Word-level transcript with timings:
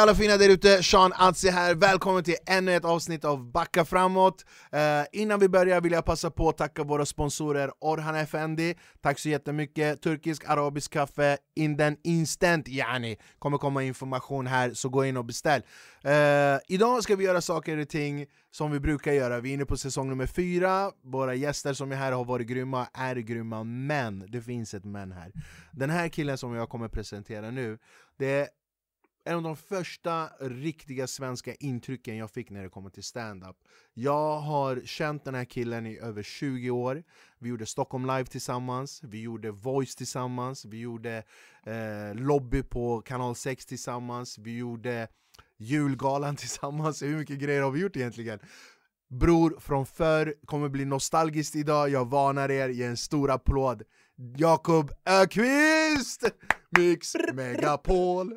Hej 0.00 0.02
alla 0.02 0.14
fina 0.14 0.36
där 0.36 0.48
ute, 0.48 0.82
Sean 0.82 1.12
Atzi 1.16 1.50
här, 1.50 1.74
välkommen 1.74 2.24
till 2.24 2.36
ännu 2.46 2.74
ett 2.74 2.84
avsnitt 2.84 3.24
av 3.24 3.52
Backa 3.52 3.84
framåt. 3.84 4.44
Eh, 4.72 5.20
Innan 5.20 5.40
vi 5.40 5.48
börjar 5.48 5.80
vill 5.80 5.92
jag 5.92 6.04
passa 6.04 6.30
på 6.30 6.48
att 6.48 6.58
tacka 6.58 6.84
våra 6.84 7.06
sponsorer 7.06 7.70
Orhan 7.80 8.14
Efendi. 8.14 8.74
Tack 9.00 9.18
så 9.18 9.28
jättemycket, 9.28 10.02
turkisk 10.02 10.44
arabisk 10.48 10.92
kaffe 10.92 11.38
in 11.56 11.76
den 11.76 11.96
instant 12.04 12.68
yani. 12.68 13.16
Kommer 13.38 13.58
komma 13.58 13.82
information 13.82 14.46
här, 14.46 14.74
så 14.74 14.88
gå 14.88 15.04
in 15.04 15.16
och 15.16 15.24
beställ. 15.24 15.62
Eh, 16.04 16.58
Idag 16.68 17.02
ska 17.02 17.16
vi 17.16 17.24
göra 17.24 17.40
saker 17.40 17.78
och 17.78 17.88
ting 17.88 18.26
som 18.50 18.70
vi 18.70 18.80
brukar 18.80 19.12
göra, 19.12 19.40
vi 19.40 19.50
är 19.50 19.54
inne 19.54 19.64
på 19.64 19.76
säsong 19.76 20.08
nummer 20.08 20.26
fyra. 20.26 20.90
Våra 21.04 21.34
gäster 21.34 21.72
som 21.72 21.92
är 21.92 21.96
här 21.96 22.12
har 22.12 22.24
varit 22.24 22.46
grymma, 22.46 22.86
är 22.94 23.16
grymma, 23.16 23.64
men 23.64 24.24
det 24.28 24.40
finns 24.40 24.74
ett 24.74 24.84
men 24.84 25.12
här. 25.12 25.32
Den 25.72 25.90
här 25.90 26.08
killen 26.08 26.38
som 26.38 26.54
jag 26.54 26.68
kommer 26.68 26.88
presentera 26.88 27.50
nu, 27.50 27.78
det 28.18 28.26
är 28.26 28.48
en 29.24 29.36
av 29.36 29.42
de 29.42 29.56
första 29.56 30.26
riktiga 30.40 31.06
svenska 31.06 31.54
intrycken 31.54 32.16
jag 32.16 32.30
fick 32.30 32.50
när 32.50 32.62
det 32.62 32.68
kommer 32.68 32.90
till 32.90 33.02
stand-up. 33.02 33.56
Jag 33.94 34.40
har 34.40 34.80
känt 34.84 35.24
den 35.24 35.34
här 35.34 35.44
killen 35.44 35.86
i 35.86 35.98
över 35.98 36.22
20 36.22 36.70
år. 36.70 37.02
Vi 37.38 37.48
gjorde 37.48 37.66
Stockholm 37.66 38.06
Live 38.06 38.24
tillsammans, 38.24 39.00
vi 39.02 39.20
gjorde 39.20 39.50
Voice 39.50 39.96
tillsammans, 39.96 40.64
vi 40.64 40.80
gjorde 40.80 41.22
eh, 41.66 42.14
Lobby 42.14 42.62
på 42.62 43.00
kanal 43.00 43.34
6 43.34 43.66
tillsammans, 43.66 44.38
vi 44.38 44.56
gjorde 44.56 45.08
Julgalan 45.56 46.36
tillsammans, 46.36 47.02
hur 47.02 47.16
mycket 47.16 47.38
grejer 47.38 47.62
har 47.62 47.70
vi 47.70 47.80
gjort 47.80 47.96
egentligen? 47.96 48.38
Bror 49.08 49.60
från 49.60 49.86
förr 49.86 50.34
kommer 50.44 50.68
bli 50.68 50.84
nostalgiskt 50.84 51.56
idag, 51.56 51.90
jag 51.90 52.10
varnar 52.10 52.50
er, 52.50 52.68
ge 52.68 52.84
en 52.84 52.96
stor 52.96 53.30
applåd. 53.30 53.82
Jakob 54.20 54.92
Ökvist! 55.06 56.24
Mix 56.78 57.16
Megapol 57.34 58.34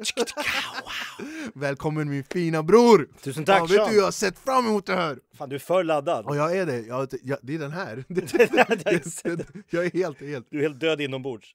Välkommen 1.54 2.10
min 2.10 2.24
fina 2.24 2.64
bror! 2.64 3.10
Tusen 3.22 3.46
tack 3.46 3.60
ja, 3.60 3.66
Vet 3.66 3.76
Sean. 3.76 3.90
du, 3.90 3.96
jag 3.98 4.04
har 4.04 4.12
sett 4.12 4.40
fram 4.40 4.66
emot 4.66 4.86
det 4.86 4.96
här! 4.96 5.20
Fan 5.38 5.50
du 5.50 5.56
är 5.56 5.60
för 5.60 5.84
laddad. 5.84 6.26
Och 6.26 6.36
jag 6.36 6.58
är 6.58 6.66
det, 6.66 6.80
jag, 6.80 7.08
jag, 7.24 7.38
det 7.42 7.56
är 7.56 7.60
den 7.60 7.72
här 7.72 8.04
Jag 9.70 9.86
är 9.86 9.92
helt, 9.92 10.22
helt 10.22 10.48
Du 10.50 10.58
är 10.58 10.62
helt 10.62 10.80
död 10.80 11.02
inombords. 11.02 11.48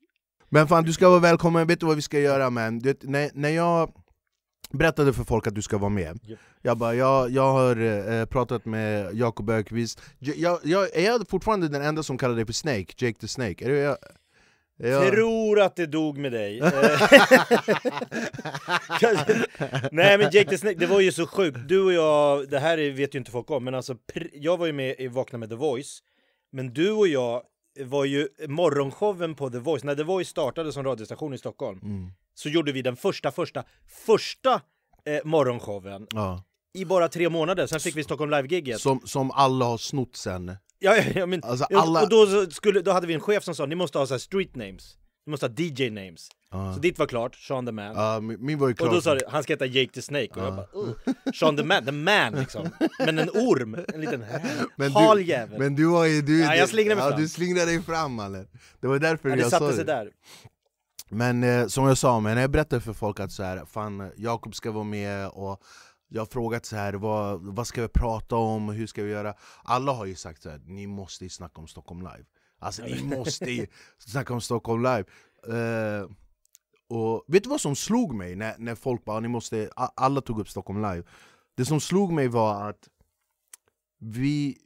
Men 0.48 0.68
fan 0.68 0.84
du 0.84 0.92
ska 0.92 1.08
vara 1.08 1.20
välkommen, 1.20 1.66
vet 1.66 1.80
du 1.80 1.86
vad 1.86 1.96
vi 1.96 2.02
ska 2.02 2.20
göra 2.20 2.50
man? 2.50 2.78
Du 2.78 2.88
vet, 2.88 3.02
när, 3.02 3.30
när 3.34 3.50
jag 3.50 3.92
berättade 4.70 5.12
för 5.12 5.24
folk 5.24 5.46
att 5.46 5.54
du 5.54 5.62
ska 5.62 5.78
vara 5.78 5.88
med 5.90 6.18
Yep. 6.26 6.38
Jag 6.62 6.78
bara, 6.78 6.94
jag, 6.94 7.30
jag 7.30 7.52
har 7.52 7.76
eh, 8.10 8.24
pratat 8.24 8.64
med 8.64 9.14
Jakob 9.14 9.50
Ökvist 9.50 10.00
jag, 10.18 10.36
jag, 10.36 10.58
jag, 10.62 10.96
Är 10.96 11.04
jag 11.04 11.28
fortfarande 11.28 11.68
den 11.68 11.82
enda 11.82 12.02
som 12.02 12.18
kallar 12.18 12.36
dig 12.36 12.46
för 12.46 12.52
Snake? 12.52 12.86
Jake 12.96 13.18
the 13.20 13.28
Snake? 13.28 13.64
Är 13.64 13.68
det 13.68 13.78
jag? 13.78 13.96
jag... 14.76 15.12
Tror 15.12 15.60
att 15.60 15.76
det 15.76 15.86
dog 15.86 16.18
med 16.18 16.32
dig. 16.32 16.60
Nej 19.92 20.18
men 20.18 20.30
Jake 20.32 20.50
the 20.50 20.58
Snake, 20.58 20.78
det 20.78 20.86
var 20.86 21.00
ju 21.00 21.12
så 21.12 21.26
sjukt. 21.26 21.58
Du 21.68 21.82
och 21.82 21.92
jag, 21.92 22.48
det 22.50 22.58
här 22.58 22.78
är- 22.78 22.90
vet 22.90 23.14
ju 23.14 23.18
inte 23.18 23.30
folk 23.30 23.50
om, 23.50 23.64
men 23.64 23.74
alltså 23.74 23.96
jag 24.32 24.56
var 24.56 24.66
ju 24.66 24.72
med 24.72 24.94
i 24.98 25.08
Vakna 25.08 25.38
med 25.38 25.48
The 25.48 25.54
Voice. 25.54 25.98
Men 26.52 26.74
du 26.74 26.92
och 26.92 27.08
jag 27.08 27.42
var 27.84 28.04
ju 28.04 28.28
morgonshowen 28.48 29.34
på 29.34 29.50
The 29.50 29.58
Voice, 29.58 29.84
när 29.84 29.94
The 29.94 30.02
Voice 30.02 30.28
startade 30.28 30.72
som 30.72 30.84
radiostation 30.84 31.34
i 31.34 31.38
Stockholm. 31.38 31.80
Mm. 31.82 32.10
Så 32.38 32.48
gjorde 32.48 32.72
vi 32.72 32.82
den 32.82 32.96
första, 32.96 33.30
första, 33.30 33.64
första 34.06 34.54
eh, 35.06 35.18
morgonshowen 35.24 36.06
Ja. 36.10 36.44
i 36.74 36.84
bara 36.84 37.08
tre 37.08 37.28
månader, 37.28 37.66
sen 37.66 37.80
fick 37.80 37.96
vi 37.96 38.04
Stockholm 38.04 38.30
Live-giget. 38.30 38.80
Som, 38.80 39.00
som 39.04 39.30
alla 39.30 39.64
har 39.64 39.78
snott 39.78 40.16
sen 40.16 40.56
Ja, 40.78 40.96
ja, 40.96 41.02
ja, 41.14 41.26
men, 41.26 41.44
Alltså, 41.44 41.66
ja, 41.70 41.80
alla- 41.80 42.02
och 42.02 42.08
då, 42.08 42.46
skulle, 42.50 42.80
då 42.80 42.92
hade 42.92 43.06
vi 43.06 43.14
en 43.14 43.20
chef 43.20 43.44
som 43.44 43.54
sa 43.54 43.66
ni 43.66 43.74
måste 43.74 43.98
ha 43.98 44.06
så 44.06 44.18
street 44.18 44.56
names, 44.56 44.96
ni 45.26 45.30
måste 45.30 45.46
ha 45.46 45.52
DJ 45.58 45.90
names. 45.90 46.28
Ja. 46.50 46.74
Så 46.74 46.80
ditt 46.80 46.98
var 46.98 47.06
klart, 47.06 47.34
Sean 47.36 47.66
the 47.66 47.72
man. 47.72 47.94
Ja, 47.96 48.20
min, 48.20 48.58
var 48.58 48.68
ju 48.68 48.74
klar 48.74 48.86
och 48.88 48.94
då 48.94 49.00
sa 49.00 49.14
du, 49.14 49.20
han 49.28 49.42
ska 49.42 49.52
heta 49.52 49.66
Jake 49.66 49.92
the 49.92 50.02
Snake, 50.02 50.28
och 50.30 50.42
jag 50.46 50.54
bara 50.56 50.66
uh, 50.86 50.92
Sean 51.34 51.56
the 51.56 51.62
man, 51.64 51.84
the 51.84 51.92
man 51.92 52.32
liksom. 52.34 52.68
Men 52.98 53.18
en 53.18 53.30
orm, 53.30 53.84
en 53.94 54.00
liten 54.00 54.24
Men 54.76 54.92
hal 54.92 55.16
du, 55.16 55.22
jävel. 55.24 55.58
men 55.58 55.74
du 55.76 55.84
var 55.86 56.04
ju... 56.04 56.22
Du, 56.22 56.40
Ja, 56.40 56.54
jag 56.56 56.68
slingrade 56.68 56.96
mig 56.96 57.04
ja, 57.04 57.10
fram. 57.10 57.20
Du 57.22 57.28
slingrade 57.28 57.66
dig 57.70 57.82
fram 57.82 58.12
mannen 58.14 58.46
Det 58.80 58.86
var 58.86 58.98
därför 58.98 59.28
ja, 59.28 59.34
det 59.36 59.42
jag 59.42 59.50
sa 59.50 59.58
satte 59.58 59.76
sig 59.76 59.84
det 59.84 59.92
där. 59.92 60.10
Men 61.10 61.44
eh, 61.44 61.66
som 61.66 61.84
jag 61.86 61.98
sa, 61.98 62.20
men 62.20 62.34
när 62.34 62.40
jag 62.42 62.50
berättar 62.50 62.80
för 62.80 62.92
folk 62.92 63.20
att 63.20 63.32
så 63.32 63.42
här, 63.42 63.64
fan, 63.64 64.12
Jakob 64.16 64.54
ska 64.54 64.70
vara 64.72 64.84
med 64.84 65.28
och 65.28 65.62
jag 66.08 66.20
har 66.20 66.26
frågat 66.26 66.66
så 66.66 66.76
här, 66.76 66.92
vad, 66.94 67.40
vad 67.40 67.66
ska 67.66 67.82
vi 67.82 67.88
prata 67.88 68.36
om, 68.36 68.68
hur 68.68 68.86
ska 68.86 69.02
vi 69.02 69.10
göra? 69.10 69.34
Alla 69.62 69.92
har 69.92 70.06
ju 70.06 70.14
sagt 70.14 70.42
så 70.42 70.50
här, 70.50 70.60
ni 70.64 70.86
måste 70.86 71.24
ju 71.24 71.30
snacka 71.30 71.60
om 71.60 71.66
Stockholm 71.68 72.00
live. 72.00 72.24
Alltså 72.58 72.82
ni 72.82 73.02
måste 73.16 73.50
ju 73.50 73.66
snacka 73.98 74.34
om 74.34 74.40
Stockholm 74.40 74.82
live. 74.82 75.04
Eh, 75.48 76.10
Och 76.88 77.24
vet 77.26 77.42
du 77.42 77.48
vad 77.50 77.60
som 77.60 77.76
slog 77.76 78.14
mig 78.14 78.36
när, 78.36 78.54
när 78.58 78.74
folk 78.74 79.04
bara, 79.04 79.20
ni 79.20 79.28
måste, 79.28 79.70
alla 79.76 80.20
tog 80.20 80.40
upp 80.40 80.48
Stockholm 80.48 80.82
live. 80.82 81.02
Det 81.56 81.64
som 81.64 81.80
slog 81.80 82.12
mig 82.12 82.28
var 82.28 82.70
att 82.70 82.88
vi, 84.00 84.58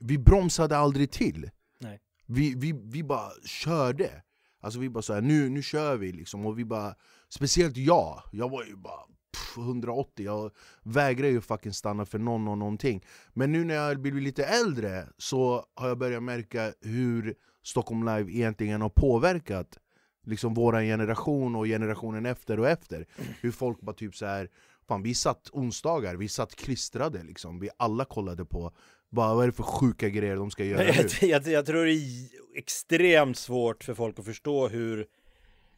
vi 0.00 0.18
bromsade 0.18 0.76
aldrig 0.76 1.10
till. 1.10 1.50
Nej. 1.80 2.00
vi, 2.26 2.54
vi, 2.56 2.72
vi 2.72 3.02
bara 3.02 3.30
körde 3.44 4.22
Alltså 4.66 4.80
vi 4.80 4.88
bara 4.88 5.02
såhär, 5.02 5.20
nu, 5.20 5.48
nu 5.48 5.62
kör 5.62 5.96
vi 5.96 6.12
liksom, 6.12 6.46
och 6.46 6.58
vi 6.58 6.64
bara 6.64 6.94
Speciellt 7.28 7.76
jag, 7.76 8.22
jag 8.32 8.50
var 8.50 8.64
ju 8.64 8.76
bara 8.76 9.00
pff, 9.32 9.56
180, 9.58 10.24
jag 10.24 10.50
vägrar 10.82 11.28
ju 11.28 11.40
fucking 11.40 11.72
stanna 11.72 12.06
för 12.06 12.18
någon 12.18 12.48
och 12.48 12.58
någonting. 12.58 13.04
Men 13.32 13.52
nu 13.52 13.64
när 13.64 13.74
jag 13.74 14.00
blivit 14.00 14.22
lite 14.22 14.44
äldre 14.44 15.06
så 15.18 15.66
har 15.74 15.88
jag 15.88 15.98
börjat 15.98 16.22
märka 16.22 16.72
hur 16.80 17.34
Stockholm 17.62 18.04
Live 18.04 18.32
egentligen 18.32 18.80
har 18.82 18.88
påverkat 18.88 19.78
liksom 20.24 20.54
vår 20.54 20.80
generation 20.80 21.56
och 21.56 21.64
generationen 21.64 22.26
efter 22.26 22.60
och 22.60 22.68
efter. 22.68 23.06
Hur 23.40 23.50
folk 23.50 23.80
bara 23.80 23.96
typ 23.96 24.16
så 24.16 24.26
här 24.26 24.50
Fan 24.88 25.02
vi 25.02 25.14
satt 25.14 25.50
onsdagar, 25.52 26.16
vi 26.16 26.28
satt 26.28 26.54
klistrade 26.54 27.22
liksom, 27.22 27.58
vi 27.58 27.70
alla 27.76 28.04
kollade 28.04 28.44
på 28.44 28.72
bara, 29.10 29.34
vad 29.34 29.42
är 29.42 29.46
det 29.46 29.56
för 29.56 29.62
sjuka 29.62 30.08
grejer 30.08 30.36
de 30.36 30.50
ska 30.50 30.64
göra 30.64 30.82
nu? 30.82 31.26
Jag, 31.26 31.46
jag, 31.46 31.66
tror 31.66 31.84
det 31.84 31.92
är 31.92 32.28
extremt 32.56 33.38
svårt 33.38 33.84
för 33.84 33.94
folk 33.94 34.18
att 34.18 34.24
förstå 34.24 34.68
hur 34.68 35.06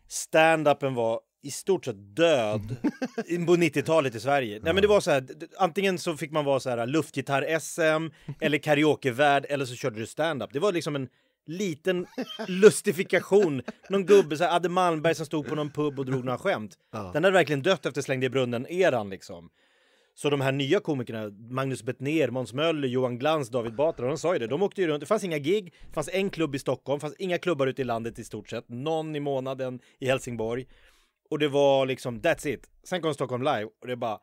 stand-upen 0.09 0.95
var 0.95 1.21
i 1.43 1.51
stort 1.51 1.85
sett 1.85 2.17
död 2.17 2.77
på 3.47 3.57
90-talet 3.57 4.15
i 4.15 4.21
Sverige. 4.21 4.61
Nej 4.63 4.73
men 4.75 4.83
det 4.83 4.89
var 4.89 5.01
så 5.01 5.11
här, 5.11 5.27
antingen 5.59 5.99
så 5.99 6.17
fick 6.17 6.31
man 6.31 6.45
vara 6.45 6.61
så 6.61 6.71
här 6.71 6.87
luftgitarr-SM 6.87 8.11
eller 8.41 8.59
karaokevärld 8.59 9.47
eller 9.49 9.65
så 9.65 9.75
körde 9.75 9.99
du 9.99 10.07
stand-up. 10.07 10.51
Det 10.53 10.59
var 10.59 10.73
liksom 10.73 10.97
en 10.97 11.09
liten 11.47 12.07
lustifikation. 12.47 13.63
Någon 13.89 14.07
gubbe, 14.07 14.37
så 14.37 14.45
här, 14.45 14.57
Adde 14.57 14.69
Malmberg 14.69 15.15
som 15.15 15.27
stod 15.27 15.47
på 15.47 15.55
någon 15.55 15.71
pub 15.71 15.99
och 15.99 16.07
drog 16.07 16.25
några 16.25 16.39
skämt. 16.39 16.79
Ja. 16.93 17.11
Den 17.13 17.25
hade 17.25 17.35
verkligen 17.35 17.63
dött 17.63 17.87
efter 17.87 18.03
Slängde 18.03 18.27
i 18.27 18.31
brunnen-eran 18.31 19.11
liksom. 19.11 19.51
Så 20.19 20.31
de 20.31 20.41
här 20.41 20.53
nya 20.53 20.81
komikerna, 20.81 21.31
Magnus 21.51 21.83
Bettner, 21.83 22.31
Måns 22.31 22.53
Möller, 22.53 22.89
Johan 22.89 23.19
Glans, 23.19 23.49
David 23.49 23.75
Batra, 23.75 24.07
de 24.09 24.19
sa 24.19 24.33
ju 24.33 24.39
det. 24.39 24.47
De 24.47 24.63
åkte 24.63 24.81
ju 24.81 24.87
runt, 24.87 25.01
det 25.01 25.07
fanns 25.07 25.25
inga 25.25 25.39
gig, 25.39 25.75
det 25.89 25.95
fanns 25.95 26.09
en 26.13 26.31
klubb 26.31 26.55
i 26.55 26.59
Stockholm, 26.59 26.97
det 26.99 27.01
fanns 27.01 27.15
inga 27.19 27.39
klubbar 27.39 27.67
ute 27.67 27.83
i 27.83 27.85
landet 27.85 28.19
i 28.19 28.25
stort 28.25 28.49
sett. 28.49 28.69
Någon 28.69 29.17
i 29.17 29.21
månaden 29.21 29.81
i 29.99 30.07
Helsingborg. 30.07 30.67
Och 31.31 31.39
det 31.39 31.49
var 31.49 31.87
liksom, 31.87 32.21
that's 32.21 32.49
it. 32.49 32.67
Sen 32.85 33.03
kom 33.03 33.15
Stockholm 33.15 33.43
Live 33.43 33.65
och 33.81 33.87
det 33.87 33.93
är 33.93 33.97
bara... 33.97 34.19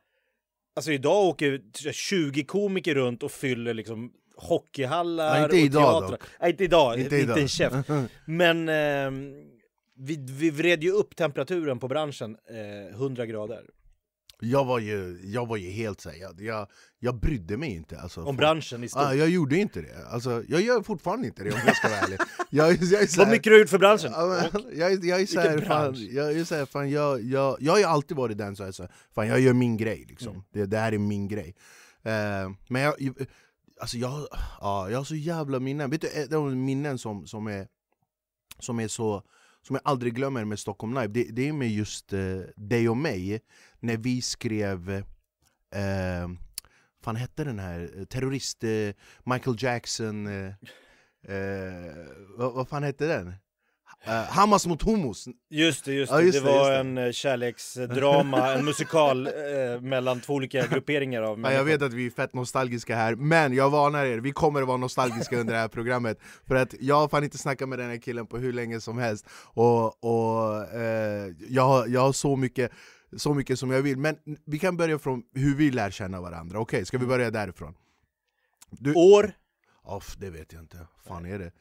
Alltså 0.76 0.92
idag 0.92 1.24
åker 1.24 1.60
20 1.92 2.44
komiker 2.44 2.94
runt 2.94 3.22
och 3.22 3.32
fyller 3.32 3.74
liksom 3.74 4.12
hockeyhallar 4.36 5.36
Ja, 5.38 5.44
inte 5.44 5.56
och 5.56 5.60
idag 5.62 6.00
teatrar. 6.00 6.10
dock. 6.10 6.20
Nej, 6.40 6.50
inte 6.50 6.64
idag, 6.64 6.94
Inte 6.94 7.04
inte, 7.04 7.16
idag. 7.16 7.38
en 7.38 7.48
käft. 7.48 7.88
Men 8.26 8.68
ehm, 8.68 9.34
vi, 9.98 10.26
vi 10.30 10.50
vred 10.50 10.82
ju 10.84 10.90
upp 10.90 11.16
temperaturen 11.16 11.78
på 11.78 11.88
branschen 11.88 12.36
eh, 12.90 12.94
100 12.94 13.26
grader. 13.26 13.64
Jag 14.40 14.64
var 14.64 14.78
ju, 14.78 15.20
jag 15.24 15.46
var 15.46 15.56
ju 15.56 15.70
helt 15.70 16.00
såhär, 16.00 16.16
jag, 16.16 16.40
jag, 16.40 16.68
jag 16.98 17.20
brydde 17.20 17.56
mig 17.56 17.70
inte 17.74 18.00
alltså, 18.00 18.22
Om 18.22 18.36
branschen 18.36 18.84
i 18.84 18.88
stort. 18.88 19.02
ah, 19.02 19.14
Jag 19.14 19.28
gjorde 19.28 19.56
inte 19.56 19.80
det, 19.82 20.06
alltså, 20.06 20.44
jag 20.48 20.60
gör 20.60 20.82
fortfarande 20.82 21.26
inte 21.26 21.44
det 21.44 21.52
om 21.52 21.60
jag 21.66 21.76
ska 21.76 21.88
vara 21.88 21.98
ärlig 21.98 22.18
jag, 22.50 22.72
jag, 22.82 23.02
är 23.02 23.18
Vad 23.18 23.28
mycket 23.28 23.44
du 23.44 23.50
har 23.52 23.58
gjort 23.58 23.68
för 23.68 23.78
branschen? 23.78 24.12
Ja, 24.14 24.48
men, 24.52 24.78
jag, 24.78 25.04
jag 25.04 25.20
är 25.20 25.26
såhär, 25.26 25.50
Vilken 25.50 25.68
fan, 25.68 25.82
bransch? 25.92 26.08
jag, 26.10 26.32
är 26.32 26.44
såhär, 26.44 26.66
fan, 26.66 26.90
jag, 26.90 27.22
jag, 27.22 27.56
jag 27.60 27.72
har 27.72 27.78
ju 27.78 27.84
alltid 27.84 28.16
varit 28.16 28.38
den 28.38 28.56
som 28.56 28.66
är 28.66 28.72
såhär, 28.72 28.92
fan 29.14 29.26
jag 29.28 29.40
gör 29.40 29.52
min 29.52 29.76
grej 29.76 30.04
liksom. 30.08 30.28
Mm. 30.32 30.42
det, 30.52 30.66
det 30.66 30.78
här 30.78 30.92
är 30.92 30.98
min 30.98 31.28
grej 31.28 31.56
Eh, 32.06 32.50
Men 32.68 32.82
jag, 32.82 32.94
alltså 33.80 33.98
jag, 33.98 34.26
ja, 34.60 34.90
jag 34.90 34.98
har 34.98 35.04
så 35.04 35.14
jävla 35.14 35.60
minnen, 35.60 35.90
vet 35.90 36.00
du 36.00 36.36
av 36.36 36.50
de 36.50 36.64
minnen 36.64 36.98
som, 36.98 37.26
som, 37.26 37.46
är, 37.46 37.68
som 38.58 38.80
är 38.80 38.88
så 38.88 39.22
som 39.62 39.76
jag 39.76 39.82
aldrig 39.84 40.14
glömmer 40.14 40.44
med 40.44 40.58
Stockholm 40.58 40.94
Live, 40.94 41.06
det, 41.06 41.24
det 41.24 41.48
är 41.48 41.52
med 41.52 41.70
just 41.70 42.12
eh, 42.12 42.38
dig 42.56 42.88
och 42.88 42.96
mig 42.96 43.40
När 43.80 43.96
vi 43.96 44.22
skrev, 44.22 44.90
eh, 44.90 46.28
fan 47.04 47.16
hette 47.16 47.44
den 47.44 47.58
här, 47.58 48.04
terrorist, 48.08 48.64
eh, 48.64 48.70
Michael 49.24 49.56
Jackson 49.58 50.26
eh, 50.26 50.46
eh, 51.28 51.94
vad, 52.36 52.52
vad 52.52 52.68
fan 52.68 52.82
hette 52.82 53.06
den? 53.06 53.34
Uh, 54.08 54.12
Hamas 54.12 54.66
mot 54.66 54.82
hummus! 54.82 55.24
Just 55.50 55.84
det, 55.84 55.92
just 55.92 56.12
Ja, 56.12 56.18
det. 56.18 56.24
just 56.24 56.38
det 56.38 56.44
det, 56.44 56.52
var 56.58 56.58
just 56.58 56.70
det. 56.72 56.76
en 56.80 56.98
eh, 56.98 57.12
kärleksdrama, 57.12 58.52
en 58.52 58.64
musikal 58.64 59.26
eh, 59.26 59.32
mellan 59.80 60.20
två 60.20 60.34
olika 60.34 60.66
grupperingar 60.66 61.22
av 61.22 61.28
Ja, 61.28 61.36
människor. 61.36 61.56
jag 61.58 61.64
vet 61.64 61.82
att 61.82 61.92
vi 61.92 62.06
är 62.06 62.10
fett 62.10 62.34
nostalgiska 62.34 62.96
här, 62.96 63.14
men 63.14 63.54
jag 63.54 63.70
varnar 63.70 64.04
er, 64.04 64.18
vi 64.18 64.32
kommer 64.32 64.62
att 64.62 64.68
vara 64.68 64.76
nostalgiska 64.76 65.38
under 65.38 65.54
det 65.54 65.60
här 65.60 65.68
programmet 65.68 66.18
För 66.48 66.54
att 66.54 66.74
jag 66.80 66.94
har 66.96 67.08
fan 67.08 67.24
inte 67.24 67.38
snackat 67.38 67.68
med 67.68 67.78
den 67.78 67.90
här 67.90 67.96
killen 67.96 68.26
på 68.26 68.38
hur 68.38 68.52
länge 68.52 68.80
som 68.80 68.98
helst 68.98 69.26
Och, 69.44 70.04
och 70.04 70.64
eh, 70.74 71.32
jag, 71.48 71.62
har, 71.66 71.86
jag 71.86 72.00
har 72.00 72.12
så 72.12 72.36
mycket 72.36 72.72
så 73.16 73.34
mycket 73.34 73.58
som 73.58 73.70
jag 73.70 73.82
vill. 73.82 73.98
Men 73.98 74.16
vi 74.44 74.58
kan 74.58 74.76
börja 74.76 74.98
från 74.98 75.22
hur 75.34 75.54
vi 75.56 75.70
lär 75.70 75.90
känna 75.90 76.20
varandra. 76.20 76.58
Okej, 76.60 76.84
ska 76.86 76.98
vi 76.98 77.06
börja 77.06 77.30
därifrån? 77.30 77.74
Du, 78.70 78.94
År? 78.94 79.32
Off, 79.82 80.16
det 80.18 80.30
vet 80.30 80.52
jag 80.52 80.62
inte. 80.62 80.86
fan 81.08 81.26
är 81.26 81.38
det? 81.38 81.52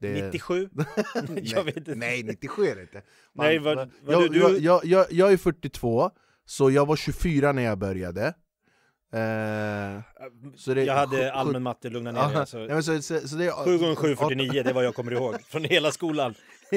det 0.00 0.18
är... 0.20 0.24
97? 0.26 0.68
jag 1.42 1.64
vet 1.64 1.76
inte. 1.76 1.94
Nej, 1.94 2.22
97 2.22 2.66
är 2.66 2.74
det 2.76 2.82
inte. 2.82 3.02
Man, 3.34 3.46
Nej, 3.46 3.58
vad- 3.58 3.76
vad 4.02 4.14
jag, 4.14 4.32
du- 4.32 4.38
Jag, 4.38 4.58
jag, 4.58 4.84
jag, 4.84 5.06
jag 5.12 5.32
är 5.32 5.36
42, 5.36 6.10
så 6.44 6.70
jag 6.70 6.86
var 6.86 6.96
24 6.96 7.52
när 7.52 7.62
jag 7.62 7.78
började. 7.78 8.26
Eh, 9.12 10.00
så 10.56 10.74
det, 10.74 10.84
Jag 10.84 10.94
hade 10.94 11.32
allmän 11.32 11.62
matte, 11.62 11.90
lugna 11.90 12.12
ner 12.12 12.28
dig. 12.28 12.36
Alltså. 12.36 12.82
så, 12.82 13.02
så, 13.02 13.28
så 13.28 13.36
det 13.36 13.44
är, 13.46 13.64
7 13.64 13.78
gånger 13.78 13.94
7 13.94 14.16
49, 14.16 14.62
det 14.62 14.70
är 14.70 14.74
vad 14.74 14.84
jag 14.84 14.94
kommer 14.94 15.12
ihåg 15.12 15.42
från 15.42 15.64
hela 15.64 15.92
skolan. 15.92 16.34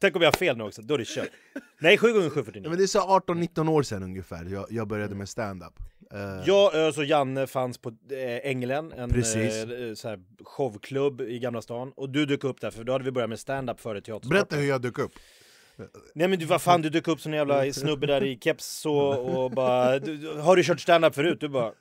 Tänk 0.00 0.16
om 0.16 0.22
jag 0.22 0.26
har 0.28 0.36
fel 0.38 0.56
nu 0.56 0.64
också, 0.64 0.82
då 0.82 0.94
är 0.94 0.98
det 0.98 1.04
kört. 1.08 1.28
Nej, 1.80 1.98
7 1.98 2.12
gånger 2.12 2.30
7 2.30 2.40
Ja, 2.40 2.44
49. 2.44 2.68
men 2.68 2.78
det 2.78 2.84
är 2.84 2.86
så 2.86 2.98
18-19 3.00 3.68
år 3.70 3.82
sedan 3.82 4.02
ungefär 4.02 4.44
jag, 4.44 4.66
jag 4.70 4.88
började 4.88 5.14
med 5.14 5.28
stand-up. 5.28 5.72
Eh, 6.14 6.18
Jag, 6.46 6.74
Ös 6.74 6.98
och 6.98 7.04
Janne 7.04 7.46
fanns 7.46 7.78
på 7.78 7.88
äh, 7.88 8.50
Ängelen, 8.50 8.92
en 8.92 9.10
Precis. 9.10 9.54
eh, 9.64 9.94
så 9.94 10.08
här, 10.08 10.18
showklubb 10.44 11.20
i 11.20 11.38
Gamla 11.38 11.62
stan. 11.62 11.92
Och 11.96 12.10
du 12.10 12.26
dök 12.26 12.44
upp 12.44 12.60
där, 12.60 12.70
för 12.70 12.84
då 12.84 12.92
hade 12.92 13.04
vi 13.04 13.10
börjat 13.10 13.28
med 13.30 13.38
stand-up 13.40 13.80
före 13.80 14.00
teaterstarten. 14.00 14.30
Berätta 14.30 14.56
hur 14.56 14.68
jag 14.68 14.82
dök 14.82 14.98
upp. 14.98 15.12
Nej 16.14 16.28
men 16.28 16.38
du, 16.38 16.44
vad 16.44 16.62
fan, 16.62 16.82
du 16.82 16.88
dök 16.90 17.08
upp 17.08 17.20
som 17.20 17.32
en 17.32 17.38
jävla 17.38 17.72
snubbe 17.72 18.06
där 18.06 18.24
i 18.24 18.38
keps 18.38 18.66
så, 18.80 18.96
och 18.98 19.50
bara 19.50 19.98
du- 19.98 20.38
Har 20.40 20.56
du 20.56 20.62
kört 20.64 20.80
stand-up 20.80 21.14
förut? 21.14 21.40
Du 21.40 21.48
bara 21.48 21.72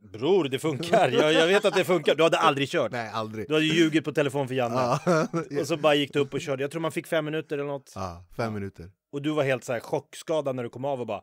Bror, 0.00 0.44
det 0.44 0.58
funkar. 0.58 1.08
Jag, 1.08 1.32
jag 1.32 1.46
vet 1.46 1.64
att 1.64 1.74
det 1.74 1.84
funkar. 1.84 2.14
Du 2.14 2.22
hade 2.22 2.38
aldrig 2.38 2.68
kört. 2.68 2.92
Nej, 2.92 3.10
aldrig. 3.10 3.48
Du 3.48 3.54
hade 3.54 3.66
ljugit 3.66 4.04
på 4.04 4.12
telefon 4.12 4.48
för 4.48 4.54
Janne. 4.54 4.74
Ja, 4.74 5.26
Och 5.60 5.66
så 5.66 5.76
bara 5.76 5.94
gick 5.94 6.12
du 6.12 6.18
upp 6.18 6.34
och 6.34 6.40
körde. 6.40 6.62
Jag 6.62 6.70
tror 6.70 6.80
man 6.80 6.92
fick 6.92 7.06
fem 7.06 7.24
minuter 7.24 7.58
eller 7.58 7.68
något. 7.68 7.92
ja, 7.94 8.24
fem 8.36 8.54
minuter. 8.54 8.90
Och 9.12 9.22
du 9.22 9.30
var 9.30 9.44
helt 9.44 9.64
så 9.64 9.72
här 9.72 9.80
chockskadad 9.80 10.56
när 10.56 10.62
du 10.62 10.68
kom 10.68 10.84
av 10.84 11.00
och 11.00 11.06
bara 11.06 11.20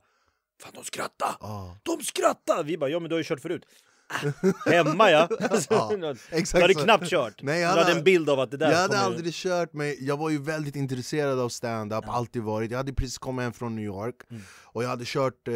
Fan 0.64 0.72
de 0.76 0.84
skrattar! 0.84 1.36
Ja. 1.40 1.78
De 1.84 2.04
skrattar! 2.04 2.64
Vi 2.64 2.78
bara 2.78 2.90
ja 2.90 3.00
men 3.00 3.10
du 3.10 3.16
har 3.16 3.18
ju 3.20 3.24
kört 3.24 3.40
förut. 3.42 3.64
Hemma 4.66 5.12
ja! 5.12 5.28
Ja, 5.70 5.92
du 5.96 6.16
exakt 6.32 6.62
hade 6.62 6.74
så. 6.74 6.80
knappt 6.84 7.10
kört. 7.10 7.42
Nej, 7.44 7.60
jag 7.62 7.68
du 7.68 7.70
hade 7.70 7.82
hade- 7.84 7.98
en 7.98 8.04
bild 8.04 8.30
av 8.30 8.40
att 8.40 8.52
det 8.52 8.58
där 8.58 8.72
Jag 8.72 8.78
hade 8.78 9.00
aldrig 9.00 9.34
kört, 9.34 9.74
men 9.74 9.96
jag 10.00 10.18
var 10.18 10.30
ju 10.30 10.38
väldigt 10.42 10.76
intresserad 10.76 11.40
av 11.40 11.50
stand-up, 11.50 12.04
alltid 12.08 12.42
varit. 12.44 12.72
Jag 12.72 12.78
hade 12.78 12.94
precis 12.94 13.18
kommit 13.18 13.44
hem 13.44 13.54
från 13.54 13.76
New 13.76 13.86
York, 13.86 14.16
Mm. 14.30 14.44
och 14.66 14.84
jag 14.84 14.90
hade 14.90 15.04
kört, 15.06 15.48
eh, 15.48 15.54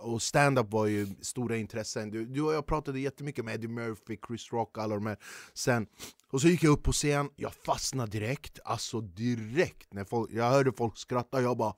och 0.00 0.22
stand-up 0.22 0.66
var 0.72 0.86
ju 0.86 1.06
stora 1.22 1.56
intressen. 1.56 2.10
Du, 2.10 2.24
du 2.26 2.42
och 2.42 2.54
jag 2.54 2.66
pratade 2.66 3.00
jättemycket 3.00 3.44
med 3.44 3.54
Eddie 3.54 3.68
Murphy, 3.68 4.18
Chris 4.28 4.52
Rock, 4.52 4.78
alla 4.78 4.94
de 4.94 5.06
här. 5.06 5.16
Sen, 5.54 5.86
och 6.32 6.40
så 6.40 6.48
gick 6.48 6.62
jag 6.62 6.70
upp 6.72 6.82
på 6.82 6.92
scen, 6.92 7.30
jag 7.36 7.54
fastnade 7.54 8.10
direkt, 8.10 8.58
alltså 8.64 9.00
direkt. 9.00 9.92
När 9.94 10.04
folk, 10.04 10.30
jag 10.32 10.50
hörde 10.50 10.72
folk 10.72 10.98
skratta, 10.98 11.42
jag 11.42 11.56
bara 11.56 11.74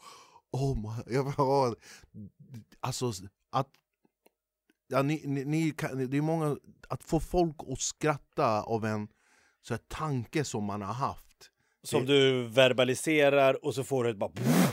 oh 0.52 0.76
my, 0.76 1.14
jag 1.14 1.34
bara. 1.36 1.74
Alltså 2.80 3.12
att 3.52 3.68
Ja, 4.88 5.02
ni, 5.02 5.22
ni, 5.26 5.44
ni 5.44 5.70
kan, 5.70 6.10
det 6.10 6.16
är 6.16 6.22
många, 6.22 6.56
att 6.88 7.02
få 7.04 7.20
folk 7.20 7.56
att 7.68 7.80
skratta 7.80 8.62
av 8.62 8.84
en 8.84 9.08
så 9.62 9.74
här, 9.74 9.80
tanke 9.88 10.44
som 10.44 10.64
man 10.64 10.82
har 10.82 10.94
haft. 10.94 11.50
Som 11.82 12.06
du 12.06 12.42
verbaliserar 12.48 13.64
och 13.64 13.74
så 13.74 13.84
får 13.84 14.04
du 14.04 14.10
ett 14.10 14.16
bara... 14.16 14.30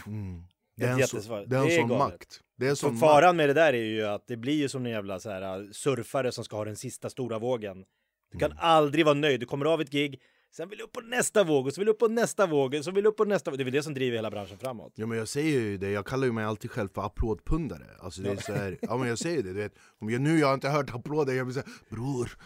Mm. 0.08 0.44
Det 0.76 0.86
är 0.86 1.02
en, 1.02 1.08
så, 1.08 1.46
det 1.46 1.56
är 1.56 1.62
en 1.62 1.68
Det 1.68 1.76
sån 1.76 1.88
galet. 1.88 2.12
makt. 2.12 2.40
Det 2.58 2.68
är 2.68 2.76
sån 2.76 2.98
faran 2.98 3.36
med 3.36 3.50
det 3.50 3.54
där 3.54 3.74
är 3.74 3.84
ju 3.84 4.06
att 4.06 4.28
det 4.28 4.38
blir 4.38 4.54
ju 4.54 4.70
som 4.70 4.86
en 4.86 4.92
jävla 4.92 5.20
så 5.20 5.30
här, 5.30 5.70
surfare 5.72 6.32
som 6.32 6.44
ska 6.44 6.56
ha 6.56 6.66
den 6.66 6.76
sista 6.76 7.10
stora 7.10 7.40
vågen. 7.40 7.86
Du 8.32 8.40
kan 8.40 8.54
aldrig 8.58 9.06
vara 9.06 9.16
nöjd. 9.16 9.40
Du 9.40 9.46
kommer 9.46 9.66
av 9.66 9.82
ett 9.82 9.92
gig, 9.92 10.22
sen 10.56 10.70
vill 10.70 10.82
upp 10.82 10.92
på 10.92 11.02
nästa 11.02 11.44
våg 11.44 11.68
och 11.68 11.74
så 11.74 11.82
vill 11.82 11.88
upp 11.90 12.00
på 12.00 12.08
nästa 12.08 12.46
våg 12.46 12.74
och 12.74 12.86
så 12.86 12.92
vill 12.92 13.06
upp 13.06 13.18
på 13.18 13.26
nästa 13.26 13.52
våg. 13.52 13.60
Det 13.60 13.62
är 13.62 13.66
väl 13.66 13.74
det 13.74 13.84
som 13.84 13.94
driver 13.94 14.18
hela 14.18 14.32
branschen 14.32 14.58
framåt. 14.58 14.94
Ja 14.96 15.06
men 15.06 15.18
jag 15.18 15.28
säger 15.28 15.60
ju 15.60 15.78
det, 15.78 15.90
jag 15.90 16.06
kallar 16.06 16.26
ju 16.26 16.32
mig 16.32 16.46
alltid 16.46 16.72
själv 16.72 16.90
för 16.94 17.06
applådpundare. 17.06 17.86
Alltså 18.00 18.22
det 18.22 18.30
är 18.30 18.36
så 18.36 18.54
här, 18.54 18.78
ja 18.82 18.98
men 18.98 19.08
jag 19.08 19.18
säger 19.18 19.44
det, 19.44 19.54
du 19.54 19.60
vet. 19.60 19.74
Om 20.00 20.10
jag, 20.10 20.22
nu 20.22 20.40
jag 20.40 20.48
har 20.48 20.54
inte 20.54 20.70
hört 20.70 20.96
applåder, 20.96 21.34
jag 21.34 21.46
blir 21.46 21.54
såhär 21.54 21.70
bror. 21.90 22.38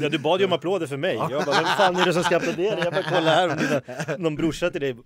Ja, 0.00 0.08
du 0.08 0.18
bad 0.18 0.40
ju 0.40 0.46
om 0.46 0.52
applåder 0.52 0.86
för 0.86 0.96
mig. 0.96 1.14
Jag 1.14 1.44
bara, 1.44 1.56
vem 1.56 1.64
fan 1.64 1.96
är 1.96 2.06
det 2.06 2.12
som 2.12 2.22
ska 2.22 2.36
applådera? 2.36 2.84
Jag 2.84 2.92
bara, 2.92 3.02
kolla 3.02 3.30
här, 3.30 3.48
om 3.48 3.56
dina, 3.58 4.16
någon 4.18 4.36
brorsa 4.36 4.70
till 4.70 4.80
dig. 4.80 4.96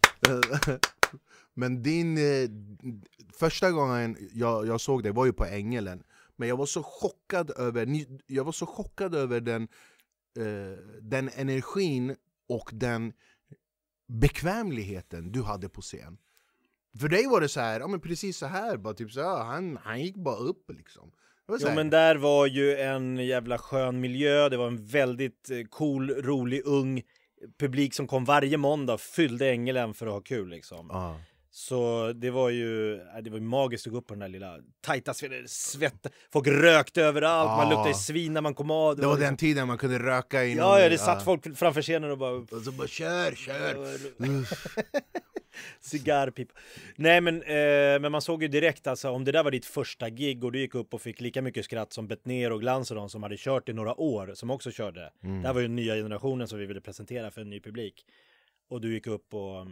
Men 1.55 1.83
din, 1.83 2.19
eh, 2.19 2.49
första 3.39 3.71
gången 3.71 4.17
jag, 4.33 4.67
jag 4.67 4.81
såg 4.81 5.03
dig 5.03 5.13
var 5.13 5.27
ju 5.27 5.33
på 5.33 5.45
Ängelen 5.45 6.03
Men 6.37 6.49
jag 6.49 6.57
var 6.57 6.67
så 6.67 6.83
chockad 6.83 7.51
över, 7.57 8.05
jag 8.27 8.45
var 8.45 8.53
så 8.53 8.67
chockad 8.67 9.15
över 9.15 9.41
den, 9.41 9.69
eh, 10.37 10.79
den 11.01 11.31
energin 11.37 12.17
och 12.49 12.71
den 12.73 13.13
bekvämligheten 14.09 15.33
du 15.33 15.43
hade 15.43 15.69
på 15.69 15.81
scen 15.81 16.19
För 17.01 17.09
dig 17.09 17.27
var 17.27 17.41
det 17.41 17.49
så 17.49 17.61
här, 17.61 17.81
ja 17.81 17.87
men 17.87 18.01
precis 18.01 18.37
så 18.37 18.47
här, 18.47 18.77
bara 18.77 18.95
typ 18.95 19.13
så 19.13 19.21
här, 19.21 19.45
han, 19.45 19.79
han 19.83 20.03
gick 20.03 20.17
bara 20.17 20.37
upp 20.37 20.71
liksom 20.71 21.13
Jo 21.49 21.75
men 21.75 21.91
där 21.91 22.17
var 22.17 22.47
ju 22.47 22.77
en 22.77 23.17
jävla 23.17 23.59
skön 23.59 24.01
miljö, 24.01 24.49
det 24.49 24.57
var 24.57 24.67
en 24.67 24.87
väldigt 24.87 25.51
eh, 25.51 25.65
cool, 25.71 26.11
rolig, 26.11 26.63
ung 26.65 27.03
publik 27.59 27.95
som 27.95 28.07
kom 28.07 28.25
varje 28.25 28.57
måndag, 28.57 28.99
fyllde 28.99 29.51
Ängelen 29.51 29.95
för 29.95 30.07
att 30.07 30.13
ha 30.13 30.21
kul 30.21 30.49
liksom. 30.49 30.89
ja. 30.91 31.21
Så 31.59 32.13
det 32.13 32.31
var 32.31 32.51
ju 32.51 32.95
äh, 32.95 33.01
det 33.23 33.31
var 33.31 33.41
magiskt 33.41 33.87
att 33.87 33.93
gå 33.93 33.99
upp 33.99 34.07
på 34.07 34.15
den 34.15 34.19
där 34.21 34.29
lilla 34.29 34.59
tajta 34.81 35.15
svett. 35.47 36.07
Folk 36.33 36.47
rökte 36.47 37.03
överallt, 37.03 37.49
man 37.49 37.69
Ja. 37.71 37.75
luktade 37.77 37.95
svin 37.95 38.33
när 38.33 38.41
man 38.41 38.55
kom 38.55 38.71
av. 38.71 38.97
Det 38.97 39.07
var 39.07 39.15
liksom- 39.15 39.27
den 39.27 39.37
tiden 39.37 39.67
man 39.67 39.79
kunde 39.79 39.99
röka 39.99 40.45
i 40.45 40.55
Ja, 40.57 40.81
ja, 40.81 40.89
det 40.89 40.99
satt 40.99 41.25
folk 41.25 41.57
framför 41.57 41.83
scenen 41.83 42.11
och 42.11 42.19
bara 42.19 42.31
Och 42.31 42.63
så 42.65 42.73
bara 42.73 42.87
kör, 42.89 43.35
kör! 43.35 43.77
Cigarrpipa. 45.81 46.55
Nej 46.97 47.21
men, 47.21 47.43
eh, 47.43 48.01
men 48.01 48.13
man 48.13 48.23
såg 48.23 48.43
ju 48.43 48.49
direkt 48.49 48.87
alltså 48.87 49.11
om 49.11 49.25
det 49.25 49.33
där 49.33 49.45
var 49.45 49.51
ditt 49.51 49.67
första 49.67 50.11
gig 50.11 50.45
och 50.45 50.53
du 50.53 50.59
gick 50.59 50.75
upp 50.75 50.95
och 50.95 51.03
fick 51.03 51.21
lika 51.21 51.43
mycket 51.43 51.65
skratt 51.65 51.93
som 51.93 52.09
Betnér 52.09 52.51
och 52.53 52.61
Glans 52.61 52.91
och 52.91 52.97
de 52.97 53.09
som 53.11 53.23
hade 53.23 53.37
kört 53.39 53.69
i 53.69 53.73
några 53.73 54.01
år, 54.01 54.31
som 54.35 54.51
också 54.51 54.71
körde. 54.71 55.11
Mm. 55.25 55.43
Det 55.43 55.49
här 55.49 55.55
var 55.55 55.61
ju 55.61 55.69
nya 55.69 55.95
generationen 55.95 56.49
som 56.49 56.59
vi 56.59 56.67
ville 56.67 56.81
presentera 56.81 57.31
för 57.31 57.41
en 57.41 57.51
ny 57.51 57.61
publik. 57.61 58.05
Och 58.69 58.81
du 58.81 58.95
gick 58.95 59.07
upp 59.07 59.35
och 59.35 59.67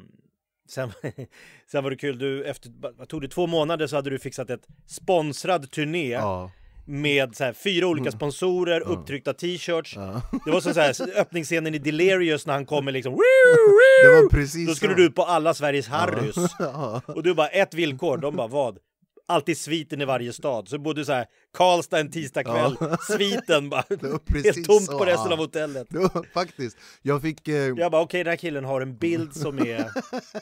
sen, 0.69 0.93
sen 1.71 1.85
var 1.85 1.91
det 1.91 1.97
kul, 1.97 2.19
du 2.19 2.45
efter, 2.45 2.71
vad 2.99 3.09
tog 3.09 3.23
det 3.23 3.29
två 3.29 3.47
månader 3.47 3.87
så 3.87 3.97
hade 3.97 4.11
du 4.11 4.19
fixat 4.19 4.51
ett 4.51 4.67
sponsrad 4.87 5.71
turné 5.71 6.09
Ja, 6.11 6.51
med 6.87 7.37
så 7.37 7.45
här, 7.45 7.53
fyra 7.53 7.87
olika 7.87 8.11
sponsorer, 8.13 8.81
upptryckta 8.81 9.33
t-shirts. 9.35 9.97
ja. 9.97 10.23
Det 10.45 10.51
var 10.51 10.61
som 10.61 10.75
så 10.75 10.81
här, 10.81 10.95
öppningsscenen 11.21 11.75
i 11.75 11.79
Delirious 11.79 12.47
när 12.47 12.55
han 12.55 12.67
kommer 12.67 12.93
liksom 12.93 13.13
Det 13.13 14.09
var 14.23 14.29
precis 14.31 14.69
Då 14.69 14.75
skulle 14.75 14.93
så. 14.93 14.99
du 14.99 15.05
ut 15.07 15.15
på 15.15 15.23
alla 15.23 15.55
Sveriges 15.55 15.89
Harrys. 15.89 16.37
Ja. 16.59 17.01
Och 17.07 17.23
du 17.23 17.35
bara, 17.35 17.49
ett 17.49 17.75
villkor. 17.75 18.19
De 18.19 18.37
bara, 18.37 18.49
vad? 18.49 18.79
Alltid 19.27 19.59
sviten 19.59 20.01
i 20.01 20.05
varje 20.05 20.33
stad. 20.33 20.69
Så 20.69 20.79
bodde 20.79 21.05
så 21.05 21.13
här, 21.13 21.27
Karlstad 21.53 21.99
en 21.99 22.11
tisdagkväll, 22.11 22.77
sviten 23.09 23.71
bara, 23.71 23.85
helt 24.45 24.65
tomt 24.67 24.85
så, 24.87 24.99
på 24.99 25.05
resten 25.05 25.27
ja. 25.27 25.33
av 25.33 25.39
hotellet. 25.39 25.87
Var, 25.91 26.33
faktiskt, 26.33 26.77
jag 27.03 27.23
fick... 27.23 27.49
Eh, 27.49 27.55
Jag 27.55 27.93
bara, 27.93 28.03
okej 28.03 28.25
den 28.25 28.31
här 28.31 28.37
killen 28.37 28.65
har 28.65 28.81
en 28.81 28.97
bild 28.97 29.35
som 29.37 29.59
är, 29.59 29.91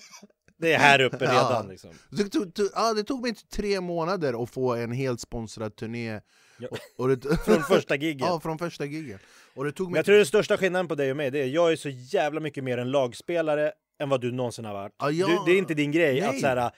det 0.59 0.73
är 0.73 0.79
här 0.79 1.01
uppe 1.01 1.17
redan 1.17 1.37
Ja. 1.37 1.67
liksom. 1.71 1.91
det, 2.11 2.25
tog, 2.25 2.55
tog, 2.55 2.69
ja, 2.75 2.95
det 2.95 3.03
tog 3.03 3.23
mig 3.23 3.35
tre 3.35 3.81
månader 3.81 4.43
att 4.43 4.51
få 4.51 4.75
en 4.75 4.93
helt 4.93 5.21
sponsrad 5.21 5.77
turné. 5.77 6.21
Ja. 6.59 6.69
Och, 6.71 6.79
och 7.05 7.09
det, 7.09 7.37
Från 7.45 7.63
första 7.63 7.97
giget. 7.97 8.27
Ja, 8.29 8.41
från 8.41 8.59
första 8.59 8.85
gigen. 8.85 9.19
Och 9.55 9.65
det 9.65 9.73
tog 9.73 9.91
mig... 9.91 9.99
jag 9.99 10.07
tror 10.07 10.17
den 10.17 10.27
största 10.27 10.57
skillnaden 10.57 10.89
på 10.89 10.95
dig 10.95 11.11
och 11.11 11.17
mig, 11.17 11.31
det 11.31 11.39
är 11.39 11.47
jag 11.47 11.73
är 11.73 11.77
så 11.77 11.89
jävla 11.89 12.41
mycket 12.41 12.65
mer 12.65 12.79
en 12.79 12.91
lagspelare 12.91 13.73
än 14.03 14.09
vad 14.09 14.21
du 14.21 14.33
någonsin 14.33 14.65
har 14.65 14.73
varit. 14.73 14.95
Ja, 14.99 15.11
ja. 15.11 15.27
Du, 15.27 15.53
det 15.53 15.57
är 15.57 15.59
inte 15.59 15.75
din 15.75 15.93
grej 15.93 16.21
Nej. 16.21 16.29
att 16.29 16.41
så 16.41 16.47
här, 16.47 16.71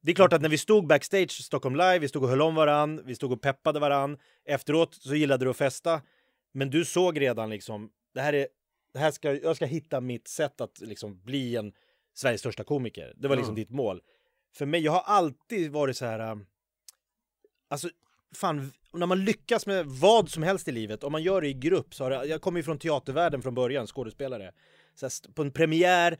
det 0.00 0.10
är 0.10 0.14
klart 0.14 0.32
att 0.32 0.42
när 0.42 0.48
vi 0.48 0.58
stod 0.58 0.86
backstage 0.86 1.30
Stockholm 1.30 1.76
live, 1.76 1.98
vi 1.98 2.08
stod 2.08 2.22
och 2.22 2.28
höll 2.28 2.42
om 2.42 2.54
varann, 2.54 3.02
vi 3.06 3.14
stod 3.14 3.32
och 3.32 3.42
peppade 3.42 3.80
varann. 3.80 4.18
Efteråt 4.44 4.94
så 4.94 5.14
gillade 5.14 5.44
du 5.44 5.50
att 5.50 5.56
festa. 5.56 6.02
Men 6.52 6.70
du 6.70 6.84
såg 6.84 7.20
redan 7.20 7.50
liksom, 7.50 7.90
det 8.14 8.20
här 8.20 8.32
är, 8.32 8.48
det 8.92 8.98
här 8.98 9.10
ska, 9.10 9.34
jag 9.34 9.56
ska 9.56 9.64
hitta 9.66 10.00
mitt 10.00 10.28
sätt 10.28 10.60
att 10.60 10.80
liksom 10.80 11.20
bli 11.24 11.56
en 11.56 11.72
Sveriges 12.14 12.40
största 12.40 12.64
komiker. 12.64 13.12
Det 13.16 13.28
var 13.28 13.36
liksom 13.36 13.54
Ja. 13.54 13.56
ditt 13.56 13.70
mål. 13.70 14.00
För 14.56 14.66
mig, 14.66 14.80
jag 14.80 14.92
har 14.92 15.02
alltid 15.06 15.72
varit 15.72 15.96
så 15.96 16.06
här, 16.06 16.30
um, 16.32 16.46
alltså 17.68 17.88
fan, 18.34 18.72
när 18.92 19.06
man 19.06 19.24
lyckas 19.24 19.66
med 19.66 19.86
vad 19.86 20.30
som 20.30 20.42
helst 20.42 20.68
i 20.68 20.72
livet, 20.72 21.04
om 21.04 21.12
man 21.12 21.22
gör 21.22 21.40
det 21.40 21.48
i 21.48 21.54
grupp, 21.54 21.94
så 21.94 22.04
har 22.04 22.10
det, 22.10 22.24
jag 22.24 22.40
kommer 22.40 22.58
ju 22.58 22.62
från 22.62 22.78
teatervärlden 22.78 23.42
från 23.42 23.54
början, 23.54 23.86
skådespelare. 23.86 24.52
Så 24.94 25.06
här, 25.06 25.32
på 25.32 25.42
en 25.42 25.50
premiär, 25.50 26.18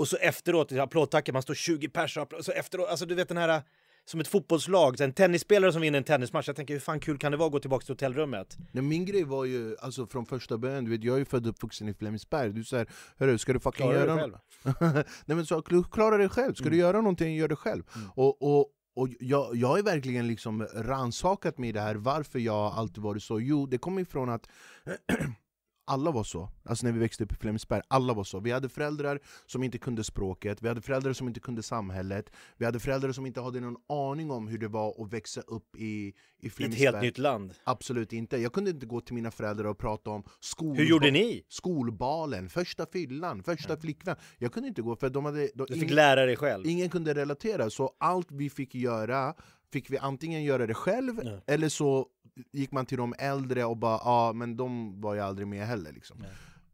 och 0.00 0.08
så 0.08 0.16
efteråt, 0.16 0.72
i 0.72 0.78
applådtacken, 0.78 1.32
man 1.32 1.42
står 1.42 1.54
20 1.54 1.88
pers 1.88 2.16
och 2.16 2.44
så 2.44 2.52
efteråt, 2.52 2.88
alltså 2.88 3.06
du 3.06 3.14
vet 3.14 3.28
den 3.28 3.36
här, 3.36 3.62
som 4.04 4.20
ett 4.20 4.28
fotbollslag, 4.28 5.00
en 5.00 5.12
tennisspelare 5.12 5.72
som 5.72 5.82
vinner 5.82 5.98
en 5.98 6.04
tennismatch, 6.04 6.48
jag 6.48 6.56
tänker 6.56 6.74
hur 6.74 6.80
fan 6.80 7.00
kul 7.00 7.18
kan 7.18 7.32
det 7.32 7.38
vara 7.38 7.46
att 7.46 7.52
gå 7.52 7.58
tillbaka 7.58 7.84
till 7.84 7.92
hotellrummet? 7.92 8.56
Nej, 8.72 8.84
min 8.84 9.04
grej 9.04 9.24
var 9.24 9.44
ju, 9.44 9.76
alltså 9.80 10.06
från 10.06 10.26
första 10.26 10.58
början, 10.58 10.84
du 10.84 10.90
vet, 10.90 11.04
jag 11.04 11.14
är 11.14 11.18
ju 11.18 11.24
född 11.24 11.46
och 11.46 11.50
uppvuxen 11.50 11.88
i 11.88 11.94
Flemingsberg, 11.94 12.52
du 12.52 12.64
säger 12.64 12.86
hörru, 13.16 13.38
ska 13.38 13.52
du 13.52 13.60
fucking 13.60 13.86
Klarar 13.86 14.06
göra 14.06 14.18
själv? 14.18 14.34
Nej 15.24 15.36
men 15.36 15.46
så, 15.46 15.62
klara 15.62 16.16
dig 16.16 16.28
själv, 16.28 16.54
ska 16.54 16.68
du 16.68 16.76
göra 16.76 16.96
någonting, 16.96 17.36
gör 17.36 17.48
det 17.48 17.56
själv. 17.56 17.82
Mm. 17.96 18.10
Och, 18.14 18.42
och, 18.42 18.66
och 18.94 19.08
jag, 19.20 19.56
jag 19.56 19.68
har 19.68 19.82
verkligen 19.82 20.26
liksom 20.26 20.66
ransakat 20.74 21.58
mig 21.58 21.68
i 21.68 21.72
det 21.72 21.80
här, 21.80 21.94
varför 21.94 22.38
jag 22.38 22.72
alltid 22.72 23.02
varit 23.02 23.22
så. 23.22 23.40
Jo, 23.40 23.66
det 23.66 23.78
kommer 23.78 24.02
ifrån 24.02 24.28
att 24.28 24.48
alla 25.90 26.10
var 26.10 26.24
så. 26.24 26.48
Alltså 26.64 26.86
när 26.86 26.92
vi 26.92 26.98
växte 26.98 27.24
upp 27.24 27.32
i 27.32 27.36
Flemingsberg, 27.36 27.82
alla 27.88 28.12
var 28.14 28.24
så. 28.24 28.40
Vi 28.40 28.50
hade 28.50 28.68
föräldrar 28.68 29.20
som 29.46 29.62
inte 29.62 29.78
kunde 29.78 30.04
språket, 30.04 30.62
vi 30.62 30.68
hade 30.68 30.80
föräldrar 30.82 31.12
som 31.12 31.28
inte 31.28 31.40
kunde 31.40 31.62
samhället, 31.62 32.30
vi 32.56 32.64
hade 32.64 32.80
föräldrar 32.80 33.12
som 33.12 33.26
inte 33.26 33.40
hade 33.40 33.60
någon 33.60 33.76
aning 33.88 34.30
om 34.30 34.48
hur 34.48 34.58
det 34.58 34.68
var 34.68 35.02
att 35.04 35.12
växa 35.12 35.40
upp 35.40 35.76
i, 35.76 35.84
i 35.84 36.14
I 36.40 36.46
ett 36.46 36.52
Flemingsberg. 36.54 36.84
helt 36.92 37.02
nytt 37.02 37.18
land. 37.18 37.54
Absolut 37.64 38.12
inte. 38.12 38.36
Jag 38.36 38.52
kunde 38.52 38.70
inte 38.70 38.86
gå 38.86 39.00
till 39.00 39.14
mina 39.14 39.30
föräldrar 39.30 39.64
och 39.64 39.78
prata 39.78 40.10
om 40.10 40.22
skol... 40.40 40.76
Hur 40.76 40.84
gjorde 40.84 41.10
ni? 41.10 41.42
skolbalen, 41.48 42.48
första 42.48 42.86
fyllan, 42.86 43.42
första 43.42 43.76
flickvän. 43.76 44.16
Jag 44.38 44.52
kunde 44.52 44.68
inte 44.68 44.82
gå 44.82 44.96
för 44.96 45.10
de 45.10 45.24
hade... 45.24 45.40
De, 45.54 45.64
Du 45.68 45.74
fick 45.74 45.82
ingen, 45.82 45.94
lära 45.94 46.26
dig 46.26 46.36
själv. 46.36 46.66
ingen 46.66 46.88
kunde 46.90 47.14
relatera, 47.14 47.70
så 47.70 47.94
allt 47.98 48.32
vi 48.32 48.50
fick 48.50 48.74
göra 48.74 49.34
fick 49.72 49.90
vi 49.90 49.98
antingen 49.98 50.44
göra 50.44 50.66
det 50.66 50.74
själv, 50.74 51.20
Ja. 51.24 51.40
eller 51.46 51.68
så 51.68 52.06
gick 52.52 52.72
man 52.72 52.86
till 52.86 52.98
de 52.98 53.14
äldre 53.18 53.64
och 53.64 53.76
bara 53.76 54.00
ja, 54.04 54.32
men 54.34 54.56
de 54.56 55.00
var 55.00 55.14
ju 55.14 55.20
aldrig 55.20 55.46
med 55.48 55.66
heller 55.66 55.92
liksom. 55.92 56.24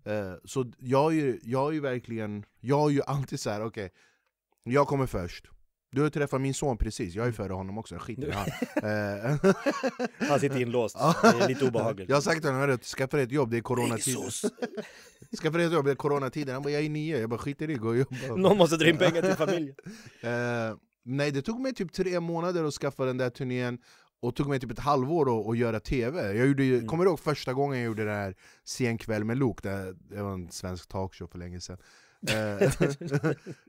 Eh, 0.05 0.33
så 0.45 0.73
jag 0.79 1.13
är, 1.13 1.17
ju, 1.17 1.41
jag 1.43 1.69
är 1.69 1.73
ju 1.73 1.81
verkligen, 1.81 2.45
jag 2.61 2.87
är 2.91 2.95
ju 2.95 3.03
alltid 3.03 3.41
så 3.41 3.51
här: 3.51 3.65
okej, 3.65 3.91
jag 4.65 4.87
kommer 4.87 5.07
först. 5.07 5.45
Du 5.91 6.03
har 6.03 6.11
träffat 6.11 6.41
min 6.41 6.55
son 6.55 6.77
precis, 6.79 7.15
jag 7.15 7.27
är 7.27 7.33
före 7.33 7.53
honom 7.53 7.79
också, 7.79 7.95
jag 7.95 8.03
skiter 8.03 8.29
i 8.29 8.31
han. 8.31 8.47
Eh, 8.91 10.29
Han 10.29 10.41
sitter 10.41 10.61
inlåst. 10.61 10.97
Det 11.23 11.29
är 11.45 11.49
lite 11.49 11.67
obehagligt. 11.69 12.09
Jag 12.09 12.17
har 12.17 12.21
sagt 12.21 12.41
till 12.43 12.51
honom 12.51 12.71
att 12.75 12.85
skaffa 12.85 13.17
dig 13.17 13.25
ett 13.27 13.33
jobb, 13.33 13.51
det 13.51 13.57
är 13.57 13.61
coronatider. 13.61 14.31
Skaffa 15.43 15.57
dig 15.59 15.67
ett 15.67 15.73
jobb, 15.73 15.85
det 15.85 15.91
är 15.91 15.95
coronatider. 15.95 16.53
Han 16.53 16.63
bara 16.63 16.73
jag 16.73 16.85
är 16.85 16.89
nio, 16.91 17.19
jag 17.21 17.31
bara 17.31 17.39
skiter 17.39 17.71
i 17.71 17.73
det, 17.75 17.79
gå 17.81 17.89
och 17.89 17.97
jobba. 17.97 18.37
Någon 18.37 18.59
måste 18.59 18.77
dra 18.77 18.89
in 18.89 18.99
pengar 18.99 19.23
till 19.23 19.35
familjen. 19.35 19.75
Nej, 21.07 21.31
det 21.31 21.43
tog 21.43 21.61
mig 21.61 21.75
typ 21.75 21.93
tre 21.93 22.21
månader 22.21 22.65
att 22.65 22.75
skaffa 22.75 23.05
den 23.05 23.17
där 23.19 23.31
turnén 23.31 23.79
och 24.21 24.37
tog 24.37 24.49
mig 24.49 24.61
typ 24.61 24.71
ett 24.71 24.79
halvår 24.79 25.51
att, 25.51 25.59
göra 25.59 25.81
TV. 25.81 26.33
Jag 26.37 26.47
gjorde, 26.47 26.65
Mm. 26.65 26.87
kommer 26.87 27.05
du 27.05 27.11
ihåg 27.11 27.21
första 27.21 27.53
gången 27.53 27.79
jag 27.79 27.87
gjorde 27.87 28.05
det 28.05 28.11
här 28.13 28.35
Sen 28.65 28.99
kväll 28.99 29.25
med 29.25 29.39
Lok? 29.39 29.63
Det, 29.63 29.95
det 30.11 30.23
var 30.23 30.33
en 30.33 30.51
svensk 30.51 30.89
talkshow 30.89 31.27
för 31.29 31.39
länge 31.39 31.61
sedan. 31.61 31.79
Eh, 32.29 32.35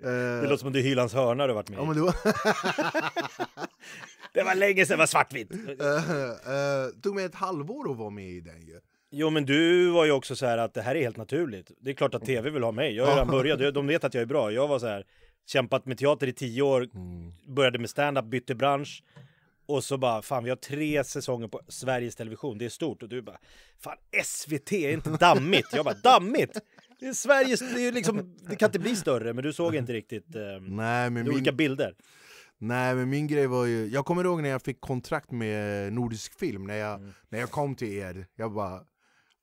Det 0.02 0.42
eh, 0.44 0.50
låter 0.50 0.58
som 0.58 0.74
du 0.74 0.80
är 0.80 0.84
Hylands 0.84 1.14
hörna 1.14 1.48
du 1.48 1.54
varit 1.54 1.70
med 1.70 1.80
ja, 1.80 1.84
i. 1.84 1.86
men 1.86 1.96
det, 1.96 2.02
var, 2.02 2.14
Det 4.34 4.44
var 4.44 4.56
länge 4.56 4.86
sedan 4.86 4.98
det 4.98 5.02
var 5.02 5.06
svartvitt. 5.06 5.52
eh, 5.52 7.02
tog 7.02 7.16
mig 7.16 7.26
ett 7.26 7.36
halvår 7.36 7.92
att 7.92 7.98
vara 7.98 8.10
med 8.10 8.30
i 8.30 8.42
den 8.42 8.62
ju. 8.68 8.80
Jo 9.12 9.30
men 9.30 9.46
du 9.46 9.90
var 9.90 10.06
ju 10.06 10.12
också 10.12 10.36
så 10.36 10.46
här 10.46 10.58
att 10.58 10.74
det 10.74 10.82
här 10.82 10.96
är 10.96 11.02
helt 11.02 11.18
naturligt. 11.18 11.72
Det 11.80 11.90
är 11.90 11.94
klart 11.94 12.14
att 12.16 12.26
tv 12.26 12.50
vill 12.50 12.64
ha 12.64 12.72
mig. 12.72 12.96
Jag 12.96 13.06
har 13.06 13.12
redan 13.12 13.28
börjat, 13.28 13.74
de 13.74 13.88
vet 13.88 14.04
att 14.04 14.14
jag 14.14 14.22
är 14.22 14.26
bra. 14.26 14.52
Jag 14.52 14.68
var 14.68 14.80
så 14.80 14.88
här, 14.88 15.06
kämpat 15.48 15.86
med 15.86 15.98
teater 15.98 16.28
i 16.28 16.34
tio 16.34 16.62
år, 16.62 16.88
började 17.54 17.80
med 17.80 17.90
stand-up, 17.90 18.26
bytte 18.26 18.56
bransch. 18.56 19.04
Och 19.66 19.84
så 19.84 19.98
bara, 19.98 20.22
fan 20.22 20.44
vi 20.44 20.50
har 20.50 20.58
tre 20.58 21.04
säsonger 21.04 21.48
på 21.48 21.62
Sveriges 21.68 22.16
Television, 22.16 22.58
det 22.58 22.66
är 22.66 22.70
stort. 22.70 23.04
Och 23.04 23.10
du 23.10 23.22
bara, 23.22 23.38
fan 23.80 23.98
SVT 24.24 24.72
är 24.74 24.92
inte 24.92 25.10
dammigt. 25.20 25.68
Jag 25.74 25.86
bara, 25.86 25.96
dammigt? 26.04 26.58
Det 27.00 27.06
är 27.08 27.14
Sveriges, 27.14 27.60
det 27.60 27.88
är 27.88 27.92
liksom, 27.92 28.36
det 28.50 28.56
kan 28.56 28.68
inte 28.68 28.80
bli 28.80 28.96
större. 28.96 29.34
Men 29.34 29.44
du 29.44 29.54
såg 29.54 29.76
inte 29.76 29.94
riktigt 29.94 30.36
eh, 30.36 30.42
Nej 30.62 31.10
men, 31.10 31.28
olika 31.30 31.52
min, 31.52 31.58
bilder. 31.58 31.96
nej 32.58 32.96
men 32.96 33.10
min 33.10 33.28
grej 33.28 33.48
var 33.48 33.66
ju, 33.66 33.86
jag 33.88 34.06
kommer 34.06 34.24
ihåg 34.24 34.42
när 34.42 34.50
jag 34.50 34.62
fick 34.62 34.82
kontrakt 34.82 35.32
med 35.32 35.94
Nordisk 35.94 36.40
Film, 36.40 36.64
när 36.68 36.76
jag, 36.76 37.00
Mm. 37.00 37.14
när 37.30 37.40
jag 37.40 37.52
kom 37.52 37.76
till 37.76 37.94
er, 37.94 38.26
jag 38.36 38.54
bara 38.54 38.82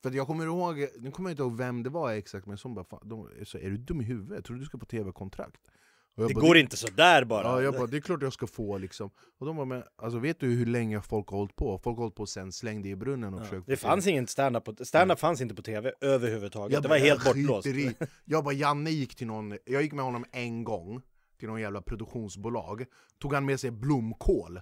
för 0.03 0.11
jag 0.11 0.27
kommer 0.27 0.45
ihåg, 0.45 0.77
nu 0.99 1.11
kommer 1.11 1.29
jag 1.29 1.33
inte 1.33 1.43
ihåg 1.43 1.57
vem 1.57 1.83
det 1.83 1.89
var 1.89 2.11
exakt, 2.13 2.45
men 2.45 2.57
som 2.57 2.73
bara 2.75 2.85
fan, 2.85 3.09
de, 3.09 3.29
så, 3.45 3.57
är 3.57 3.69
du 3.69 3.77
dum 3.77 4.01
i 4.01 4.03
huvudet? 4.03 4.45
Tror 4.45 4.55
du 4.55 4.59
du 4.61 4.65
ska 4.65 4.77
på 4.77 4.85
tv-kontrakt? 4.85 5.61
Det 6.17 6.33
bara, 6.33 6.41
går 6.41 6.57
inte 6.57 6.77
så 6.77 6.87
där 6.87 7.23
bara. 7.23 7.43
Ja, 7.43 7.61
jag 7.61 7.73
bara, 7.73 7.87
det 7.87 7.97
är 7.97 8.01
klart 8.01 8.21
jag 8.21 8.33
ska 8.33 8.47
få 8.47 8.77
liksom. 8.77 9.09
Och 9.39 9.45
de 9.45 9.55
bara, 9.55 9.65
men 9.65 9.83
alltså, 9.95 10.19
vet 10.19 10.39
du 10.39 10.47
hur 10.47 10.65
länge 10.65 11.01
folk 11.01 11.27
har 11.29 11.37
hållit 11.37 11.55
på? 11.55 11.79
Folk 11.83 11.97
har 11.97 12.03
hållit 12.03 12.15
på 12.15 12.25
sen 12.25 12.51
slängde 12.51 12.89
i 12.89 12.95
brunnen 12.95 13.33
och 13.33 13.39
Ja, 13.39 13.43
försökt 13.43 13.67
det 13.67 13.77
fanns 13.77 14.07
ingen 14.07 14.27
stand-up, 14.27 14.63
på- 14.63 14.85
stand-up 14.85 15.19
fanns 15.19 15.41
inte 15.41 15.55
på 15.55 15.61
tv 15.61 15.91
överhuvudtaget. 16.01 16.73
Jag 16.73 16.83
det 16.83 16.89
bara, 16.89 16.99
var 16.99 17.05
helt 17.05 17.25
bortblåst. 17.25 17.67
i. 17.67 17.95
Jag 18.25 18.43
bara, 18.43 18.53
Janne 18.53 18.89
gick 18.89 19.15
till 19.15 19.27
någon, 19.27 19.57
jag 19.65 19.81
gick 19.83 19.93
med 19.93 20.05
honom 20.05 20.25
en 20.31 20.63
gång 20.63 21.01
till 21.39 21.47
någon 21.47 21.61
jävla 21.61 21.81
produktionsbolag, 21.81 22.85
tog 23.21 23.33
han 23.33 23.45
med 23.45 23.59
sig 23.59 23.71
blomkål 23.71 24.59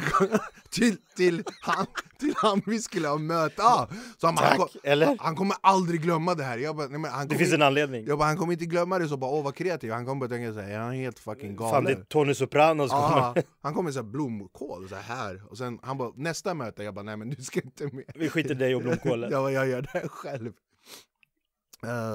till, 0.70 0.96
till, 1.16 1.42
han, 1.60 1.86
till 2.18 2.34
han 2.36 2.62
vi 2.66 2.78
skulle 2.78 3.08
ha 3.08 3.18
möte. 3.18 3.62
Ah, 3.62 3.88
så 4.18 4.26
han, 4.26 4.36
han, 4.36 4.46
Tack, 4.48 4.56
kom, 4.56 4.68
eller? 4.82 5.16
han 5.18 5.36
kommer 5.36 5.56
aldrig 5.60 6.02
glömma 6.02 6.34
det 6.34 6.42
här. 6.44 6.58
Jag 6.58 6.76
bara, 6.76 6.86
nej, 6.88 6.98
men 6.98 7.10
han 7.10 7.20
Det 7.20 7.34
kommer, 7.34 7.38
finns 7.38 7.52
en 7.54 7.62
anledning. 7.62 8.06
jag 8.06 8.18
bara, 8.18 8.24
han 8.24 8.36
kommer 8.36 8.52
inte 8.52 8.64
glömma 8.64 8.98
det, 8.98 9.08
så 9.08 9.16
bara 9.16 9.30
åh 9.30 9.44
vad 9.44 9.54
kreativ. 9.54 9.92
Han 9.92 10.06
kommer 10.06 10.20
bara 10.20 10.30
tänka 10.30 10.52
såhär, 10.52 10.70
är 10.70 10.78
han 10.78 10.92
helt 10.92 11.18
fucking 11.18 11.56
galen? 11.56 11.72
Fan, 11.74 11.84
det 11.84 11.92
är 11.92 12.04
Tony 12.04 12.34
Soprano 12.34 12.88
som 12.88 12.98
Ja, 12.98 13.32
kommer. 13.34 13.46
han 13.62 13.74
kom 13.74 13.84
med 13.84 13.94
så 13.94 14.00
här 14.00 14.06
blomkål 14.08 14.88
så 14.88 14.94
här 14.94 15.42
och 15.50 15.58
sen 15.58 15.78
han 15.82 15.98
bara 15.98 16.12
nästa 16.16 16.54
möte, 16.54 16.82
jag 16.84 16.94
bara 16.94 17.02
nej 17.04 17.16
men 17.16 17.30
du 17.30 17.42
ska 17.42 17.60
inte 17.60 17.84
med. 17.84 18.04
Vi 18.14 18.28
skiter 18.28 18.50
i 18.50 18.54
dig 18.54 18.74
och 18.74 18.82
blomkålen. 18.82 19.30
Jag 19.32 19.42
bara, 19.42 19.52
jag 19.52 19.68
gör 19.68 19.88
det 19.92 20.08
själv. 20.08 20.52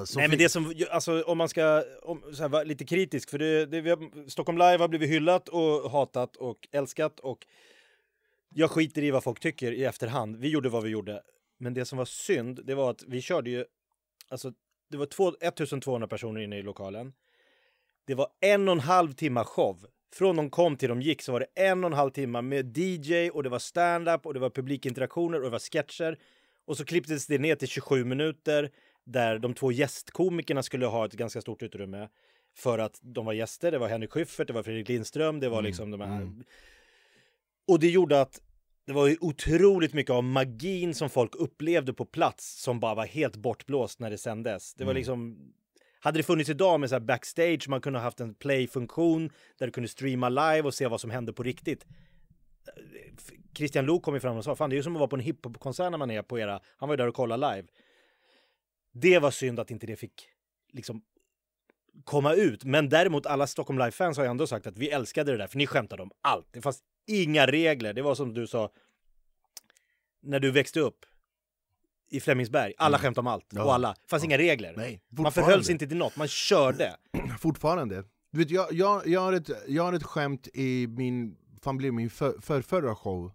Så 0.06 0.20
Nej 0.20 0.28
men 0.28 0.38
det 0.38 0.50
som, 0.50 0.74
alltså 0.92 1.22
om 1.22 1.38
man 1.38 1.50
ska 1.50 1.84
om, 2.02 2.24
här, 2.40 2.50
vara 2.50 2.64
lite 2.64 2.86
kritisk, 2.86 3.30
för 3.30 3.38
det, 3.38 3.66
det, 3.66 3.82
vi 3.82 3.90
har, 3.90 4.30
Stockholm 4.30 4.58
Live 4.58 4.78
har 4.78 4.88
blivit 4.88 5.10
hyllat 5.10 5.50
och 5.50 5.92
hatat 5.92 6.36
och 6.36 6.68
älskat 6.72 7.20
och 7.20 7.46
jag 8.56 8.72
skiter 8.72 9.04
i 9.04 9.12
vad 9.12 9.24
folk 9.24 9.40
tycker 9.40 9.72
i 9.72 9.84
efterhand. 9.84 10.36
Vi 10.36 10.50
gjorde 10.50 10.70
vad 10.70 10.84
vi 10.84 10.90
gjorde. 10.90 11.22
Men 11.58 11.74
det 11.74 11.86
som 11.86 11.98
var 11.98 12.06
synd, 12.06 12.60
det 12.66 12.76
var 12.76 12.92
att 12.92 13.04
vi 13.08 13.22
körde 13.22 13.50
ju, 13.50 13.66
alltså 14.28 14.54
det 14.90 14.98
var 14.98 15.06
två, 15.06 15.34
1200 15.42 16.08
personer 16.08 16.42
inne 16.42 16.58
i 16.58 16.62
lokalen. 16.62 17.14
Det 18.08 18.16
var 18.16 18.28
en 18.42 18.68
och 18.68 18.72
en 18.72 18.80
halv 18.80 19.14
timma 19.14 19.44
show. 19.44 19.86
Från 20.14 20.36
de 20.36 20.50
kom 20.50 20.76
till 20.76 20.90
de 20.90 21.02
gick 21.02 21.22
så 21.22 21.32
var 21.32 21.40
det 21.40 21.64
en 21.64 21.84
och 21.84 21.90
en 21.90 21.98
halv 21.98 22.10
timme 22.12 22.42
med 22.42 22.78
DJ 22.78 23.30
och 23.30 23.44
det 23.44 23.50
var 23.50 23.60
stand-up 23.60 24.26
och 24.26 24.34
det 24.34 24.40
var 24.40 24.50
publikinteraktioner 24.50 25.38
och 25.38 25.44
det 25.44 25.50
var 25.50 25.60
sketcher. 25.60 26.20
Och 26.66 26.78
så 26.78 26.86
klipptes 26.86 27.28
det 27.28 27.38
ner 27.38 27.56
till 27.56 27.68
27 27.68 28.06
minuter 28.06 28.72
där 29.04 29.40
de 29.40 29.54
två 29.54 29.72
gästkomikerna 29.72 30.64
skulle 30.64 30.86
ha 30.86 31.06
ett 31.06 31.14
ganska 31.14 31.42
stort 31.42 31.64
utrymme 31.64 32.10
för 32.56 32.80
att 32.80 33.00
de 33.02 33.26
var 33.26 33.34
gäster. 33.34 33.72
Det 33.72 33.78
var 33.78 33.88
Henrik 33.88 34.12
Schyffert, 34.12 34.48
det 34.48 34.54
var 34.54 34.64
Fredrik 34.64 34.90
Lindström, 34.90 35.40
det 35.40 35.50
var 35.50 35.62
liksom 35.62 35.92
de 35.92 36.02
här. 36.02 36.22
Och 37.68 37.80
det 37.80 37.90
gjorde 37.90 38.22
att 38.22 38.42
det 38.86 38.94
var 38.94 39.08
ju 39.08 39.18
otroligt 39.22 39.94
mycket 39.94 40.14
av 40.14 40.24
magin 40.24 40.94
som 40.94 41.10
folk 41.10 41.36
upplevde 41.36 41.94
på 41.94 42.06
plats 42.06 42.62
som 42.64 42.80
bara 42.80 42.96
var 42.96 43.06
helt 43.06 43.36
bortblåst 43.36 44.00
när 44.00 44.10
det 44.10 44.18
sändes. 44.18 44.74
Det 44.74 44.84
var 44.84 44.92
Mm. 44.92 44.98
liksom 45.00 45.38
hade 46.00 46.20
det 46.20 46.24
funnits 46.24 46.50
idag 46.50 46.80
med 46.80 46.90
så 46.90 47.00
backstage, 47.00 47.70
man 47.70 47.82
kunde 47.82 48.00
ha 48.00 48.04
haft 48.04 48.20
en 48.20 48.36
play-funktion 48.36 49.30
där 49.58 49.66
du 49.66 49.72
kunde 49.72 49.90
streama 49.90 50.30
live 50.30 50.62
och 50.62 50.74
se 50.74 50.88
vad 50.88 51.02
som 51.02 51.10
hände 51.12 51.34
på 51.34 51.44
riktigt. 51.44 51.86
Christian 53.58 53.86
Lok 53.86 54.04
kom 54.04 54.14
ju 54.14 54.20
fram 54.20 54.38
och 54.38 54.44
sa, 54.44 54.56
fan 54.56 54.70
det 54.70 54.74
är 54.74 54.78
ju 54.78 54.84
som 54.84 54.96
att 54.96 55.00
vara 55.00 55.08
på 55.08 55.16
en 55.16 55.22
hiphop-konsert 55.22 55.92
när 55.92 55.98
man 55.98 56.12
är 56.12 56.22
på 56.22 56.40
era, 56.40 56.60
han 56.78 56.90
var 56.90 56.94
ju 56.94 56.98
där 56.98 57.08
och 57.08 57.16
kollade 57.16 57.56
live. 57.56 57.68
Det 58.94 59.20
var 59.20 59.32
synd 59.32 59.60
att 59.60 59.72
inte 59.72 59.88
det 59.88 59.96
fick 59.96 60.28
liksom 60.72 61.02
komma 62.04 62.34
ut. 62.34 62.64
Men 62.64 62.90
däremot 62.90 63.26
alla 63.26 63.48
Stockholm 63.48 63.80
Live-fans 63.80 64.18
har 64.18 64.26
ändå 64.26 64.48
sagt 64.48 64.68
att 64.68 64.78
vi 64.78 64.90
älskade 64.90 65.32
det 65.32 65.38
där, 65.38 65.48
för 65.48 65.58
ni 65.58 65.68
skämtade 65.68 66.04
om 66.04 66.12
allt. 66.22 66.48
Det 66.52 66.62
fanns 66.62 66.80
inga 67.08 67.48
regler. 67.48 67.94
Det 67.94 68.02
var 68.02 68.16
som 68.16 68.34
du 68.34 68.48
sa, 68.48 68.72
när 70.22 70.40
du 70.40 70.52
växte 70.52 70.80
upp 70.80 71.06
i 72.10 72.20
Flemingsberg, 72.20 72.74
alla 72.78 73.00
skämtade 73.00 73.28
om 73.28 73.28
allt. 73.28 73.46
Ja. 73.50 73.64
Och 73.64 73.74
alla. 73.74 73.96
Det 74.02 74.10
fanns 74.10 74.24
inga 74.24 74.38
regler. 74.38 74.74
Nej, 74.78 75.02
Man 75.10 75.32
förhöll 75.32 75.64
sig 75.64 75.72
inte 75.72 75.88
till 75.88 75.98
något, 75.98 76.16
man 76.16 76.28
körde. 76.28 76.96
Fortfarande. 77.40 78.04
Du 78.32 78.40
vet, 78.40 78.50
jag, 78.50 78.74
jag, 78.74 79.08
jag, 79.08 79.22
har 79.22 79.34
ett, 79.34 79.50
jag 79.68 79.84
har 79.84 79.94
ett 79.94 80.04
skämt 80.04 80.48
i 80.54 80.88
min, 80.88 81.38
fan 81.62 81.78
blir 81.78 81.92
min 81.92 82.10
för, 82.10 82.42
för, 82.42 82.62
förra 82.62 82.96
show. 82.96 83.32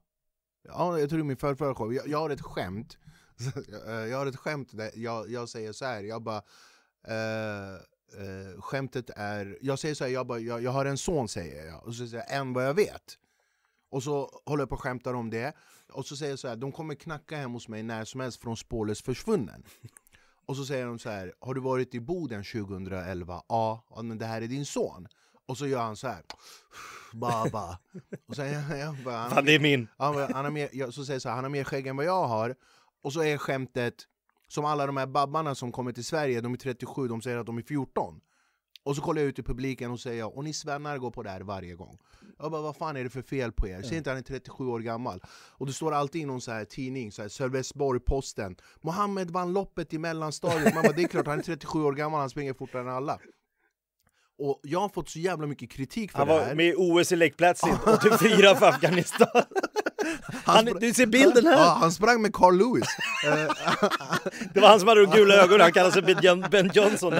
Ja, 0.63 0.99
jag 0.99 1.09
tror 1.09 1.19
det 1.19 1.23
är 1.23 1.25
min 1.25 1.37
för, 1.37 1.55
förra 1.55 1.75
show. 1.75 1.95
Jag, 1.95 2.09
jag 2.09 2.19
har 2.19 2.31
ett 2.31 2.41
skämt. 2.41 2.99
Jag 4.11 4.19
har 4.19 4.27
ett 4.27 4.37
skämt 4.37 4.69
där 4.73 4.91
jag, 4.95 5.31
jag 5.31 5.49
säger 5.49 5.73
så 5.73 5.85
här. 5.85 6.03
jag 6.03 6.23
bara... 6.23 6.37
Eh, 7.09 7.81
eh, 8.17 8.61
skämtet 8.61 9.11
är... 9.17 9.59
Jag 9.61 9.79
säger 9.79 9.95
så 9.95 10.05
här, 10.05 10.11
jag, 10.11 10.27
bara, 10.27 10.39
jag, 10.39 10.63
jag 10.63 10.71
har 10.71 10.85
en 10.85 10.99
son 10.99 11.29
säger 11.29 11.67
jag. 11.67 11.85
Och 11.87 11.95
så 11.95 12.07
säger 12.07 12.25
jag, 12.29 12.37
än 12.41 12.53
vad 12.53 12.67
jag 12.67 12.75
vet. 12.75 13.19
Och 13.91 14.03
så 14.03 14.41
håller 14.47 14.63
jag 14.63 14.69
på 14.69 14.75
och 14.75 14.83
skämtar 14.83 15.15
om 15.15 15.31
det. 15.31 15.53
Och 15.93 16.07
så 16.07 16.17
säger 16.17 16.33
jag 16.33 16.39
så 16.39 16.49
här, 16.49 16.57
de 16.57 16.73
kommer 16.73 16.95
knacka 16.95 17.37
hem 17.37 17.53
hos 17.53 17.69
mig 17.69 17.83
när 17.83 18.05
som 18.05 18.21
helst 18.21 18.41
från 18.41 18.57
spårlöst 18.57 19.05
försvunnen. 19.05 19.65
Och 20.47 20.57
så 20.57 20.65
säger 20.65 20.87
de 20.87 20.99
så 20.99 21.11
här, 21.11 21.35
har 21.41 21.55
du 21.55 21.61
varit 21.61 21.95
i 21.95 22.01
Boden 22.01 22.45
2011? 22.45 23.43
Ja, 23.49 23.85
ja 23.91 24.03
men 24.03 24.19
det 24.19 24.27
här 24.27 24.43
är 24.43 24.47
din 24.47 24.67
son. 24.67 25.09
Och 25.47 25.59
så 25.59 25.67
gör 25.67 25.81
han 25.81 25.97
så 25.97 26.09
här. 26.09 26.23
Baba. 27.13 27.79
Och 28.29 28.37
så, 28.37 28.43
jag, 28.43 28.79
jag 28.79 28.97
bara, 29.05 29.17
han, 29.17 29.31
Fan, 29.31 29.45
det 29.45 29.55
är 29.55 29.61
min. 29.61 29.89
han, 29.97 30.15
han 30.33 30.45
har 30.45 30.51
mer, 30.51 30.69
jag, 30.73 30.95
så 30.95 31.05
säger 31.05 31.21
så 31.21 31.29
här, 31.29 31.37
han 31.37 31.45
har 31.45 31.51
mer 31.51 31.65
skägg 31.65 31.87
än 31.87 31.97
vad 31.97 32.07
jag 32.07 32.29
har. 32.29 32.55
Och 33.03 33.13
så 33.13 33.23
är 33.23 33.39
skämtet, 33.39 33.95
som 34.49 34.65
alla 34.65 34.87
de 34.87 34.97
här 34.97 35.07
babbarna 35.07 35.55
som 35.55 35.73
kommer 35.73 35.93
till 35.93 36.05
Sverige, 36.05 36.41
de 36.41 36.53
är 36.53 36.57
37, 36.57 37.09
de 37.09 37.23
säger 37.23 37.37
att 37.37 37.47
de 37.47 37.59
är 37.59 37.63
14. 37.63 38.21
Och 38.83 38.97
så 38.97 39.03
kollar 39.03 39.23
jag 39.23 39.29
ut 39.29 39.39
i 39.39 39.43
publiken 39.43 39.91
och 39.91 40.01
säger 40.01 40.37
och 40.37 40.45
ni 40.45 40.53
svennar 40.53 40.99
går 40.99 41.11
på 41.11 41.23
det 41.23 41.31
här 41.31 41.41
varje 41.41 41.75
gång. 41.75 41.99
Jag 42.39 42.51
bara, 42.51 42.63
vad 42.63 42.77
fan 42.77 42.97
är 42.97 43.05
det 43.05 43.11
för 43.11 43.23
fel 43.23 43.53
på 43.53 43.69
er? 43.69 43.83
Ser 43.83 43.97
inte 43.97 44.11
han 44.11 44.19
är 44.19 44.23
37 44.23 44.67
år 44.67 44.81
gammal? 44.81 45.23
Och 45.31 45.67
det 45.67 45.73
står 45.73 45.95
alltid 45.95 46.23
i 46.23 46.25
någon 46.25 46.41
så 46.41 46.51
här 46.51 46.65
tidning, 46.65 47.13
så 47.13 47.23
här, 47.23 47.29
Sölvesborg-Posten 47.29 48.57
Mohammed 48.81 49.31
vann 49.31 49.53
loppet 49.53 49.95
i 49.95 49.99
mellanstadiet, 49.99 50.75
man 50.75 50.83
bara, 50.83 50.93
det 50.93 51.03
är 51.03 51.09
klart 51.09 51.27
han 51.27 51.39
är 51.39 51.43
37 51.43 51.79
år 51.79 51.93
gammal, 51.93 52.21
han 52.21 52.31
springer 52.31 52.55
fortare 52.55 52.83
än 52.83 52.89
alla 52.89 53.19
Och 54.39 54.61
jag 54.63 54.81
har 54.81 54.89
fått 54.89 55.09
så 55.09 55.19
jävla 55.19 55.47
mycket 55.47 55.71
kritik 55.71 56.13
för 56.13 56.19
Han 56.19 56.29
det 56.29 56.35
var 56.35 56.43
här 56.45 56.55
med 56.55 56.67
i 56.67 56.75
OS 56.77 57.13
i 57.13 57.17
lekplats 57.17 57.63
84 57.87 58.55
för 58.55 58.67
Afghanistan. 58.69 59.43
Han, 60.49 60.65
du 60.81 60.95
ser 60.95 61.07
bilden 61.07 61.47
här! 61.47 61.53
Ja, 61.53 61.77
han 61.81 61.93
sprang 61.93 62.23
med 62.23 62.35
Carl 62.35 62.57
Lewis. 62.59 62.89
Eh, 63.27 63.55
Det 64.55 64.61
var 64.61 64.69
han 64.69 64.79
som 64.81 64.89
hade 64.89 65.07
de 65.07 65.11
gula 65.17 65.35
ögonen, 65.35 65.61
han 65.61 65.73
kallar 65.73 65.91
sig 65.91 66.03
Ben 66.51 66.71
Johnson. 66.75 67.15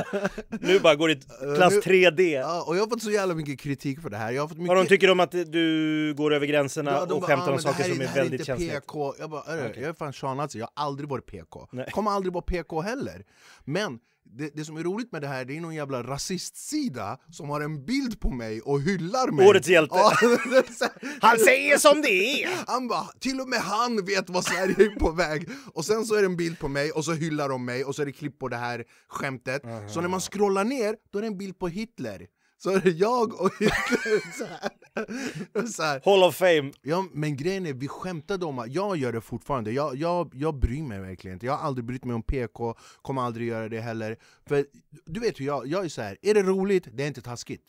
Nu 0.61 0.81
bara 0.81 0.95
går 0.95 1.11
i 1.11 1.21
klass 1.57 1.73
nu- 1.73 1.81
3D. 1.81 2.21
ja, 2.21 2.63
och 2.67 2.77
jag 2.77 2.81
har 2.83 2.89
fått 2.89 3.03
så 3.03 3.11
jävla 3.11 3.35
mycket 3.35 3.61
kritik 3.61 4.01
för 4.03 4.11
det 4.11 4.17
här. 4.17 4.33
Jag 4.33 4.43
har 4.43 4.49
fått 4.49 4.59
mycket... 4.59 4.69
Vad 4.69 4.77
de 4.77 4.87
tycker 4.89 5.11
om 5.11 5.21
att 5.21 5.31
du 5.31 6.15
går 6.17 6.35
över 6.35 6.47
gränserna 6.47 6.91
Ja, 6.91 7.01
och 7.01 7.09
bara, 7.09 7.21
skämtar 7.21 7.47
"Ah, 7.47 7.51
om 7.51 7.57
det 7.57 7.63
saker 7.63 7.83
här 7.83 7.91
som 7.91 7.99
det 7.99 8.05
är 8.05 8.15
väldigt 8.15 8.47
känsligt. 8.47 8.73
PK. 8.73 9.15
Jag 9.19 9.31
bara, 9.31 9.43
"Örre, 9.53 9.69
Okej. 9.71 9.83
jag 9.83 9.89
är 9.89 9.95
fan 9.95 10.13
shanazi, 10.13 10.59
jag 10.59 10.69
har 10.75 10.85
aldrig 10.87 11.09
varit 11.09 11.27
PK. 11.27 11.69
Nej. 11.73 11.91
Kommer 11.91 12.11
aldrig 12.11 12.33
vara 12.33 12.43
PK 12.45 12.81
heller. 12.81 13.25
Men 13.65 13.99
det, 14.31 14.57
det 14.57 14.65
som 14.65 14.77
är 14.77 14.83
roligt 14.83 15.13
med 15.13 15.23
det 15.23 15.29
här, 15.29 15.45
det 15.45 15.57
är 15.57 15.61
någon 15.61 15.75
jävla 15.75 16.03
rasistsida 16.03 17.19
som 17.31 17.49
har 17.51 17.61
en 17.61 17.85
bild 17.85 18.21
på 18.21 18.31
mig 18.31 18.61
och 18.61 18.81
hyllar 18.81 19.31
mig. 19.31 19.49
Årets 19.49 19.69
hjälte. 19.69 19.95
Han 21.21 21.39
säger 21.39 21.79
som 21.79 22.03
det 22.03 22.43
är! 22.43 22.49
Han 22.67 22.89
bara, 22.89 23.05
till 23.21 23.41
och 23.41 23.49
med 23.49 23.59
han 23.61 24.05
vet 24.05 24.31
vad 24.31 24.45
Sverige 24.45 24.75
är 24.75 24.99
på 24.99 25.11
väg. 25.11 25.49
Och 25.75 25.85
sen 25.85 26.05
så 26.07 26.15
är 26.15 26.19
det 26.21 26.27
en 26.27 26.37
bild 26.37 26.59
på 26.59 26.69
mig, 26.69 26.91
och 26.91 27.05
så 27.05 27.13
hyllar 27.13 27.49
de 27.49 27.65
mig, 27.65 27.85
och 27.85 27.95
så 27.95 28.03
är 28.03 28.07
det 28.07 28.13
klipp 28.13 28.39
på 28.39 28.49
det 28.49 28.57
här 28.57 28.85
skämtet. 29.09 29.63
Så 29.89 30.01
när 30.01 30.09
man 30.09 30.21
scrollar 30.21 30.65
ner, 30.65 30.97
då 31.13 31.19
är 31.19 31.23
det 31.23 31.29
en 31.29 31.39
bild 31.39 31.59
på 31.59 31.69
Hitler. 31.69 32.27
Så 32.59 32.71
är 32.71 32.81
det 32.81 32.91
jag 32.91 33.41
och 33.41 33.51
Hitler. 33.61 34.33
Så 34.39 34.45
här. 34.45 35.67
Så 35.67 35.83
här. 35.83 36.01
Hall 36.05 36.23
of 36.29 36.35
fame. 36.37 36.73
Ja, 36.83 37.05
men 37.13 37.37
grejen 37.37 37.67
är, 37.67 37.73
vi 37.73 37.89
skämtade 37.89 38.47
om 38.47 38.59
att 38.59 38.73
jag 38.75 38.97
gör 38.97 39.13
det 39.13 39.21
fortfarande, 39.21 39.73
jag, 39.73 39.97
jag, 39.97 40.31
jag 40.35 40.55
bryr 40.59 40.83
mig 40.83 41.01
verkligen 41.01 41.33
inte 41.35 41.47
Jag 41.47 41.53
har 41.57 41.67
aldrig 41.67 41.85
brytt 41.85 42.05
mig 42.05 42.15
om 42.15 42.23
PK, 42.23 42.75
kommer 43.03 43.23
aldrig 43.23 43.49
göra 43.49 43.69
det 43.69 43.81
heller 43.81 44.17
För 44.49 44.67
du 45.07 45.21
vet 45.21 45.41
hur 45.41 45.45
jag, 45.47 45.67
jag 45.67 45.85
är 45.85 45.89
så 45.89 46.03
här. 46.03 46.17
är 46.23 46.35
det 46.35 46.43
roligt, 46.43 46.89
det 46.93 47.03
är 47.03 47.07
inte 47.07 47.23
taskigt 47.23 47.63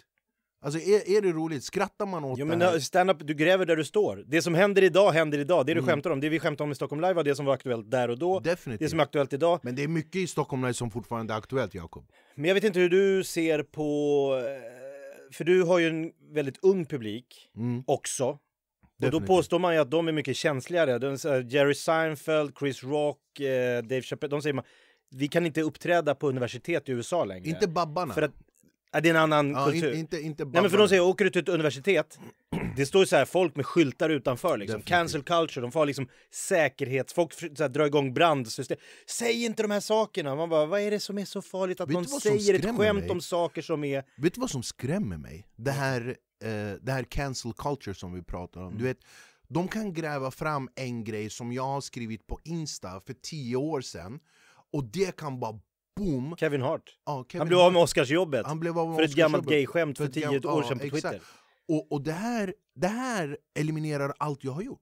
Alltså 0.61 0.79
är, 0.79 1.17
är 1.17 1.21
det 1.21 1.31
roligt, 1.31 1.63
skrattar 1.63 2.05
man 2.05 2.23
åt 2.23 2.39
Jo, 2.39 2.45
det 2.47 2.65
här? 2.65 2.79
stand 2.79 3.11
up, 3.11 3.17
du 3.19 3.33
gräver 3.33 3.65
där 3.65 3.75
du 3.75 3.83
står. 3.85 4.23
Det 4.27 4.41
som 4.41 4.53
händer 4.55 4.83
idag 4.83 5.11
händer 5.11 5.37
idag. 5.39 5.65
Det 5.65 5.73
du 5.73 5.79
Mm. 5.79 5.89
skämtar 5.89 6.09
om, 6.09 6.19
det 6.19 6.29
vi 6.29 6.39
skämtade 6.39 6.63
om 6.65 6.71
i 6.71 6.75
Stockholm 6.75 7.01
Live 7.01 7.13
var 7.13 7.23
det 7.23 7.35
som 7.35 7.45
var 7.45 7.53
aktuellt 7.53 7.91
där 7.91 8.09
och 8.09 8.19
då. 8.19 8.39
Definitivt 8.39 8.79
Det 8.85 8.89
som 8.89 8.99
är 8.99 9.03
aktuellt 9.03 9.33
idag. 9.33 9.59
Men 9.63 9.75
det 9.75 9.83
är 9.83 9.87
mycket 9.87 10.15
i 10.15 10.27
Stockholm 10.27 10.61
Live 10.61 10.73
som 10.73 10.91
fortfarande 10.91 11.33
är 11.33 11.37
aktuellt 11.37 11.73
Jakob 11.73 12.05
Men 12.35 12.45
jag 12.45 12.53
vet 12.55 12.63
inte 12.63 12.79
hur 12.79 12.89
du 12.89 13.23
ser 13.23 13.63
på... 13.63 14.41
För 15.31 15.43
du 15.43 15.63
har 15.63 15.79
ju 15.79 15.87
en 15.87 16.11
väldigt 16.33 16.63
ung 16.63 16.85
publik 16.85 17.51
mm. 17.55 17.83
också. 17.87 18.25
Och 18.25 18.39
då 18.97 19.05
Definitivt. 19.05 19.27
påstår 19.27 19.59
man 19.59 19.73
ju 19.73 19.79
att 19.79 19.91
de 19.91 20.07
är 20.07 20.11
mycket 20.11 20.35
känsligare. 20.35 20.97
De, 20.97 21.17
Jerry 21.49 21.73
Seinfeld, 21.73 22.51
Chris 22.59 22.83
Rock, 22.83 23.39
eh, 23.39 23.83
Dave 23.83 24.01
Chappelle. 24.01 24.31
De 24.31 24.41
säger 24.41 24.53
man, 24.53 24.65
vi 25.09 25.27
kan 25.27 25.45
inte 25.45 25.61
uppträda 25.61 26.15
på 26.15 26.29
universitet 26.29 26.89
i 26.89 26.91
USA 26.91 27.25
längre. 27.25 27.49
Inte 27.49 27.67
Babbarna 27.67 28.13
För 28.13 28.21
att, 28.21 28.33
ja, 28.91 29.01
det 29.01 29.09
är 29.09 29.13
en 29.13 29.19
annan 29.19 29.49
ja, 29.49 29.65
kultur. 29.65 29.93
in, 29.93 29.99
inte, 29.99 30.21
inte 30.21 30.45
Nej 30.45 30.61
men 30.61 30.71
för 30.71 30.77
de 30.77 30.89
säger, 30.89 31.01
åker 31.01 31.25
du 31.25 31.31
till 31.31 31.41
ett 31.41 31.49
universitet, 31.49 32.19
det 32.75 32.85
står 32.85 33.05
så 33.05 33.15
här 33.15 33.25
folk 33.25 33.55
med 33.55 33.65
skyltar 33.65 34.09
utanför 34.09 34.57
liksom. 34.57 34.79
Definitivt. 34.79 34.89
Cancel 34.89 35.23
culture, 35.23 35.61
de 35.61 35.71
får 35.71 35.85
liksom 35.85 36.07
säkerhets... 36.31 37.13
Folk 37.13 37.33
så 37.33 37.47
här, 37.63 37.69
drar 37.69 37.85
igång 37.85 38.13
brandsystem. 38.13 38.77
Säg 39.07 39.45
inte 39.45 39.63
de 39.63 39.71
här 39.71 39.79
sakerna! 39.79 40.35
Man 40.35 40.49
bara, 40.49 40.65
vad 40.65 40.81
är 40.81 40.91
det 40.91 40.99
som 40.99 41.17
är 41.17 41.25
så 41.25 41.41
farligt 41.41 41.81
att 41.81 41.89
Vet 41.89 41.93
någon 41.93 42.05
säger 42.05 42.53
ett 42.53 42.77
skämt 42.77 42.99
mig? 42.99 43.09
om 43.09 43.21
saker 43.21 43.61
som 43.61 43.83
är... 43.83 44.03
Vet 44.17 44.33
du 44.33 44.41
vad 44.41 44.49
som 44.49 44.63
skrämmer 44.63 45.17
mig? 45.17 45.47
Det 45.55 45.71
här, 45.71 46.07
eh, 46.43 46.47
det 46.81 46.91
här 46.91 47.03
cancel 47.03 47.53
culture 47.53 47.95
som 47.95 48.13
vi 48.13 48.23
pratar 48.23 48.61
om. 48.61 48.67
Mm. 48.67 48.77
Du 48.77 48.83
vet, 48.83 48.97
de 49.47 49.67
kan 49.67 49.93
gräva 49.93 50.31
fram 50.31 50.69
en 50.75 51.03
grej 51.03 51.29
som 51.29 51.51
jag 51.51 51.63
har 51.63 51.81
skrivit 51.81 52.27
på 52.27 52.39
Insta 52.43 53.01
för 53.01 53.13
tio 53.13 53.55
år 53.55 53.81
sedan, 53.81 54.19
och 54.73 54.83
det 54.83 55.15
kan 55.15 55.39
bara 55.39 55.59
boom! 55.99 56.35
Kevin 56.37 56.61
Hart. 56.61 56.89
Ja, 57.05 57.25
Kevin 57.29 57.39
Han 57.41 57.47
blev 57.47 57.59
av 57.59 57.73
med 57.73 57.81
Oscarsjobbet. 57.81 58.45
han 58.45 58.59
blev 58.59 58.79
av 58.79 58.87
med 58.87 58.95
För 58.97 59.03
ett 59.03 59.13
gammalt 59.15 59.45
gayskämt 59.45 59.97
för 59.97 60.05
ett 60.05 60.13
tio 60.13 60.21
gammalt- 60.25 60.45
år 60.45 60.63
sedan 60.63 60.79
på 60.79 60.85
exakt. 60.85 61.01
Twitter. 61.03 61.21
Och, 61.67 61.91
och 61.91 62.01
det, 62.01 62.11
här, 62.11 62.53
det 62.75 62.87
här 62.87 63.37
eliminerar 63.59 64.13
allt 64.19 64.43
jag 64.43 64.51
har 64.51 64.61
gjort. 64.61 64.79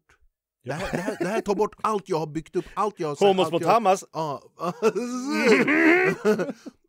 Det 0.63 0.73
här, 0.73 0.91
det, 0.91 0.97
här, 0.97 1.17
det 1.19 1.27
här 1.27 1.41
tar 1.41 1.55
bort 1.55 1.75
allt 1.81 2.09
jag 2.09 2.19
har 2.19 2.27
byggt 2.27 2.55
upp, 2.55 2.65
allt 2.73 2.99
jag 2.99 3.07
har 3.07 3.15
sagt, 3.15 3.27
Homos 3.27 3.51
mot 3.51 3.61
jag- 3.61 3.69
Hamas. 3.69 4.05
Ja. 4.13 4.41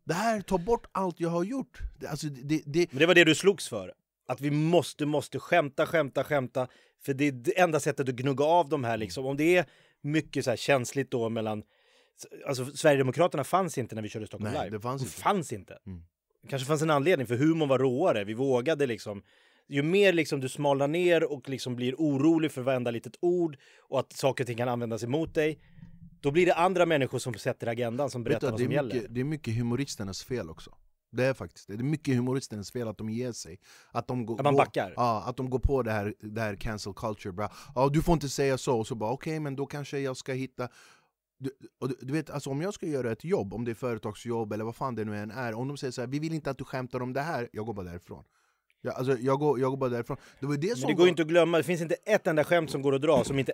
det 0.07 0.14
här 0.14 0.40
tar 0.40 0.59
bort 0.59 0.87
allt 0.92 1.20
jag 1.20 1.29
har 1.29 1.44
gjort. 1.44 1.79
Alltså, 2.11 2.26
det, 2.26 2.62
det, 2.66 2.92
Men 2.92 2.98
det 2.98 3.07
var 3.07 3.14
det 3.14 3.24
du 3.24 3.35
slogs 3.35 3.68
för. 3.68 3.92
Att 4.29 4.40
vi 4.40 4.50
måste, 4.50 5.07
måste 5.07 5.38
skämta, 5.38 5.87
skämta, 5.87 6.24
skämta. 6.24 6.66
För 7.05 7.14
det 7.14 7.24
är 7.29 7.33
det 7.33 7.59
enda 7.61 7.81
sättet 7.81 8.09
att 8.09 8.14
gnugga 8.14 8.44
av 8.44 8.68
de 8.68 8.85
här 8.85 8.96
liksom. 8.96 9.26
Om 9.26 9.37
det 9.37 9.57
är 9.57 9.66
mycket 10.02 10.44
så 10.44 10.50
här 10.50 10.57
känsligt 10.57 11.11
då 11.11 11.29
mellan... 11.29 11.62
Alltså 12.46 12.66
Sverigedemokraterna 12.66 13.44
fanns 13.44 13.78
inte 13.78 13.94
när 13.94 14.02
vi 14.02 14.09
körde 14.09 14.26
Stockholm 14.26 14.52
Nej, 14.54 14.64
Live. 14.64 14.76
det 14.76 14.81
fanns 14.81 15.02
De 15.02 15.07
inte. 15.07 15.16
fanns 15.20 15.52
inte. 15.52 15.78
Mm. 15.87 16.02
Det 16.42 16.48
kanske 16.48 16.66
fanns 16.66 16.83
en 16.83 16.90
anledning 16.90 17.26
för 17.26 17.37
humorn 17.37 17.68
var 17.68 17.78
råare. 17.78 18.24
Vi 18.24 18.35
vågade 18.35 18.87
liksom. 18.87 19.22
Ju 19.70 19.83
mer 19.83 20.12
liksom 20.12 20.40
du 20.40 20.48
smalnar 20.48 20.88
ner 20.88 21.33
och 21.33 21.48
liksom 21.48 21.76
blir 21.76 21.94
orolig 21.98 22.52
för 22.52 22.62
varenda 22.62 22.90
litet 22.90 23.16
ord 23.20 23.57
och 23.88 24.00
att 24.00 24.12
saker 24.12 24.44
och 24.44 24.46
ting 24.46 24.57
kan 24.57 24.68
användas 24.68 25.04
emot 25.04 25.35
dig. 25.35 25.59
Då 26.20 26.31
blir 26.31 26.46
det 26.46 26.54
andra 26.54 26.87
människor 26.87 27.18
som 27.18 27.35
sätter 27.35 27.66
agendan, 27.66 28.11
som 28.11 28.24
berättar 28.24 28.46
du, 28.46 28.50
vad 28.50 28.61
det, 28.61 28.64
som 28.64 28.72
är 28.72 28.76
gäller. 28.76 28.94
mycket, 28.94 29.14
det 29.14 29.20
är 29.20 29.24
mycket 29.24 29.54
humoristernas 29.54 30.24
fel 30.24 30.50
också. 30.50 30.70
Det 31.12 31.24
är 31.24 31.35
faktiskt 31.35 31.66
det. 31.68 31.76
Det 31.76 31.81
är 31.83 31.85
mycket 31.85 32.14
humoristernas 32.16 32.72
fel 32.72 32.88
att 32.88 32.98
de 32.98 33.11
ger 33.11 33.33
sig. 33.33 33.61
Att 33.92 34.07
de 34.09 34.26
går, 34.26 34.35
Att 34.38 34.44
man 34.44 34.54
går- 34.54 34.61
backar. 34.61 34.92
Ja, 34.96 35.22
att 35.26 35.37
de 35.37 35.50
går 35.50 35.59
på 35.59 35.83
det 35.83 35.90
här, 35.92 36.14
det 36.20 36.40
här 36.40 36.57
cancel 36.57 36.92
culture. 36.94 37.33
Bra. 37.33 37.52
Ja, 37.74 37.88
du 37.92 38.02
får 38.02 38.12
inte 38.14 38.28
säga 38.28 38.59
så, 38.59 38.78
och 38.78 38.87
så 38.87 38.94
bara 38.94 39.11
okej, 39.11 39.40
men 39.40 39.57
då 39.57 39.66
kanske 39.66 39.98
jag 39.98 40.16
ska 40.16 40.33
hitta... 40.33 40.68
Du, 41.38 41.51
och 41.79 41.88
du, 41.88 41.94
du 42.01 42.12
vet, 42.12 42.31
alltså 42.31 42.51
om 42.51 42.61
jag 42.62 42.74
ska 42.74 42.87
göra 42.87 43.12
ett 43.12 43.24
jobb, 43.24 43.55
om 43.55 43.64
det 43.64 43.70
är 43.70 43.74
företagsjobb 43.74 44.53
eller 44.53 44.64
vad 44.64 44.77
fan 44.77 44.94
det 44.94 45.05
nu 45.05 45.16
än 45.16 45.31
är, 45.31 45.55
om 45.55 45.68
de 45.68 45.77
säger 45.77 45.90
så 45.92 46.01
här, 46.01 46.09
vi 46.09 46.18
vill 46.18 46.33
inte 46.35 46.51
att 46.51 46.59
du 46.59 46.64
skämtar 46.64 47.03
om 47.03 47.12
det 47.12 47.20
här, 47.20 47.48
jag 47.53 47.66
går 47.66 47.74
bara 47.74 47.87
därifrån. 47.87 48.24
Jag, 48.81 48.94
alltså, 48.94 49.16
jag, 49.20 49.38
går, 49.38 49.61
jag 49.61 49.70
går 49.70 49.77
bara 49.77 49.90
därifrån. 49.90 50.16
Det 50.40 50.46
var 50.46 50.57
det 50.57 50.66
Men 50.68 50.77
som 50.77 50.88
det 50.88 50.94
går 50.94 51.03
var- 51.03 51.09
inte 51.09 51.22
att 51.22 51.29
glömma, 51.29 51.57
det 51.59 51.64
finns 51.64 51.81
inte 51.81 51.94
ett 52.05 52.27
enda 52.27 52.44
skämt 52.44 52.70
som 52.70 52.83
går 52.83 52.94
att 52.94 53.03
dra 53.03 53.24
som 53.24 53.38
inte 53.38 53.53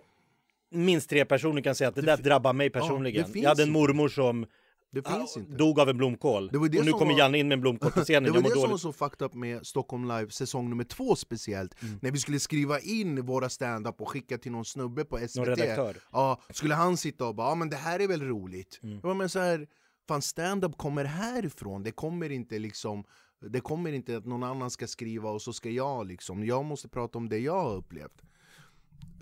minst 0.70 1.10
tre 1.10 1.24
personer 1.24 1.62
kan 1.62 1.74
säga 1.74 1.88
att 1.88 1.94
det, 1.94 2.02
där 2.02 2.16
drabbar 2.16 2.52
mig 2.52 2.70
personligen. 2.70 3.24
finns 3.24 3.42
jag 3.42 3.48
hade 3.48 3.62
en 3.62 3.70
mormor 3.72 4.08
som 4.08 4.46
det 4.94 5.02
finns 5.02 5.36
ah, 5.36 5.40
inte. 5.40 5.52
dog 5.52 5.80
av 5.80 5.88
en 5.88 5.96
blomkål. 5.96 6.48
Det 6.52 6.58
var 6.58 6.68
det 6.68 6.78
och 6.78 6.84
nu 6.84 6.92
kommer 6.92 7.12
var- 7.12 7.18
Janne 7.18 7.38
in 7.38 7.48
med 7.48 7.56
en 7.56 7.60
blomkål 7.60 7.90
på 7.90 8.00
scenen. 8.00 8.24
Det 8.32 8.40
var 8.40 8.42
det 8.42 8.60
som 8.60 8.70
var 8.70 8.78
så 8.78 8.92
fucked 8.92 9.26
up 9.26 9.34
med 9.34 9.66
Stockholm 9.66 10.04
Live 10.04 10.30
säsong 10.30 10.70
nummer 10.70 10.84
två 10.84 11.16
speciellt, 11.16 11.74
när 12.00 12.10
vi 12.10 12.18
skulle 12.18 12.40
skriva 12.40 12.80
in 12.80 13.26
våra 13.26 13.48
stand-up 13.48 14.00
och 14.00 14.08
skicka 14.08 14.38
till 14.38 14.52
någon 14.52 14.64
snubbe 14.64 15.04
på 15.04 15.18
SVT 15.18 15.36
Någon 15.36 15.46
redaktör. 15.46 15.96
Ja, 16.12 16.40
skulle 16.50 16.74
han 16.74 16.96
sitta 16.96 17.26
och 17.26 17.34
bara 17.34 17.48
ja 17.48 17.54
men 17.54 17.70
det 17.70 17.76
här 17.76 18.00
är 18.00 18.08
väl 18.08 18.22
roligt? 18.22 18.80
Mm. 18.82 19.00
Ja, 19.02 19.14
men 19.14 19.28
så 19.28 19.38
här, 19.38 19.66
fan 20.08 20.22
stand-up 20.22 20.76
kommer 20.76 21.04
härifrån, 21.04 21.82
det 21.82 21.92
kommer 21.92 22.30
inte 22.30 22.58
liksom 22.58 23.04
det 23.48 23.60
kommer 23.60 23.92
inte 23.92 24.16
att 24.16 24.26
någon 24.26 24.42
annan 24.42 24.70
ska 24.70 24.86
skriva 24.86 25.30
och 25.30 25.42
så 25.42 25.52
ska 25.52 25.70
jag 25.70 26.06
liksom, 26.06 26.44
jag 26.44 26.64
måste 26.64 26.88
prata 26.88 27.18
om 27.18 27.28
det 27.28 27.38
jag 27.38 27.62
har 27.62 27.74
upplevt. 27.74 28.22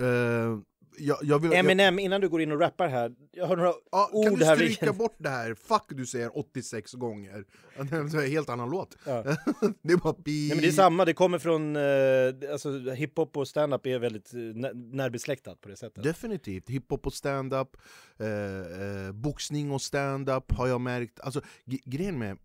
Eh, 0.00 0.58
jag, 0.98 1.18
jag 1.22 1.38
vill, 1.38 1.50
jag, 1.50 1.59
Eminem, 1.59 1.98
innan 1.98 2.20
du 2.20 2.28
går 2.28 2.42
in 2.42 2.52
och 2.52 2.61
rappar 2.61 2.88
här. 2.88 3.14
Jag 3.33 3.46
har 3.46 3.57
några 3.57 3.72
ja, 3.92 4.11
ord 4.12 4.24
kan 4.24 4.35
du 4.35 4.44
här. 4.44 4.55
stryka 4.55 4.92
bort 4.92 5.14
det 5.18 5.28
här 5.28 5.55
'fuck' 5.55 5.94
du 5.94 6.07
säger 6.07 6.38
86 6.38 6.92
gånger? 6.92 7.44
Det 7.76 7.96
är 7.96 8.24
en 8.24 8.31
helt 8.31 8.48
annan 8.48 8.70
låt. 8.70 8.96
Ja. 9.07 9.22
det 9.83 9.92
är 9.92 9.96
bara. 9.96 10.14
Nej, 10.26 10.48
men 10.48 10.59
det 10.59 10.68
är 10.68 10.72
samma, 10.72 11.05
det 11.05 11.14
kommer 11.14 11.38
från... 11.38 11.76
Eh, 11.76 12.52
alltså, 12.52 12.90
hiphop 12.90 13.37
och 13.37 13.48
stand-up 13.48 13.87
är 13.87 13.98
väldigt 13.98 14.35
eh, 14.35 14.40
nä- 14.40 14.72
närbesläktat 14.72 15.61
på 15.61 15.68
det 15.68 15.76
sättet. 15.76 16.05
Definitivt. 16.05 16.68
Hiphop 16.68 17.07
och 17.07 17.12
stand-up, 17.14 17.76
eh, 18.18 19.07
eh, 19.07 19.12
boxning 19.12 19.70
och 19.70 19.83
stand-up 19.83 20.52
har 20.52 20.66
jag 20.68 20.81
märkt. 20.81 21.20
Alltså, 21.20 21.40
grejen 21.85 22.18
med... 22.18 22.38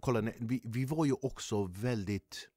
Kolla, 0.00 0.32
vi, 0.38 0.62
vi 0.64 0.84
var 0.84 1.04
ju 1.04 1.12
också 1.22 1.64
väldigt... 1.64 2.48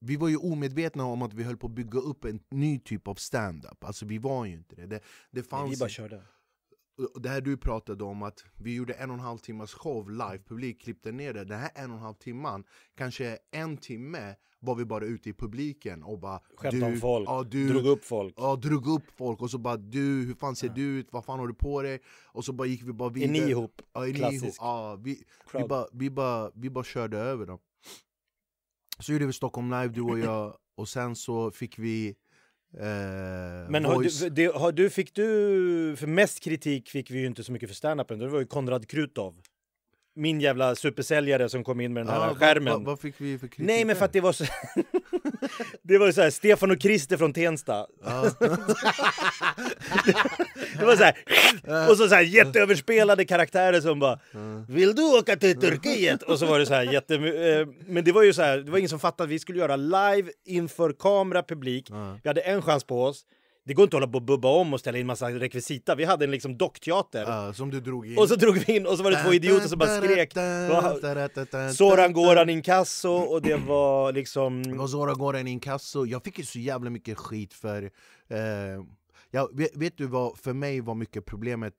Vi 0.00 0.16
var 0.16 0.28
ju 0.28 0.36
omedvetna 0.36 1.04
om 1.04 1.22
att 1.22 1.34
vi 1.34 1.42
höll 1.42 1.56
på 1.56 1.66
att 1.66 1.72
bygga 1.72 1.98
upp 1.98 2.24
en 2.24 2.40
ny 2.50 2.78
typ 2.78 3.08
av 3.08 3.14
stand-up. 3.14 3.84
Alltså 3.84 4.06
vi 4.06 4.18
var 4.18 4.44
ju 4.44 4.52
inte 4.52 4.76
det. 4.76 4.86
Det, 4.86 4.88
det 4.88 5.02
Nej, 5.30 5.42
fanns... 5.44 5.72
vi 5.72 5.76
bara 5.76 5.88
körde. 5.88 6.22
Det 7.14 7.28
här 7.28 7.40
du 7.40 7.56
pratade 7.56 8.04
om, 8.04 8.22
att 8.22 8.44
vi 8.56 8.74
gjorde 8.74 8.92
en 8.92 9.10
och 9.10 9.14
en 9.14 9.20
halv 9.20 9.38
timmas 9.38 9.72
show 9.72 10.10
live, 10.10 10.38
publik 10.48 10.82
klippte 10.82 11.12
ner 11.12 11.34
det. 11.34 11.44
Den 11.44 11.60
här 11.60 11.70
en 11.74 11.90
och 11.90 11.96
en 11.96 12.02
halv 12.02 12.14
timman, 12.14 12.64
kanske 12.94 13.38
en 13.50 13.76
timme 13.76 14.34
var 14.60 14.74
vi 14.74 14.84
bara 14.84 15.04
ute 15.04 15.28
i 15.30 15.32
publiken 15.32 16.02
och 16.02 16.18
bara 16.18 16.40
Skämta 16.56 16.86
om 16.86 16.96
folk, 16.96 17.28
ja, 17.28 17.44
du, 17.50 17.68
drog 17.68 17.86
upp 17.86 18.04
folk. 18.04 18.34
Ja, 18.36 18.56
drog 18.56 18.86
upp 18.86 19.10
folk 19.16 19.42
och 19.42 19.50
så 19.50 19.58
bara 19.58 19.76
du, 19.76 20.24
hur 20.24 20.34
fan 20.34 20.56
ser 20.56 20.68
du 20.68 20.82
ut? 20.82 21.08
Vad 21.12 21.24
fan 21.24 21.38
har 21.38 21.48
du 21.48 21.54
på 21.54 21.82
dig? 21.82 22.00
Och 22.24 22.44
så 22.44 22.52
bara 22.52 22.68
gick 22.68 22.82
vi 22.82 22.92
bara 22.92 23.08
Är 23.08 23.12
vidare. 23.12 23.32
ni 23.32 23.50
ihop? 23.50 23.82
Ja, 23.92 24.06
är 24.06 24.12
ni 24.12 24.34
ihop? 24.34 24.54
Ja, 24.58 24.96
vi, 25.04 25.24
vi, 25.54 25.64
bara, 25.64 25.86
vi, 25.92 26.10
bara, 26.10 26.50
vi 26.54 26.70
bara 26.70 26.84
körde 26.84 27.18
över 27.18 27.46
dem. 27.46 27.58
Så 29.00 29.12
gjorde 29.12 29.26
vi 29.26 29.32
Stockholm 29.32 29.70
live, 29.70 29.88
du 29.88 30.00
och 30.00 30.18
jag, 30.18 30.56
och 30.76 30.88
sen 30.88 31.16
så 31.16 31.50
fick 31.50 31.78
vi 31.78 32.08
eh, 32.78 33.70
Men 33.70 33.84
har 33.84 33.94
voice. 33.94 34.20
du, 34.20 34.28
det, 34.30 34.46
har 34.54 34.72
du, 34.72 34.90
fick 34.90 35.14
du... 35.14 35.96
För 35.98 36.06
mest 36.06 36.40
kritik 36.40 36.88
fick 36.88 37.10
vi 37.10 37.18
ju 37.18 37.26
inte 37.26 37.44
så 37.44 37.52
mycket 37.52 37.68
för 37.68 37.76
stand-upen. 37.76 38.18
Det 38.18 38.28
var 38.28 38.40
ju 38.40 38.46
Konrad 38.46 38.88
Krutov. 38.88 39.42
Min 40.20 40.40
jävla 40.40 40.74
supersäljare 40.74 41.48
som 41.48 41.64
kom 41.64 41.80
in 41.80 41.92
med 41.92 42.06
den 42.06 42.12
här 42.14 42.26
vad- 42.28 42.38
skärmen. 42.38 42.72
Vad, 42.72 42.84
vad 42.84 43.00
fick 43.00 43.14
vi 43.18 43.38
för 43.38 43.46
kritik 43.48 43.66
Nej 43.66 43.84
men 43.84 43.96
för 43.96 44.04
att 44.04 44.12
det 44.12 44.20
var 44.20 44.32
så... 44.32 44.44
det 45.82 45.98
var 45.98 46.12
så 46.12 46.22
här, 46.22 46.30
Stefan 46.30 46.70
och 46.70 46.80
Christer 46.82 47.16
från 47.16 47.32
Tensta. 47.32 47.86
Det 50.78 50.84
var 50.86 50.96
så 50.96 51.04
här, 51.04 51.14
och 51.90 51.96
så, 51.96 52.08
så 52.08 52.14
här 52.14 52.22
jätteöverspelade 52.22 53.24
karaktärer 53.24 53.80
som 53.80 53.98
bara 53.98 54.18
Vill 54.68 54.94
du 54.94 55.02
åka 55.18 55.36
till 55.36 55.60
Turkiet? 55.60 56.22
Och 56.22 56.38
så 56.38 56.46
var 56.46 56.58
det 56.58 56.66
så 56.66 56.74
här 56.74 56.82
jätte... 56.92 57.14
eh, 57.14 57.66
Men 57.86 58.04
det 58.04 58.12
var 58.12 58.22
ju 58.22 58.32
så 58.32 58.42
här, 58.42 58.58
det 58.58 58.70
var 58.70 58.78
ingen 58.78 58.88
som 58.90 59.00
fattade 59.00 59.24
att 59.24 59.30
vi 59.30 59.38
skulle 59.38 59.58
göra 59.58 59.76
live 59.76 60.30
inför 60.46 60.92
kamera, 60.92 61.42
publik. 61.42 61.90
Vi 62.22 62.28
hade 62.28 62.40
en 62.40 62.62
chans 62.62 62.84
på 62.84 63.04
oss. 63.04 63.24
Det 63.64 63.74
går 63.74 63.82
inte 63.82 63.96
att 63.96 64.02
hålla 64.02 64.12
på 64.12 64.18
och 64.18 64.22
bubba 64.24 64.48
om 64.48 64.72
och 64.72 64.80
ställa 64.80 64.98
in 64.98 65.06
massa 65.06 65.30
rekvisita. 65.30 65.94
Vi 65.94 66.04
hade 66.04 66.24
en 66.24 66.30
liksom 66.30 66.56
dockteater. 66.58 67.22
Ja, 67.22 67.52
som 67.52 67.70
du 67.70 67.80
drog 67.80 68.06
in. 68.06 68.18
Och 68.18 68.28
så 68.28 68.34
drog 68.36 68.56
vi 68.58 68.76
in 68.76 68.86
och 68.86 68.96
så 68.96 69.02
var 69.02 69.10
det 69.10 69.22
två 69.24 69.32
idioter 69.34 69.68
som 69.68 69.78
bara 69.78 70.00
skrek. 70.02 70.34
Soran 71.74 72.12
Goran 72.12 72.48
Inkasso 72.50 73.10
och 73.12 73.42
det 73.42 73.56
var 73.56 74.12
liksom... 74.12 74.62
Det 74.62 74.74
var 74.78 74.86
Zora 74.86 75.14
Goran 75.14 75.46
Inkasso, 75.48 76.06
jag 76.06 76.24
fick 76.24 76.38
ju 76.38 76.44
så 76.44 76.58
jävla 76.58 76.90
mycket 76.90 77.18
skit 77.18 77.54
för... 77.54 77.82
Eh, 78.28 78.38
jag, 79.30 79.56
vet, 79.56 79.76
vet 79.76 79.96
du 79.98 80.06
vad 80.06 80.38
för 80.38 80.52
mig 80.52 80.80
var 80.80 80.94
mycket 80.94 81.26
problemet 81.26 81.74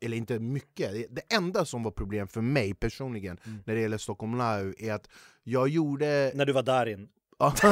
eller 0.00 0.16
inte 0.16 0.38
mycket, 0.38 0.92
det- 0.92 1.06
det 1.10 1.34
enda 1.34 1.64
som 1.64 1.82
var 1.82 1.90
problem 1.90 2.28
för 2.28 2.40
mig 2.40 2.74
personligen 2.74 3.38
Mm. 3.46 3.58
när 3.66 3.74
det 3.74 3.80
gäller 3.80 3.98
Stockholm 3.98 4.32
Live 4.32 4.74
är 4.78 4.92
att 4.92 5.08
jag 5.44 5.68
gjorde... 5.68 6.32
När 6.34 6.44
du 6.46 6.52
var 6.52 6.62
Darin. 6.62 7.08
Ja. 7.38 7.54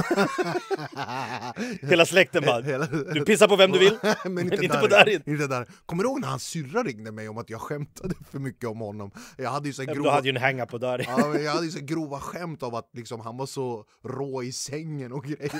Hela 1.82 2.06
släkten 2.06 2.42
bara, 2.46 2.62
Hela- 2.62 2.86
du 2.86 3.24
pissar 3.24 3.48
på 3.48 3.56
vem 3.56 3.72
du 3.72 3.78
vill. 3.78 3.98
men 4.24 4.34
men 4.34 4.44
inte, 4.52 4.64
inte 4.64 4.78
på 4.78 4.86
Darin. 4.86 5.22
Inte 5.26 5.46
Darin. 5.46 5.66
Kommer 5.86 6.02
du 6.02 6.08
ihåg 6.08 6.20
när 6.20 6.28
hans 6.28 6.42
syrra 6.44 6.82
ringde 6.82 7.12
mig 7.12 7.28
om 7.28 7.38
att 7.38 7.50
jag 7.50 7.60
skämtade 7.60 8.14
för 8.30 8.38
mycket 8.38 8.68
om 8.68 8.78
honom? 8.80 9.10
Jag 9.36 9.50
hade 9.50 9.66
ju 9.68 9.72
så 9.72 9.82
här 9.82 9.86
Du 9.88 9.94
grova, 9.94 10.10
hade 10.10 10.28
ju 10.28 10.30
en 10.30 10.42
hänga 10.42 10.66
på 10.66 10.78
Darin. 10.78 11.06
ja, 11.08 11.38
jag 11.38 11.52
hade 11.52 11.66
ju 11.66 11.72
så 11.72 11.80
grova 11.84 12.20
skämt 12.20 12.62
av 12.62 12.74
att 12.74 12.90
liksom, 12.92 13.20
han 13.20 13.36
var 13.36 13.46
så 13.46 13.84
rå 14.04 14.42
i 14.42 14.52
sängen 14.52 15.12
och 15.12 15.24
grejer. 15.24 15.52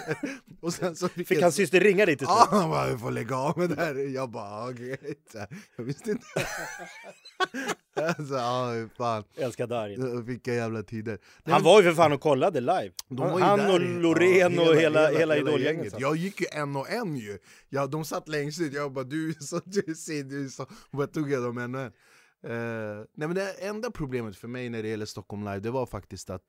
Och 0.62 0.74
sen 0.74 0.96
så 0.96 1.08
fick 1.08 1.28
Fick 1.28 1.38
jag 1.38 1.42
hans 1.42 1.54
syster 1.54 1.80
ringa 1.80 2.06
dig 2.06 2.16
till 2.16 2.26
Ja, 2.30 2.46
slut? 2.50 2.60
han 2.60 2.70
bara, 2.70 2.90
du 2.90 2.98
får 2.98 3.10
lägga 3.10 3.36
av 3.36 3.58
med 3.58 3.68
det 3.70 3.76
här. 3.76 3.94
Jag 4.14 4.30
bara, 4.30 4.68
okej. 4.70 4.98
Här, 5.34 5.46
Jag 5.76 5.84
visste 5.84 6.10
inte. 6.10 6.26
alltså, 7.96 8.34
ja, 8.34 8.72
fan. 8.98 9.24
Älskar 9.36 9.66
Darin. 9.66 10.24
Vilka 10.24 10.54
jävla 10.54 10.82
tider. 10.82 11.18
Han 11.44 11.62
var 11.62 11.82
ju 11.82 11.88
för 11.88 11.94
fan 11.94 12.12
och 12.12 12.20
kollade 12.20 12.60
live. 12.60 12.90
Han, 13.18 13.42
han 13.42 13.58
där 13.58 13.72
och 13.74 13.80
i- 13.98 14.02
Loreen 14.02 14.58
och 14.58 14.76
hela, 14.76 15.08
hela, 15.10 15.36
gänget. 15.36 15.48
Idolgänget. 15.48 15.94
Jag 16.00 16.16
gick 16.16 16.40
ju 16.40 16.46
en 16.52 16.76
och 16.76 16.90
en 16.90 17.16
ju. 17.16 17.38
Ja, 17.68 17.86
de 17.86 18.04
satt 18.04 18.28
längst 18.28 18.60
ut, 18.60 18.72
jag 18.72 18.92
bara 18.92 19.04
du 19.04 19.28
är 19.28 19.32
så, 19.44 19.60
du 19.64 19.80
är 19.86 19.94
så, 19.94 20.12
du 20.28 20.44
är 20.44 20.48
så. 20.48 20.62
Och 20.62 20.68
bara 20.98 21.06
tog 21.06 21.30
jag 21.30 21.42
dem 21.42 21.58
en 21.58 21.74
och 21.74 21.80
en. 21.80 21.92
Eh, 22.46 23.04
nej 23.14 23.28
men 23.28 23.34
det 23.34 23.50
enda 23.52 23.90
problemet 23.90 24.36
för 24.36 24.48
mig 24.48 24.68
när 24.68 24.82
det 24.82 24.88
gäller 24.88 25.06
Stockholm 25.06 25.44
Live, 25.44 25.60
det 25.60 25.70
var 25.70 25.86
faktiskt 25.86 26.30
att 26.30 26.44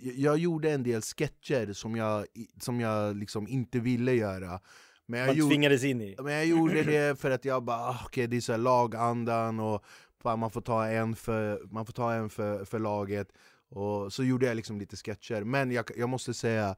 jag- 0.00 0.38
gjorde 0.38 0.70
en 0.70 0.82
del 0.82 1.02
sketcher 1.02 1.72
som 1.72 1.96
jag, 1.96 2.26
som 2.60 2.80
jag 2.80 3.16
liksom 3.16 3.48
inte 3.48 3.78
ville 3.80 4.12
göra. 4.12 4.60
Men 5.06 5.20
jag 5.20 5.26
Man 5.26 5.36
gjorde, 5.36 5.50
tvingades 5.50 5.84
in 5.84 6.00
i. 6.02 6.16
men 6.22 6.32
jag 6.32 6.46
gjorde 6.46 6.82
det 6.82 7.20
för 7.20 7.30
att 7.30 7.44
jag 7.44 7.62
bara, 7.64 7.76
ah, 7.76 8.00
okej 8.04 8.26
det 8.26 8.36
är 8.36 8.40
så 8.40 8.56
lagandan 8.56 9.60
och 9.60 9.84
man 10.24 10.50
får 10.50 10.60
ta 10.60 10.86
en 10.86 11.16
för, 11.16 11.60
man 11.70 11.86
får 11.86 11.92
ta 11.92 12.12
en 12.12 12.30
för, 12.30 12.64
för 12.64 12.78
laget. 12.78 13.28
Och 13.70 14.12
så 14.12 14.24
gjorde 14.24 14.46
jag 14.46 14.56
liksom 14.56 14.78
lite 14.78 14.96
sketcher, 14.96 15.44
men 15.44 15.70
jag, 15.70 15.84
jag 15.96 16.08
måste 16.08 16.34
säga, 16.34 16.76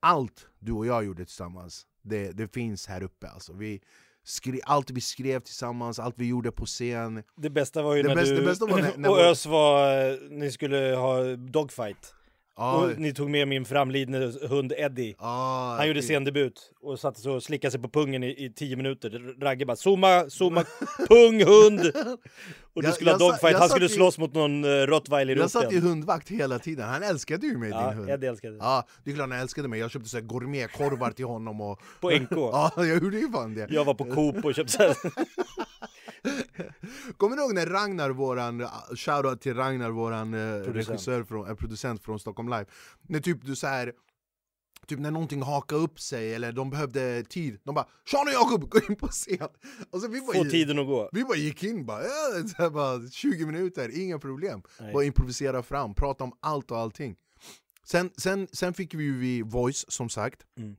allt 0.00 0.46
du 0.58 0.72
och 0.72 0.86
jag 0.86 1.04
gjorde 1.04 1.24
tillsammans, 1.24 1.86
det, 2.02 2.32
det 2.32 2.48
finns 2.54 2.86
här 2.86 3.02
uppe 3.02 3.28
alltså. 3.28 3.52
Vi 3.52 3.80
skri, 4.24 4.60
allt 4.64 4.90
vi 4.90 5.00
skrev 5.00 5.40
tillsammans, 5.40 5.98
allt 5.98 6.14
vi 6.18 6.26
gjorde 6.28 6.52
på 6.52 6.66
scen. 6.66 7.22
Det 7.36 7.50
bästa 7.50 7.82
var 7.82 7.94
ju 7.96 8.02
Det 8.02 8.08
när 8.08 8.16
bästa- 8.16 8.34
du 8.34 8.44
bästa 8.44 8.66
var 8.66 8.78
när- 8.82 8.96
när 8.96 9.10
och 9.10 9.18
Ös 9.20 9.46
var, 9.46 10.18
ni 10.38 10.52
skulle 10.52 10.94
ha 10.96 11.36
dogfight. 11.36 12.14
Ja, 12.60 12.76
Och 12.76 12.98
ni 12.98 13.14
tog 13.14 13.30
med 13.30 13.48
min 13.48 13.64
framlidne 13.64 14.32
hund 14.48 14.72
Eddie. 14.76 15.14
ja, 15.18 15.74
Han 15.78 15.88
gjorde 15.88 16.02
scendebut 16.02 16.72
och 16.82 17.00
satt 17.00 17.18
så 17.18 17.32
och 17.32 17.42
slickade 17.42 17.70
sig 17.72 17.80
på 17.80 17.88
pungen 17.88 18.22
i, 18.24 18.44
i 18.44 18.52
tio 18.56 18.76
minuter. 18.76 19.34
Ragge 19.40 19.66
bara 19.66 19.76
zooma, 19.76 20.30
zooma, 20.30 20.64
pung, 21.08 21.44
hund! 21.44 21.80
Och 22.74 22.82
du 22.82 22.92
skulle 22.92 23.10
ha 23.10 23.14
jag 23.14 23.20
sa- 23.20 23.28
dogfight, 23.30 23.56
han 23.58 23.68
skulle 23.68 23.86
i- 23.86 23.88
slåss 23.88 24.18
mot 24.18 24.34
någon 24.34 24.64
uh, 24.64 24.86
rottweiler 24.86 25.36
i 25.36 25.38
Jag 25.38 25.50
satt 25.50 25.66
Open. 25.66 25.82
hundvakt 25.82 26.28
hela 26.28 26.58
tiden, 26.58 26.88
han 26.88 27.02
älskade 27.02 27.46
ju 27.46 27.56
mig 27.58 27.70
Ja, 27.70 27.88
din 27.88 27.98
hund. 27.98 28.10
Eddie 28.10 28.26
älskade 28.26 28.52
det. 28.54 28.58
Ja, 28.64 28.86
det 29.04 29.10
är 29.10 29.14
klart 29.14 29.30
han 29.30 29.40
älskade 29.40 29.68
mig, 29.68 29.80
jag 29.80 29.90
köpte 29.90 30.08
så 30.08 30.16
här 30.16 30.24
gourmetkorvar 30.24 31.10
till 31.10 31.24
honom 31.24 31.60
och... 31.60 31.80
På 32.00 32.10
NK. 32.10 32.30
Ja, 32.32 32.72
jag 32.76 33.02
gjorde 33.02 33.18
ju 33.18 33.30
fan 33.32 33.54
det. 33.54 33.66
Jag 33.70 33.84
var 33.84 33.94
på 33.94 34.04
Coop 34.04 34.44
och 34.44 34.54
köpte 34.54 34.72
så 34.72 34.82
här. 34.82 34.96
Kommer 37.16 37.36
du 37.36 37.42
ihåg 37.42 37.54
när 37.54 37.66
Ragnar, 37.66 38.10
våran, 38.10 38.66
shoutout 38.96 39.40
till 39.40 39.54
Ragnar, 39.54 39.90
våran 39.90 40.34
eh, 40.34 40.64
Producent. 40.64 40.88
regissör, 40.88 41.24
från, 41.24 41.48
eh, 41.48 41.54
producent 41.54 42.02
från 42.02 42.20
Stockholm 42.20 42.48
Live 42.48 42.64
När 43.02 43.20
typ 43.20 43.44
du 43.46 43.56
så 43.56 43.66
här 43.66 43.92
Typ 44.86 44.98
när 44.98 45.10
någonting 45.10 45.42
hakade 45.42 45.80
upp 45.82 46.00
sig 46.00 46.34
eller 46.34 46.52
de 46.52 46.70
behövde 46.70 47.24
tid, 47.24 47.60
de 47.64 47.74
bara 47.74 47.86
“Sean 48.10 48.26
och 48.26 48.32
Jakob, 48.32 48.70
gå 48.70 48.78
in 48.88 48.96
på 48.96 49.08
scen!” 49.08 49.48
och 49.90 50.00
så 50.00 50.08
vi 50.08 50.20
bara, 50.20 50.32
Få 50.36 50.44
tiden 50.44 50.78
att 50.78 50.86
gå. 50.86 51.08
vi 51.12 51.24
bara 51.24 51.36
gick 51.36 51.64
in 51.64 51.86
bara, 51.86 52.02
ja, 52.58 52.70
bara 52.70 53.08
20 53.10 53.46
minuter, 53.46 53.98
inga 54.00 54.18
problem 54.18 54.62
Nej. 54.80 54.92
Bara 54.92 55.04
improvisera 55.04 55.62
fram, 55.62 55.94
prata 55.94 56.24
om 56.24 56.32
allt 56.40 56.70
och 56.70 56.78
allting 56.78 57.16
Sen, 57.84 58.10
sen, 58.16 58.48
sen 58.52 58.74
fick 58.74 58.94
vi 58.94 59.04
ju 59.04 59.18
vi 59.18 59.42
Voice 59.42 59.84
som 59.88 60.08
sagt 60.08 60.42
Mm. 60.56 60.76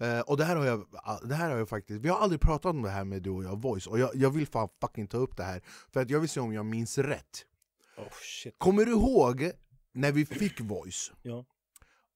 Eh, 0.00 0.20
och 0.20 0.36
det 0.36 0.44
här, 0.44 0.56
har 0.56 0.64
jag, 0.66 0.86
det 1.22 1.34
här 1.34 1.50
har 1.50 1.58
jag 1.58 1.68
faktiskt, 1.68 2.00
vi 2.00 2.08
har 2.08 2.18
aldrig 2.18 2.40
pratat 2.40 2.70
om 2.70 2.82
det 2.82 2.90
här 2.90 3.04
med 3.04 3.22
du 3.22 3.30
och 3.30 3.44
jag, 3.44 3.62
Voice, 3.62 3.86
och 3.86 3.98
jag, 3.98 4.10
jag 4.14 4.30
vill 4.30 4.46
fan 4.46 4.68
fucking 4.80 5.06
ta 5.06 5.16
upp 5.16 5.36
det 5.36 5.42
här 5.44 5.62
För 5.92 6.00
att 6.00 6.10
jag 6.10 6.20
vill 6.20 6.28
se 6.28 6.40
om 6.40 6.52
jag 6.52 6.66
minns 6.66 6.98
rätt 6.98 7.44
Oh. 7.98 8.50
Kommer 8.58 8.84
du 8.84 8.92
ihåg 8.92 9.50
när 9.94 10.12
vi 10.12 10.26
fick 10.26 10.60
Voice? 10.60 11.12
Ja. 11.22 11.44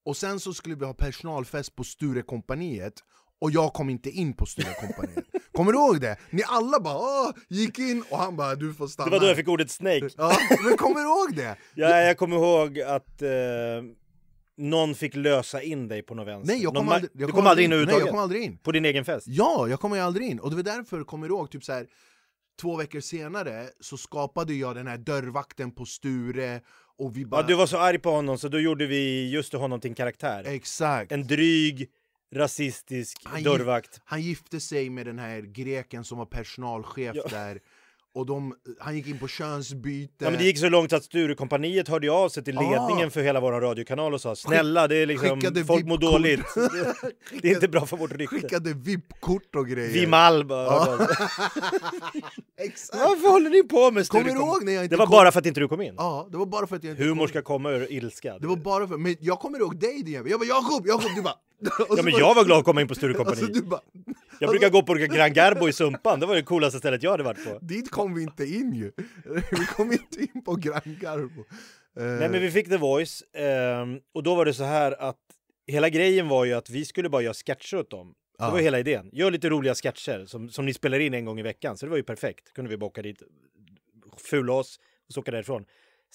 Och 0.05 0.17
sen 0.17 0.39
så 0.39 0.53
skulle 0.53 0.75
vi 0.75 0.85
ha 0.85 0.93
personalfest 0.93 1.75
på 1.75 1.83
Sturekompaniet 1.83 2.93
och 3.39 3.51
jag 3.51 3.73
kom 3.73 3.89
inte 3.89 4.09
in 4.09 4.33
på 4.33 4.45
Sturekompaniet 4.45 5.25
Kommer 5.51 5.71
du 5.71 5.77
ihåg 5.77 6.01
det? 6.01 6.17
Ni 6.29 6.43
alla 6.47 6.79
bara 6.79 6.97
Åh! 6.97 7.31
gick 7.49 7.79
in 7.79 8.03
och 8.09 8.17
han 8.17 8.35
bara 8.35 8.55
du 8.55 8.73
får 8.73 8.87
stanna 8.87 9.09
Det 9.09 9.15
var 9.15 9.19
då 9.19 9.27
jag 9.27 9.37
fick 9.37 9.47
ordet 9.47 9.71
snake. 9.71 10.09
Ja, 10.17 10.37
men 10.63 10.77
kommer 10.77 10.95
du 10.95 11.01
ihåg 11.01 11.35
det? 11.35 11.57
Ja, 11.75 11.99
jag 11.99 12.17
kommer 12.17 12.35
ihåg 12.35 12.79
att 12.79 13.21
eh, 13.21 13.29
någon 14.57 14.95
fick 14.95 15.15
lösa 15.15 15.61
in 15.61 15.87
dig 15.87 16.01
på 16.01 16.15
något 16.15 16.27
vänster. 16.27 16.53
Nej 16.53 16.63
jag 16.63 16.73
Någon 16.73 16.85
kom 16.85 16.93
aldrig, 16.93 17.11
jag 17.13 17.29
du 17.29 17.33
kom 17.33 17.47
aldrig 17.47 17.65
in 17.65 17.69
Nej 17.69 17.75
överhuvudtaget? 17.77 18.05
jag 18.05 18.13
kom 18.13 18.23
aldrig 18.23 18.43
in 18.43 18.57
På 18.57 18.71
din 18.71 18.85
egen 18.85 19.05
fest? 19.05 19.27
Ja, 19.27 19.67
jag 19.69 19.79
kommer 19.79 19.95
ju 19.95 20.01
aldrig 20.01 20.27
in. 20.27 20.39
Och 20.39 20.49
det 20.49 20.55
var 20.55 20.63
därför, 20.63 21.03
kommer 21.03 21.27
du 21.27 21.33
ihåg, 21.33 21.51
typ 21.51 21.63
så 21.63 21.73
här, 21.73 21.87
två 22.61 22.75
veckor 22.75 22.99
senare 22.99 23.65
så 23.79 23.97
skapade 23.97 24.53
jag 24.53 24.75
den 24.75 24.87
här 24.87 24.97
dörrvakten 24.97 25.71
på 25.71 25.85
Sture 25.85 26.61
och 26.97 27.17
vi 27.17 27.25
bara... 27.25 27.41
Ja, 27.41 27.47
du 27.47 27.55
var 27.55 27.65
så 27.65 27.77
arg 27.77 27.99
på 27.99 28.11
honom 28.11 28.37
så 28.37 28.47
då 28.47 28.59
gjorde 28.59 28.85
vi 28.85 29.31
just 29.31 29.53
honom 29.53 29.79
till 29.79 29.89
en 29.91 29.95
karaktär. 29.95 30.43
Exakt. 30.47 31.11
En 31.11 31.27
dryg, 31.27 31.89
rasistisk 32.35 33.17
Han 33.23 33.43
dörrvakt. 33.43 34.01
Han 34.05 34.21
gifte 34.21 34.59
sig 34.59 34.89
med 34.89 35.05
den 35.05 35.19
här 35.19 35.41
greken 35.41 36.03
som 36.03 36.17
var 36.17 36.25
personalchef 36.25 37.15
Ja. 37.15 37.27
där. 37.29 37.59
Och 38.15 38.25
de, 38.25 38.53
han 38.79 38.95
gick 38.95 39.07
in 39.07 39.19
på 39.19 39.27
könsbyte. 39.27 40.13
Ja, 40.17 40.29
men 40.29 40.39
det 40.39 40.45
gick 40.45 40.57
så 40.57 40.69
långt 40.69 40.93
att 40.93 41.03
Sturekompaniet 41.03 41.87
hörde 41.87 42.11
av 42.11 42.29
sig 42.29 42.43
till 42.43 42.57
Ah. 42.57 42.61
ledningen 42.61 43.11
för 43.11 43.21
hela 43.21 43.39
vår 43.39 43.51
radiokanal 43.51 44.13
och 44.13 44.21
sa 44.21 44.35
snälla, 44.35 44.87
det 44.87 44.95
är 44.97 45.05
liksom, 45.05 45.41
folk 45.67 45.85
mår 45.85 45.97
VIP-kort." 45.97 46.01
dåligt. 46.01 46.41
Det 47.41 47.49
är 47.49 47.53
inte 47.55 47.67
bra 47.67 47.85
för 47.85 47.97
vårt 47.97 48.11
rykte. 48.11 48.35
Skickade 48.35 48.73
VIP-kort 48.73 49.55
och 49.55 49.67
grejer. 49.67 49.93
Vi 49.93 50.07
Malm 50.07 50.47
bara 50.47 50.85
sig. 50.97 51.07
Exakt. 52.57 52.99
Varför 52.99 53.27
håller 53.31 53.49
ni 53.49 53.63
på 53.63 53.91
med 53.91 54.07
Kommer 54.07 54.23
du 54.23 54.29
Sturekom- 54.31 54.41
ihåg 54.47 54.63
när 54.63 54.71
jag 54.73 54.83
inte 54.83 54.95
Det 54.95 54.99
var 54.99 55.05
kom? 55.05 55.11
bara 55.11 55.31
för 55.31 55.39
att 55.39 55.45
inte 55.45 55.59
du 55.59 55.67
kom 55.67 55.81
in. 55.81 55.93
Ja, 55.97 56.27
det 56.31 56.37
var 56.37 56.45
bara 56.45 56.67
för 56.67 56.75
att 56.75 56.83
jag 56.83 56.91
inte 56.93 57.03
Humor 57.03 57.15
kom. 57.21 57.27
ska 57.27 57.41
komma 57.41 57.71
ur 57.71 57.91
ilska. 57.91 58.37
Det 58.39 58.47
var 58.47 58.55
bara 58.55 58.87
för, 58.87 58.97
men 58.97 59.15
jag 59.19 59.39
kommer 59.39 59.59
ihåg 59.59 59.79
dig 59.79 60.03
din 60.03 60.13
jävel. 60.13 60.31
Jag 60.31 60.39
bara 60.39 60.45
Jakob, 60.45 60.87
Jakob, 60.87 61.09
du 61.15 61.21
bara... 61.21 61.35
Ja 61.97 62.03
men 62.03 62.13
jag 62.13 62.35
var 62.35 62.45
glad 62.45 62.57
att 62.59 62.65
komma 62.65 62.81
in 62.81 62.87
på 62.87 62.91
Alltså 62.91 62.99
Sturecompagniet. 63.07 63.65
bara... 63.65 63.81
Jag 64.39 64.49
brukar 64.49 64.69
gå 64.69 64.83
på 64.83 64.93
Gran 64.93 65.33
Garbo 65.33 65.69
i 65.69 65.73
Sumpan, 65.73 66.19
det 66.19 66.25
var 66.25 66.35
det 66.35 66.43
coolaste 66.43 66.79
stället 66.79 67.03
jag 67.03 67.11
hade 67.11 67.23
varit 67.23 67.45
på. 67.45 67.59
Dit 67.61 67.91
kom 67.91 68.15
vi 68.15 68.21
inte 68.23 68.45
in 68.45 68.73
ju. 68.73 68.91
Vi 69.51 69.65
kom 69.65 69.91
inte 69.91 70.21
in 70.21 70.43
på 70.43 70.55
Gran 70.55 70.97
Garbo. 71.01 71.39
Eh, 71.97 72.03
Nej 72.03 72.29
men 72.29 72.41
vi 72.41 72.51
fick 72.51 72.69
The 72.69 72.77
Voice, 72.77 73.23
ehm, 73.33 73.99
och 74.13 74.23
då 74.23 74.35
var 74.35 74.45
det 74.45 74.53
så 74.53 74.63
här 74.63 75.01
att 75.01 75.17
hela 75.67 75.89
grejen 75.89 76.27
var 76.27 76.45
ju 76.45 76.53
att 76.53 76.69
vi 76.69 76.85
skulle 76.85 77.09
bara 77.09 77.21
göra 77.21 77.33
sketcher 77.33 77.77
åt 77.77 77.89
dem. 77.89 78.13
Det 78.39 78.51
var 78.51 78.59
hela 78.59 78.79
idén. 78.79 79.09
Gör 79.13 79.31
lite 79.31 79.49
roliga 79.49 79.75
sketcher 79.75 80.25
som, 80.25 80.49
som 80.49 80.65
ni 80.65 80.73
spelar 80.73 80.99
in 80.99 81.13
en 81.13 81.25
gång 81.25 81.39
i 81.39 81.43
veckan, 81.43 81.77
så 81.77 81.85
det 81.85 81.89
var 81.89 81.97
ju 81.97 82.03
perfekt. 82.03 82.53
kunde 82.53 82.69
vi 82.69 82.77
bara 82.77 82.85
åka 82.85 83.01
dit, 83.01 83.23
fula 84.17 84.53
oss 84.53 84.79
och 85.07 85.13
så 85.13 85.19
åka 85.19 85.31
därifrån. 85.31 85.65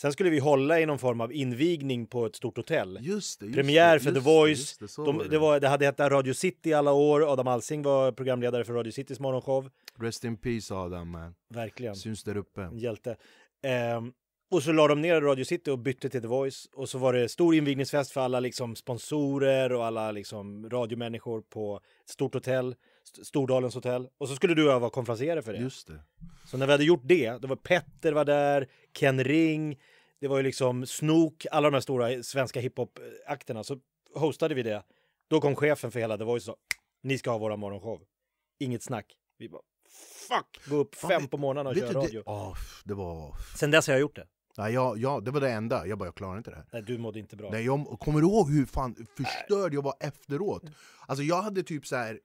Sen 0.00 0.12
skulle 0.12 0.30
vi 0.30 0.38
hålla 0.38 0.80
i 0.80 0.86
någon 0.86 0.98
form 0.98 1.20
av 1.20 1.32
invigning 1.32 2.06
på 2.06 2.26
ett 2.26 2.36
stort 2.36 2.56
hotell. 2.56 2.98
Just 3.02 3.40
det, 3.40 3.46
just 3.46 3.56
Premiär 3.56 3.94
det, 3.94 4.00
för 4.00 4.10
The 4.10 4.14
det, 4.14 4.20
Voice. 4.20 4.78
det, 4.78 4.88
så 4.88 5.04
De, 5.04 5.28
det, 5.30 5.38
var, 5.38 5.60
det 5.60 5.68
hade 5.68 5.84
hetat 5.84 6.12
Radio 6.12 6.34
City 6.34 6.72
alla 6.72 6.92
år. 6.92 7.32
Adam 7.32 7.48
Alsing 7.48 7.82
var 7.82 8.12
programledare 8.12 8.64
för 8.64 8.72
Radio 8.72 8.92
Citys 8.92 9.20
morgonshow. 9.20 9.70
Rest 9.98 10.24
in 10.24 10.36
peace 10.36 10.74
Adam 10.74 11.10
man. 11.10 11.34
Verkligen. 11.54 11.96
Syns 11.96 12.24
där 12.24 12.36
uppe. 12.36 12.62
En 12.62 12.78
hjälte. 12.78 13.16
Ehm, 13.62 14.12
och 14.50 14.62
så 14.62 14.72
la 14.72 14.88
de 14.88 15.00
ner 15.00 15.20
Radio 15.20 15.44
City 15.44 15.70
och 15.70 15.78
bytte 15.78 16.08
till 16.08 16.20
The 16.22 16.28
Voice. 16.28 16.68
Och 16.72 16.88
så 16.88 16.98
var 16.98 17.12
det 17.12 17.28
stor 17.28 17.54
invigningsfest 17.54 18.10
för 18.12 18.20
alla 18.20 18.40
liksom, 18.40 18.76
sponsorer 18.76 19.72
och 19.72 19.84
alla 19.86 20.12
liksom, 20.12 20.70
radiomänniskor 20.70 21.40
på 21.40 21.80
ett 22.04 22.10
stort 22.10 22.34
hotell. 22.34 22.74
St- 23.04 23.24
Stordalens 23.24 23.74
hotell. 23.74 24.08
Och 24.18 24.28
så 24.28 24.34
skulle 24.36 24.54
du 24.54 24.66
och 24.66 24.72
jag 24.72 24.80
vara 24.80 24.90
konferenser 24.90 25.40
för 25.40 25.52
det. 25.52 25.58
Just 25.58 25.86
det. 25.86 26.00
Så 26.46 26.56
när 26.56 26.66
vi 26.66 26.72
hade 26.72 26.84
gjort 26.84 27.02
det, 27.04 27.38
då 27.42 27.48
var 27.48 27.56
Petter 27.56 28.12
var 28.12 28.24
där, 28.24 28.68
Ken 28.98 29.24
Ring, 29.24 29.78
det 30.20 30.28
var 30.28 30.36
ju 30.36 30.42
liksom 30.42 30.86
Snook, 30.86 31.46
alla 31.50 31.70
de 31.70 31.74
här 31.74 31.80
stora 31.80 32.22
svenska 32.22 32.60
hiphop-akterna. 32.60 33.64
Så 33.64 33.78
hostade 34.14 34.54
vi 34.54 34.62
det. 34.62 34.82
Då 35.30 35.40
kom 35.40 35.56
chefen 35.56 35.90
för 35.90 36.00
hela 36.00 36.18
The 36.18 36.24
Voice 36.24 36.48
och 36.48 36.54
sa 36.54 36.56
ni 37.02 37.18
ska 37.18 37.30
ha 37.30 37.38
våra 37.38 37.56
morgonshow. 37.56 38.02
Inget 38.60 38.82
snack. 38.82 39.06
Vi 39.38 39.48
bara 39.48 39.62
fuck, 40.28 40.60
gå 40.70 40.76
upp 40.76 40.94
Fan, 40.94 41.10
fem 41.10 41.22
vet- 41.22 41.30
på 41.30 41.36
morgonen 41.36 41.66
och 41.66 41.76
köra 41.76 41.92
radio. 41.92 42.22
det, 42.26 42.30
oh, 42.30 42.56
det 42.84 42.94
var... 42.94 43.34
Sen 43.58 43.70
dess 43.70 43.86
har 43.86 43.94
jag 43.94 44.00
gjort 44.00 44.16
det. 44.16 44.26
Nej, 44.58 44.74
jag, 44.74 44.98
jag, 44.98 45.24
det 45.24 45.30
var 45.30 45.40
det 45.40 45.50
enda. 45.50 45.86
Jag 45.86 45.98
bara, 45.98 46.04
jag 46.04 46.14
klarar 46.14 46.38
inte 46.38 46.50
det 46.50 46.56
här. 46.56 46.66
Nej, 46.72 46.82
du 46.82 46.98
mådde 46.98 47.18
inte 47.18 47.36
bra. 47.36 47.50
Nej, 47.50 47.64
jag 47.64 47.96
kommer 48.00 48.20
du 48.20 48.26
ihåg 48.26 48.50
hur 48.50 48.66
fan 48.66 49.06
förstörd 49.16 49.74
jag 49.74 49.82
var 49.82 49.94
efteråt? 50.00 50.62
Alltså 51.06 51.22
jag 51.22 51.42
hade 51.42 51.62
typ 51.62 51.86
så 51.86 51.96
här 51.96 52.20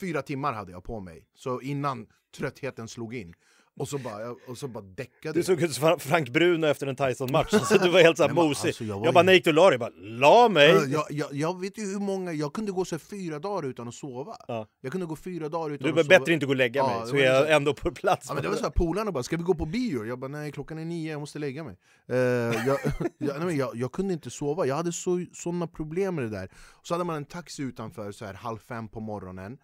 fyra 0.00 0.22
timmar 0.22 0.52
hade 0.52 0.72
jag 0.72 0.84
på 0.84 1.00
mig, 1.00 1.26
så 1.34 1.60
innan 1.60 2.06
tröttheten 2.36 2.88
slog 2.88 3.14
in. 3.14 3.34
Och 3.76 3.88
så 3.88 3.98
bara, 3.98 4.20
jag- 4.22 4.36
och 4.48 4.58
så 4.58 4.68
bara 4.68 4.84
däckade 4.84 5.38
Du 5.38 5.42
såg 5.42 5.62
ut 5.62 5.72
som 5.72 5.98
Frank 5.98 6.28
Bruno 6.28 6.66
efter 6.66 6.86
en 6.86 6.96
Tyson-match, 6.96 7.50
så 7.50 7.78
du 7.78 7.88
var 7.90 8.00
helt 8.00 8.16
såhär 8.16 8.28
Nej, 8.34 8.36
men 8.36 8.44
mosig. 8.48 8.68
alltså, 8.68 8.84
jag 8.84 8.96
jag, 8.96 9.04
var 9.04 9.12
bara, 9.12 9.22
ju- 9.22 9.26
när 9.26 9.32
gick 9.32 9.44
du 9.44 9.50
och 9.50 9.54
la 9.54 9.70
dig? 9.70 9.72
Jag 9.72 9.80
bara, 9.80 9.90
la 10.00 10.48
mig! 10.48 10.68
jag, 10.68 10.88
jag, 10.90 11.04
jag, 11.10 11.28
jag 11.32 11.60
vet 11.60 11.78
ju 11.78 11.82
hur 11.92 11.98
många, 12.00 12.32
jag 12.32 12.52
kunde 12.52 12.72
gå 12.72 12.84
så 12.84 12.94
här 12.94 13.00
fyra 13.00 13.38
dagar 13.38 13.68
utan 13.68 13.88
att 13.88 13.94
sova. 13.94 14.36
Ja. 14.48 14.66
Jag 14.80 14.92
kunde 14.92 15.06
gå 15.06 15.16
fyra 15.16 15.48
dagar 15.48 15.70
utan 15.74 15.84
Du 15.84 15.88
att 15.88 15.94
bara, 15.96 16.04
sova. 16.04 16.18
bättre 16.18 16.32
inte 16.32 16.46
gå 16.46 16.52
och 16.52 16.56
lägga 16.56 16.80
Ja, 16.80 16.86
mig, 16.88 17.00
det 17.00 17.06
så 17.06 17.12
var 17.12 17.20
är 17.20 17.24
jag 17.26 17.40
liksom- 17.40 17.56
ändå 17.56 17.74
på 17.74 17.90
plats. 17.90 18.26
Ja, 18.28 18.34
men 18.34 18.42
det 18.42 18.48
var 18.48 18.56
så 18.56 18.62
här, 18.62 18.70
polarna 18.70 19.12
bara 19.12 19.22
'Ska 19.22 19.36
vi 19.36 19.42
gå 19.42 19.54
på 19.54 19.66
bio?' 19.66 20.04
Jag 20.04 20.18
bara 20.18 20.28
'Nej, 20.28 20.52
klockan 20.52 20.78
är 20.78 20.84
nio, 20.84 21.10
jag 21.12 21.20
måste 21.20 21.38
lägga 21.38 21.64
mig' 21.64 21.76
Eh, 22.08 22.16
jag, 22.16 22.66
jag, 23.18 23.36
nej, 23.36 23.46
men 23.46 23.56
jag, 23.56 23.76
jag 23.76 23.92
kunde 23.92 24.12
inte 24.12 24.30
sova, 24.30 24.66
jag 24.66 24.76
hade 24.76 24.92
så, 24.92 25.24
såna 25.32 25.66
problem 25.66 26.14
med 26.14 26.24
det 26.24 26.30
där 26.30 26.48
Så 26.82 26.94
hade 26.94 27.04
man 27.04 27.16
en 27.16 27.24
taxi 27.24 27.62
utanför 27.62 28.12
så 28.12 28.24
här 28.24 28.34
halv 28.34 28.58
fem 28.58 28.88
på 28.88 29.00
morgonen 29.00 29.58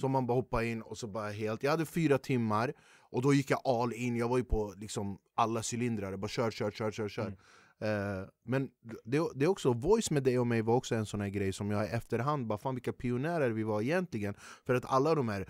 Så 0.00 0.08
man 0.08 0.26
bara 0.26 0.34
hoppade 0.34 0.66
in 0.66 0.82
och 0.82 0.98
så 0.98 1.06
bara 1.06 1.30
helt 1.30 1.62
Jag 1.62 1.70
hade 1.70 1.86
fyra 1.86 2.18
timmar 2.18 2.72
och 3.16 3.22
då 3.22 3.34
gick 3.34 3.50
jag 3.50 3.60
all 3.64 3.92
in, 3.92 4.16
jag 4.16 4.28
var 4.28 4.38
ju 4.38 4.44
på 4.44 4.74
liksom 4.76 5.18
alla 5.34 5.62
cylindrar, 5.72 6.10
jag 6.10 6.20
bara 6.20 6.28
kör, 6.28 6.50
kör, 6.50 6.70
kör, 6.70 6.90
kör, 6.90 7.08
kör. 7.08 7.22
Mm. 7.22 7.38
Eh, 7.80 8.28
Men 8.44 8.70
det, 9.04 9.20
det 9.34 9.44
är 9.44 9.48
också, 9.48 9.72
voice 9.72 10.10
med 10.10 10.22
dig 10.22 10.38
och 10.38 10.46
mig 10.46 10.62
var 10.62 10.74
också 10.74 10.94
en 10.94 11.06
sån 11.06 11.20
här 11.20 11.28
grej 11.28 11.52
som 11.52 11.70
jag 11.70 11.84
i 11.84 11.88
efterhand 11.88 12.46
bara 12.46 12.58
fan 12.58 12.74
vilka 12.74 12.92
pionjärer 12.92 13.50
vi 13.50 13.62
var 13.62 13.82
egentligen 13.82 14.34
För 14.66 14.74
att 14.74 14.84
alla 14.84 15.14
de 15.14 15.28
här 15.28 15.46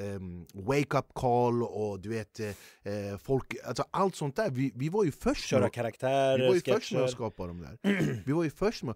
ehm, 0.00 0.46
wake 0.54 0.98
up 0.98 1.14
call 1.14 1.62
och 1.62 2.00
du 2.00 2.08
vet, 2.08 2.40
eh, 2.40 3.16
folk, 3.22 3.54
alltså 3.64 3.84
allt 3.90 4.14
sånt 4.16 4.36
där, 4.36 4.50
vi, 4.50 4.72
vi 4.74 4.88
var 4.88 5.04
ju 5.04 5.12
först 5.12 5.46
Köra 5.46 5.60
med, 5.60 5.72
karaktärer, 5.72 6.38
vi 6.38 6.46
var 6.46 6.54
ju 6.54 6.60
först 6.60 6.92
med 6.92 7.02
att 7.02 7.06
sketcher. 7.10 7.14
skapa 7.16 7.46
de 7.46 7.60
där 7.60 7.78
Vi 8.26 8.32
var 8.32 8.44
ju 8.44 8.50
först 8.50 8.82
med 8.82 8.94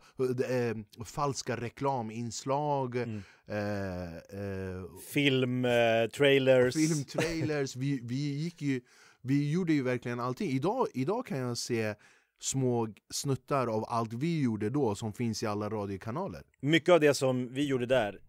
falska 1.04 1.56
reklaminslag, 1.56 2.96
Mm. 2.96 3.22
eh, 3.46 4.16
eh, 4.16 4.84
Film, 5.12 5.64
eh, 5.64 6.06
trailers. 6.16 6.74
filmtrailers, 6.74 7.76
vi, 7.76 8.00
vi 8.02 8.14
gick 8.42 8.62
ju 8.62 8.80
vi 9.22 9.50
gjorde 9.50 9.72
ju 9.72 9.82
verkligen 9.82 10.20
allting. 10.20 10.50
Idag, 10.50 10.86
idag 10.94 11.26
kan 11.26 11.38
jag 11.38 11.58
se 11.58 11.94
små 12.40 12.88
snuttar 13.14 13.66
av 13.66 13.84
allt 13.88 14.12
vi 14.12 14.42
gjorde 14.42 14.70
då 14.70 14.94
som 14.94 15.12
finns 15.12 15.42
i 15.42 15.46
alla 15.46 15.68
radiokanaler. 15.68 16.42
Mycket 16.60 16.92
av 16.92 17.00
det 17.00 17.14
som 17.14 17.54
vi 17.54 17.66
gjorde 17.66 17.86
där, 17.86 18.20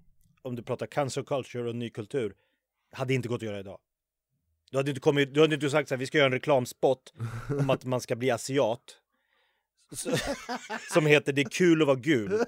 om 0.41 0.55
du 0.55 0.63
pratar 0.63 0.85
cancel 0.85 1.23
culture 1.23 1.69
och 1.69 1.75
ny 1.75 1.89
kultur, 1.89 2.33
hade 2.91 3.13
inte 3.13 3.27
gått 3.27 3.35
att 3.35 3.41
göra 3.41 3.59
idag. 3.59 3.79
Du 4.71 4.77
hade 4.77 4.91
inte, 4.91 5.01
kommit, 5.01 5.33
du 5.33 5.41
hade 5.41 5.55
inte 5.55 5.69
sagt 5.69 5.91
att 5.91 5.99
vi 5.99 6.05
ska 6.05 6.17
göra 6.17 6.25
en 6.25 6.31
reklamspot 6.33 7.13
om 7.59 7.69
att 7.69 7.85
man 7.85 8.01
ska 8.01 8.15
bli 8.15 8.31
asiat. 8.31 8.99
Som 10.93 11.05
heter 11.05 11.33
Det 11.33 11.41
är 11.41 11.49
kul 11.49 11.81
att 11.81 11.87
vara 11.87 11.97
gul. 11.97 12.43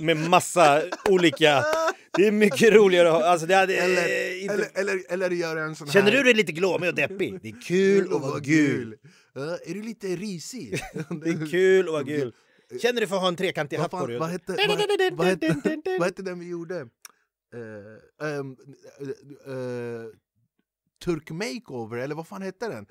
Med 0.00 0.16
massa 0.16 0.82
olika... 1.10 1.64
Det 2.16 2.26
är 2.26 2.32
mycket 2.32 2.72
roligare 2.72 3.08
att 3.08 3.14
ha... 3.14 3.24
Alltså 3.24 3.46
det 3.46 3.54
hade, 3.54 3.76
Eller, 3.76 4.08
eh, 4.08 4.42
inte, 4.42 4.54
eller, 4.54 4.70
eller, 4.74 5.12
eller 5.12 5.30
göra 5.30 5.62
en 5.62 5.76
sån 5.76 5.88
Känner 5.88 6.10
här... 6.10 6.18
du 6.18 6.24
dig 6.24 6.34
lite 6.34 6.52
glåmig 6.52 6.88
och 6.88 6.94
deppig? 6.94 7.38
Det 7.42 7.48
är 7.48 7.60
kul 7.60 8.14
att 8.14 8.22
vara 8.22 8.40
gul. 8.40 8.96
Ja, 9.34 9.58
är 9.66 9.74
du 9.74 9.82
lite 9.82 10.06
risig? 10.06 10.70
Det 10.92 11.30
är 11.30 11.50
kul 11.50 11.86
att 11.86 11.92
vara 11.92 12.02
gul. 12.02 12.32
Känner 12.82 13.00
du 13.00 13.06
för 13.06 13.16
att 13.16 13.22
ha 13.22 13.28
en 13.28 13.36
trekantig 13.36 13.76
hatt 13.76 13.90
på 13.90 14.06
dig? 14.06 14.18
vad, 14.18 14.28
hette, 14.28 14.52
vad, 14.68 15.12
vad, 15.12 15.26
hette, 15.26 15.56
vad 15.98 16.06
hette 16.06 16.22
den 16.22 16.38
vi 16.38 16.48
gjorde? 16.48 16.80
Uh, 17.54 18.38
um, 18.38 18.56
uh, 19.48 20.06
Turk 21.04 21.30
Makeover, 21.30 21.98
eller 21.98 22.14
vad 22.14 22.28
fan 22.28 22.42
hette 22.42 22.68
den? 22.68 22.86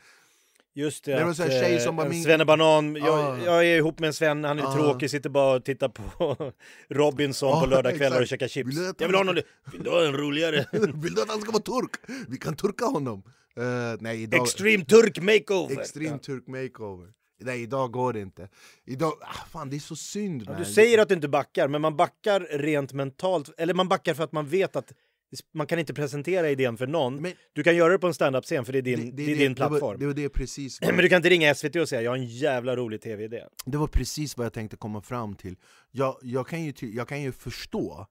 Just 0.77 1.03
det, 1.03 1.11
Det 1.11 1.25
att, 1.25 1.37
tjej 1.37 1.75
eh, 1.75 1.79
som 1.83 1.95
bara 1.95 2.05
en 2.05 2.11
min- 2.11 2.23
Svennebanan, 2.23 2.95
jag, 2.95 3.07
Ah. 3.19 3.37
jag 3.45 3.65
är 3.65 3.77
ihop 3.77 3.99
med 3.99 4.07
en 4.07 4.13
Sven, 4.13 4.43
han 4.43 4.59
är 4.59 4.63
Ah. 4.63 4.73
tråkig, 4.73 5.09
sitter 5.09 5.29
bara 5.29 5.55
och 5.55 5.65
tittar 5.65 5.89
på 5.89 6.51
Robinson 6.89 7.51
på 7.51 7.57
Ah, 7.57 7.65
lördagskvällar 7.65 8.21
och 8.21 8.27
käkar 8.27 8.47
chips. 8.47 8.69
Vill 8.77 8.93
Jag 8.97 9.07
vill 9.07 9.15
ha 9.15 9.23
någon, 9.23 9.35
vill 9.71 9.83
du 9.83 9.89
ha 9.89 10.05
en 10.05 10.13
roligare? 10.17 10.65
Vill 10.71 11.13
du 11.15 11.21
att 11.21 11.29
han 11.29 11.41
ska 11.41 11.51
vara 11.51 11.63
turk? 11.63 11.91
Vi 12.27 12.37
kan 12.37 12.55
turka 12.55 12.85
honom! 12.85 13.23
Eh, 13.57 13.63
nej, 13.99 14.23
idag, 14.23 14.43
Extreme 14.43 14.85
Turk 14.85 15.21
Makeover! 15.21 15.79
Extreme 15.79 16.09
Ja. 16.09 16.17
Turk 16.17 16.47
Makeover. 16.47 17.07
Nej, 17.41 17.61
idag 17.61 17.91
går 17.91 18.13
det 18.13 18.19
inte. 18.21 18.49
Idag, 18.85 19.13
ah, 19.21 19.45
fan 19.51 19.69
det 19.69 19.75
är 19.75 19.79
så 19.79 19.95
synd. 19.95 20.43
Ja. 20.47 20.53
Du 20.57 20.65
säger 20.65 20.97
att 20.99 21.09
du 21.09 21.15
inte 21.15 21.27
backar, 21.27 21.67
men 21.67 21.81
man 21.81 21.95
backar 21.97 22.39
rent 22.39 22.93
mentalt, 22.93 23.49
eller 23.57 23.73
man 23.73 23.87
backar 23.87 24.13
för 24.13 24.23
att 24.23 24.31
man 24.31 24.47
vet 24.47 24.75
att 24.75 24.91
man 25.53 25.67
kan 25.67 25.79
inte 25.79 25.93
presentera 25.93 26.49
idén 26.49 26.77
för 26.77 26.87
någon. 26.87 27.21
Men- 27.21 27.33
Du 27.53 27.63
kan 27.63 27.75
göra 27.75 27.91
det 27.93 27.99
på 27.99 28.07
en 28.07 28.13
standup-scen 28.13 28.65
för 28.65 28.73
det 28.73 28.79
är 28.79 28.81
din, 28.81 29.15
det, 29.15 29.23
är 29.23 29.35
din 29.35 29.53
det 29.53 29.61
var- 29.61 29.69
plattform. 29.69 29.99
Det 29.99 30.05
var 30.05 30.13
det 30.13 30.29
precis 30.29 30.81
Men 30.81 30.97
du 30.97 31.09
kan 31.09 31.17
inte 31.17 31.29
ringa 31.29 31.55
SVT 31.55 31.75
och 31.75 31.89
säga 31.89 32.01
jag 32.01 32.11
har 32.11 32.17
en 32.17 32.25
jävla 32.25 32.75
rolig 32.75 33.01
tv-idé. 33.01 33.43
Det 33.65 33.77
var 33.77 33.87
precis 33.87 34.37
vad 34.37 34.45
jag 34.45 34.53
tänkte 34.53 34.77
komma 34.77 35.01
fram 35.01 35.35
till. 35.35 35.55
Jag, 35.91 36.17
jag, 36.21 36.47
kan, 36.47 36.63
ju, 36.63 36.73
jag 36.81 37.07
kan 37.07 37.21
ju 37.21 37.31
förstå 37.31 38.07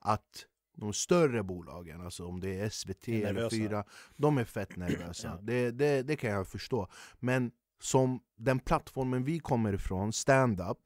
att 0.00 0.46
de 0.76 0.92
större 0.92 1.42
bolagen, 1.42 2.00
alltså 2.00 2.24
om 2.26 2.40
det 2.40 2.60
är 2.60 2.68
SVT 2.68 3.08
Är 3.08 3.26
eller. 3.26 3.50
Fyra, 3.50 3.84
de 4.16 4.38
är 4.38 4.44
fett 4.44 4.76
nervösa. 4.76 5.38
det, 5.42 5.70
det, 5.70 6.02
det 6.02 6.16
kan 6.16 6.30
jag 6.30 6.48
förstå. 6.48 6.88
Men 7.18 7.50
som 7.82 8.20
den 8.38 8.58
plattformen 8.58 9.24
vi 9.24 9.38
kommer 9.38 9.72
ifrån, 9.72 10.12
stand-up, 10.12 10.78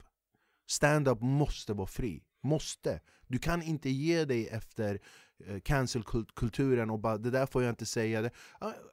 stand-up 0.67 1.21
måste 1.21 1.73
vara 1.73 1.87
fri. 1.87 2.23
Måste. 2.43 3.01
Du 3.27 3.39
kan 3.39 3.63
inte 3.63 3.91
ge 3.91 4.25
dig 4.25 4.49
efter 4.49 5.01
cancel-kulturen 5.63 6.91
och 6.91 6.99
bara 6.99 7.19
det 7.19 7.31
där 7.31 7.47
får 7.47 7.63
jag 7.63 7.73
inte 7.73 7.87
säga. 7.87 8.23
Det. 8.23 8.31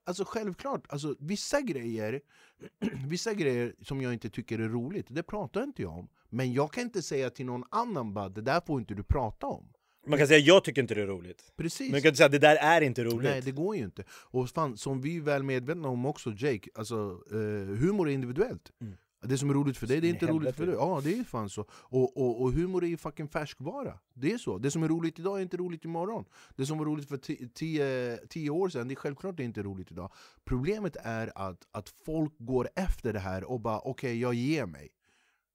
Alltså 0.04 0.24
självklart, 0.28 0.86
alltså, 0.90 1.16
vissa 1.20 1.62
grejer 1.62 2.22
Vissa 3.08 3.34
grejer 3.34 3.76
som 3.82 4.02
jag 4.02 4.14
inte 4.14 4.30
tycker 4.30 4.60
är 4.60 4.70
roligt, 4.70 5.06
det 5.10 5.24
pratar 5.24 5.64
inte 5.64 5.82
jag 5.82 5.92
om. 5.92 6.10
Men 6.30 6.54
jag 6.54 6.74
kan 6.74 6.84
inte 6.84 7.02
säga 7.02 7.30
till 7.30 7.46
någon 7.46 7.64
annan 7.70 8.14
bara 8.14 8.30
det 8.30 8.42
där 8.42 8.62
får 8.68 8.80
inte 8.80 8.94
du 8.94 9.04
prata 9.04 9.48
om. 9.48 9.74
Man 10.08 10.20
kan 10.20 10.28
säga 10.28 10.40
jag 10.40 10.64
tycker 10.64 10.82
inte 10.82 10.96
det 10.96 11.02
är 11.02 11.08
roligt. 11.08 11.54
Precis. 11.58 11.80
Men 11.80 11.92
man 11.92 12.02
kan 12.02 12.10
inte 12.10 12.18
säga 12.18 12.30
det 12.30 12.40
där 12.40 12.56
är 12.56 12.82
inte 12.82 13.04
roligt. 13.04 13.30
Nej, 13.30 13.42
det 13.42 13.52
går 13.52 13.76
ju 13.76 13.84
inte. 13.84 14.04
Och 14.10 14.50
fan, 14.50 14.78
som 14.78 15.02
vi 15.02 15.18
är 15.18 15.22
väl 15.22 15.44
medvetna 15.44 15.88
om 15.88 16.06
också, 16.06 16.34
Jake, 16.38 16.70
alltså, 16.76 17.22
eh, 17.32 17.78
humor 17.78 18.10
är 18.10 18.14
individuellt. 18.14 18.72
Mm. 18.82 18.98
Det 19.24 19.38
som 19.38 19.50
är 19.50 19.54
roligt 19.54 19.78
för 19.78 19.88
dig, 19.88 20.02
det 20.02 20.08
är 20.08 20.10
inte 20.10 20.28
roligt 20.28 20.56
för 20.56 20.66
dig. 20.66 20.76
Ja, 20.76 21.02
det 21.04 21.20
är 21.20 21.24
fan 21.24 21.50
så. 21.50 21.66
Och, 21.72 22.18
och, 22.18 22.42
och 22.42 22.54
humor 22.54 22.84
är 22.84 22.88
ju 22.88 22.98
fucking 22.98 23.28
färskvara. 23.28 24.00
Det 24.14 24.32
är 24.32 24.38
så. 24.38 24.58
Det 24.58 24.72
som 24.72 24.84
är 24.84 24.88
roligt 24.88 25.20
idag 25.20 25.38
är 25.38 25.42
inte 25.42 25.58
roligt 25.58 25.86
imorgon. 25.86 26.26
Det 26.56 26.66
som 26.66 26.78
var 26.78 26.86
roligt 26.86 27.08
för 27.08 27.18
ti- 27.18 27.50
tio, 27.54 28.18
tio 28.30 28.50
år 28.50 28.70
sedan, 28.70 28.88
det 28.88 28.94
är 28.94 28.96
självklart 28.96 29.40
inte 29.40 29.64
roligt 29.64 29.92
idag. 29.92 30.12
Problemet 30.44 30.96
är 31.04 31.32
att, 31.36 31.68
att 31.72 31.90
folk 31.90 32.34
går 32.38 32.70
efter 32.76 33.14
det 33.14 33.20
här 33.20 33.44
och 33.44 33.60
bara 33.60 33.80
okej, 33.80 34.20
jag 34.20 34.34
ger 34.34 34.66
mig. 34.66 34.90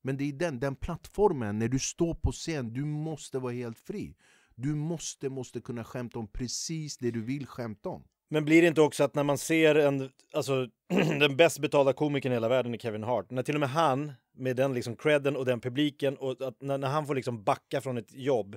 Men 0.03 0.17
det 0.17 0.25
är 0.25 0.33
den, 0.33 0.61
den 0.61 0.77
plattformen, 0.77 1.59
när 1.59 1.69
du 1.69 1.79
står 1.79 2.15
på 2.15 2.33
scen, 2.33 2.73
du 2.73 2.85
måste 2.85 3.39
vara 3.39 3.53
helt 3.53 3.79
fri. 3.79 4.17
Du 4.55 4.75
måste, 4.75 5.29
måste 5.29 5.61
kunna 5.61 5.85
skämta 5.85 6.19
om 6.19 6.29
precis 6.29 6.99
det 6.99 7.11
du 7.11 7.23
vill 7.23 7.47
skämta 7.47 7.89
om. 7.89 8.05
Men 8.29 8.45
blir 8.45 8.63
det 8.63 8.69
inte 8.69 8.81
också 8.81 9.05
att 9.05 9.15
när 9.15 9.23
man 9.25 9.39
ser 9.39 9.75
en, 9.75 10.11
alltså 10.33 10.69
den 11.21 11.37
bäst 11.37 11.59
betalda 11.59 11.93
komikern 11.93 12.33
i 12.33 12.35
hela 12.35 12.49
världen 12.49 12.75
är 12.75 12.79
Kevin 12.79 13.03
Hart, 13.03 13.31
när 13.31 13.43
till 13.43 13.55
och 13.55 13.61
med 13.61 13.69
han 13.71 14.13
med 14.37 14.57
den 14.57 14.75
liksom 14.75 14.97
credden 14.97 15.37
och 15.37 15.45
den 15.45 15.61
publiken 15.61 16.17
och 16.17 16.43
att 16.43 16.63
när, 16.63 16.79
när 16.79 16.89
han 16.89 17.07
får 17.07 17.15
liksom 17.15 17.43
backa 17.45 17.81
från 17.81 17.99
ett 17.99 18.13
jobb 18.15 18.57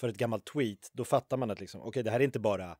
för 0.00 0.08
ett 0.08 0.16
gammalt 0.16 0.44
tweet, 0.44 0.90
då 0.92 1.04
fattar 1.04 1.36
man 1.36 1.50
att 1.50 1.60
liksom, 1.60 1.80
okej 1.80 2.02
det 2.02 2.10
här 2.10 2.20
är 2.20 2.24
inte 2.24 2.38
bara 2.40 2.76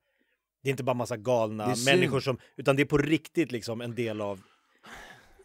det 0.62 0.68
är 0.68 0.70
inte 0.70 0.82
bara 0.84 0.94
massa 0.94 1.16
galna 1.16 1.74
människor 1.86 2.20
som, 2.20 2.38
utan 2.56 2.76
det 2.76 2.82
är 2.82 2.86
på 2.86 2.98
riktigt 2.98 3.52
liksom 3.52 3.80
en 3.80 3.94
del 3.94 4.20
av 4.20 4.40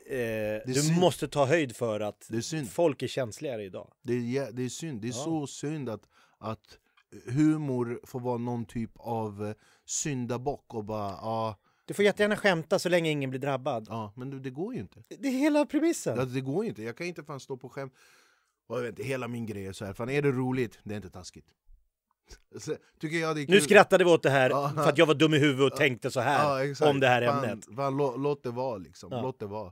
eh, 0.09 0.17
du 0.65 0.73
synd. 0.73 0.99
måste 0.99 1.27
ta 1.27 1.45
höjd 1.45 1.75
för 1.75 1.99
att 1.99 2.29
är 2.29 2.65
folk 2.65 3.03
är 3.03 3.07
känsligare 3.07 3.63
idag. 3.63 3.91
Det 4.01 4.13
är, 4.13 4.51
det 4.51 4.63
är 4.65 4.69
synd. 4.69 5.01
Det 5.01 5.07
är 5.07 5.09
Ja. 5.09 5.23
så 5.23 5.47
synd 5.47 5.89
att, 5.89 6.01
att 6.37 6.77
humor 7.25 7.99
får 8.03 8.19
vara 8.19 8.37
någon 8.37 8.65
typ 8.65 8.91
av 8.95 9.45
eh, 9.47 9.53
syndabock 9.85 10.73
och 10.73 10.83
bara 10.85 11.11
ja, 11.11 11.57
Du 11.85 11.93
får 11.93 12.05
jättegärna 12.05 12.37
skämta 12.37 12.79
så 12.79 12.89
länge 12.89 13.09
ingen 13.09 13.29
blir 13.29 13.39
drabbad. 13.39 13.87
ja 13.89 14.13
men 14.15 14.29
det, 14.29 14.39
det 14.39 14.49
går 14.49 14.73
ju 14.73 14.79
inte. 14.79 15.03
Det 15.19 15.27
är 15.27 15.31
hela 15.31 15.65
premissen. 15.65 16.17
Ja, 16.17 16.25
det 16.25 16.41
går 16.41 16.63
ju 16.63 16.69
inte. 16.69 16.83
Jag 16.83 16.97
kan 16.97 17.07
inte 17.07 17.23
fan 17.23 17.39
stå 17.39 17.57
på 17.57 17.69
skämt. 17.69 17.93
Och 18.67 18.77
jag 18.77 18.81
vet 18.81 18.89
inte, 18.89 19.03
hela 19.03 19.27
min 19.27 19.45
grej 19.45 19.65
är 19.65 19.73
så 19.73 19.85
här. 19.85 19.93
Fan 19.93 20.09
är 20.09 20.21
det 20.21 20.31
roligt, 20.31 20.79
det 20.83 20.93
är 20.93 20.95
inte 20.95 21.09
taskigt. 21.09 21.45
Så, 22.59 22.75
tycker 22.99 23.17
jag 23.17 23.35
det 23.35 23.41
är 23.41 23.45
kul. 23.45 23.55
Nu 23.55 23.61
skrattade 23.61 24.03
vi 24.03 24.09
åt 24.09 24.23
det 24.23 24.29
här 24.29 24.49
för 24.49 24.89
att 24.89 24.97
jag 24.97 25.05
var 25.05 25.13
dum 25.13 25.33
i 25.33 25.39
huvudet 25.39 25.73
och 25.73 25.77
tänkte 25.79 26.11
så 26.11 26.19
här 26.19 26.63
Ja, 26.79 26.89
om 26.89 26.99
det 26.99 27.07
här 27.07 27.27
fan, 27.27 27.43
ämnet. 27.43 27.65
Fan, 27.75 27.97
lå, 27.97 28.15
låt 28.17 28.43
det 28.43 28.51
vara 28.51 28.77
liksom. 28.77 29.11
Ja. 29.11 29.21
Låt 29.21 29.39
det 29.39 29.45
vara. 29.45 29.71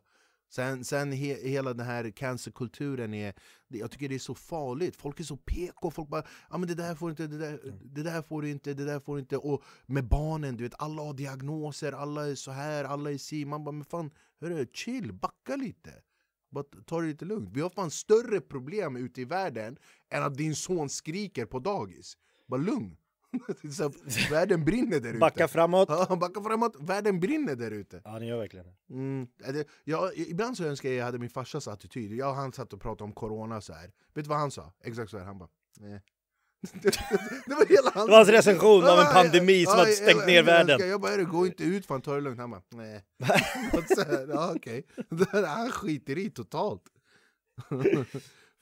Sen, 0.56 0.84
sen 0.84 1.12
he, 1.12 1.50
hela 1.50 1.74
den 1.74 1.86
här 1.86 2.12
cancerkulturen 2.12 3.14
är, 3.14 3.34
jag 3.68 3.92
tycker 3.92 4.10
det 4.10 4.16
är 4.16 4.20
så 4.20 4.36
farligt. 4.36 4.96
Folk 4.96 5.20
är 5.20 5.24
så 5.24 5.38
PK, 5.38 5.92
folk 5.92 6.10
bara 6.10 6.24
ah, 6.50 6.58
men 6.58 6.68
det 6.68 6.76
där 6.76 6.96
får 6.96 7.10
inte, 7.10 7.28
det 7.28 7.38
där, 7.38 7.60
Mm. 7.64 7.80
det 7.84 8.04
där 8.04 8.22
får 8.22 8.42
du 8.42 8.50
inte, 8.50 8.74
det 8.74 8.86
där 8.86 9.00
får 9.00 9.16
du 9.16 9.20
inte. 9.20 9.38
Och 9.38 9.64
med 9.86 10.08
barnen, 10.08 10.58
du 10.58 10.64
vet, 10.64 10.74
alla 10.78 11.02
har 11.02 11.14
diagnoser, 11.14 11.92
alla 11.92 12.28
är 12.28 12.36
så 12.36 12.52
här, 12.52 12.84
alla 12.84 13.12
är 13.12 13.18
si. 13.18 13.46
Man 13.46 13.64
bara, 13.64 13.72
men 13.72 13.86
fan, 13.86 14.12
hörru, 14.42 14.66
chill, 14.74 15.14
backa 15.14 15.56
lite. 15.56 15.92
Bara 16.50 16.64
ta 16.86 17.02
det 17.02 17.08
lite 17.08 17.26
lugnt. 17.26 17.50
Vi 17.54 17.62
har 17.62 17.70
fan 17.70 17.92
större 17.92 18.42
problem 18.42 18.96
ute 18.96 19.22
i 19.22 19.26
världen 19.26 19.78
än 20.10 20.24
att 20.24 20.38
din 20.38 20.56
son 20.56 20.90
skriker 20.90 21.46
på 21.46 21.60
dagis. 21.60 22.18
Bara 22.48 22.62
lugn. 22.62 22.98
Så 23.72 23.92
världen 24.32 24.66
brinner 24.66 25.00
där 25.00 25.10
ute. 25.10 25.18
Backa 25.20 25.48
framåt. 25.48 25.90
Ja, 25.90 26.16
backa 26.16 26.42
framåt, 26.44 26.76
världen 26.80 27.20
brinner 27.20 27.56
där 27.56 27.72
ute. 27.72 28.02
Ja, 28.06 28.20
ni 28.20 28.28
gör 28.28 28.38
verkligen. 28.38 28.66
Mm, 28.90 29.28
jag, 29.84 30.18
ibland 30.18 30.58
så 30.58 30.64
önskar 30.64 30.90
jag 30.90 30.98
jag 30.98 31.06
hade 31.06 31.20
min 31.20 31.30
farsas 31.30 31.68
attityd. 31.68 32.14
Jag 32.14 32.30
och 32.30 32.36
han 32.36 32.54
satt 32.54 32.74
och 32.74 32.82
pratade 32.82 33.04
om 33.04 33.12
corona 33.12 33.62
så 33.62 33.74
här. 33.74 33.92
Vet 34.14 34.26
du 34.26 34.30
vad 34.30 34.38
han 34.38 34.52
sa? 34.52 34.74
Exakt 34.84 35.12
så 35.12 35.18
här. 35.18 35.26
Han 35.26 35.38
bara, 35.38 35.50
nej. 35.80 36.02
det, 36.82 37.54
var 37.56 37.66
hela 37.70 37.92
hans... 37.94 38.06
Det 38.06 38.12
var 38.12 38.18
hans 38.18 38.30
recension 38.30 38.84
av 38.84 39.00
en 39.00 39.14
pandemi 39.14 39.64
som 39.66 39.74
ja, 39.74 39.80
hade 39.80 39.92
stängt 39.92 40.20
jag- 40.20 40.28
ner 40.28 40.36
jag- 40.36 40.44
världen. 40.44 40.90
Jag 40.90 41.02
bara, 41.02 41.18
det 41.18 41.24
går 41.24 41.48
inte 41.48 41.64
ut 41.64 41.86
fan, 41.86 42.02
ta 42.02 42.16
det 42.16 42.22
lugnt. 42.22 42.40
Han 42.40 42.52
bara, 42.52 42.62
nej. 42.70 43.04
Ja, 44.30 44.54
okej. 44.56 44.84
Han 45.46 45.72
skiter 45.72 46.18
i 46.18 46.30
totalt. 46.30 46.82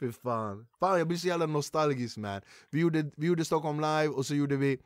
Fy 0.02 0.12
fan. 0.12 0.68
Fan 0.80 0.98
jag 0.98 1.08
blir 1.08 1.18
så 1.18 1.28
jävla 1.28 1.46
nostalgisk 1.46 2.18
man. 2.18 2.42
Vi 2.70 2.80
gjorde, 2.80 3.12
vi 3.18 3.28
gjorde 3.28 3.46
Stockholm 3.46 3.80
live 3.80 4.08
och 4.08 4.26
så 4.26 4.36
gjorde 4.36 4.58
vi 4.58 4.80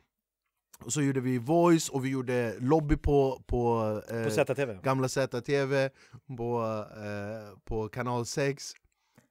och 0.84 0.92
så 0.92 1.02
gjorde 1.02 1.20
vi 1.20 1.38
voice 1.38 1.88
och 1.88 2.04
vi 2.04 2.08
gjorde 2.08 2.58
lobby 2.60 2.96
på, 2.96 3.42
på, 3.46 4.02
eh, 4.10 4.24
På 4.24 4.30
ZTV. 4.30 4.80
gamla 4.82 5.08
ZTV 5.08 5.90
på, 6.36 6.62
eh, 6.96 7.58
på 7.64 7.88
kanal 7.88 8.26
6 8.26 8.72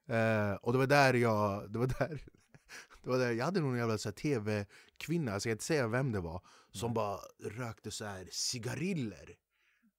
eh, 0.08 0.52
Och 0.52 0.72
det 0.72 0.78
var 0.78 0.86
där 0.86 1.14
jag, 1.14 1.72
det 1.72 1.78
var 1.78 1.86
där, 1.86 2.22
det 3.02 3.10
var 3.10 3.18
där, 3.18 3.32
jag 3.32 3.44
hade 3.44 3.60
någon 3.60 3.78
jävla 3.78 3.98
tv-kvinna, 3.98 5.32
jag 5.32 5.40
ska 5.40 5.50
inte 5.50 5.64
säga 5.64 5.88
vem 5.88 6.12
det 6.12 6.20
var 6.20 6.42
Som 6.70 6.94
bara 6.94 7.18
rökte 7.44 7.90
så 7.90 8.04
här 8.04 8.28
cigariller 8.30 9.36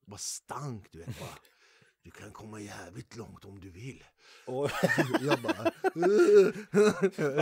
Bara 0.05 0.17
stank 0.17 0.87
du 0.91 0.99
vet 0.99 1.19
bara 1.19 1.37
Du 2.07 2.11
kan 2.11 2.31
komma 2.31 2.59
jävligt 2.61 3.15
långt 3.15 3.45
om 3.45 3.59
du 3.59 3.69
vill 3.69 4.03
Och 4.45 4.69
Jag 5.21 5.39
bara 5.41 5.71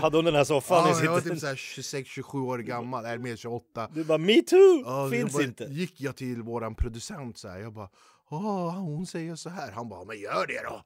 hade 0.01 0.17
hon 0.17 0.25
den 0.25 0.36
här 0.36 0.43
soffan 0.43 0.88
i 0.88 0.91
ja, 0.91 1.04
Jag 1.04 1.12
var 1.12 1.21
typ 1.21 1.39
så 1.39 1.47
här 1.47 1.56
26-27 1.56 2.45
år 2.45 2.58
gammal, 2.58 3.06
eller 3.06 3.17
mer 3.17 3.36
28 3.36 3.89
Du 3.93 4.04
bara 4.04 4.17
me 4.17 4.41
too! 4.41 4.82
Ja, 4.86 5.10
Finns 5.12 5.34
bara 5.34 5.43
inte. 5.43 5.63
gick 5.63 6.01
jag 6.01 6.15
till 6.15 6.41
våran 6.41 6.75
producent 6.75 7.38
så 7.38 7.47
här, 7.47 7.60
jag 7.60 7.73
bara 7.73 7.89
Åh, 8.30 8.69
hon 8.80 9.06
säger 9.08 9.36
så 9.36 9.49
här. 9.49 9.71
Han 9.71 9.89
bara, 9.89 10.06
men 10.06 10.19
gör 10.19 10.47
det 10.47 10.62
då! 10.63 10.84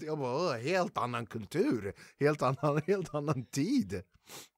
Jag 0.06 0.18
bara, 0.18 0.36
"Åh, 0.36 0.52
helt 0.56 0.98
annan 0.98 1.26
kultur, 1.26 1.92
helt 2.20 2.42
annan, 2.42 2.80
helt 2.86 3.14
annan 3.14 3.44
tid. 3.44 4.02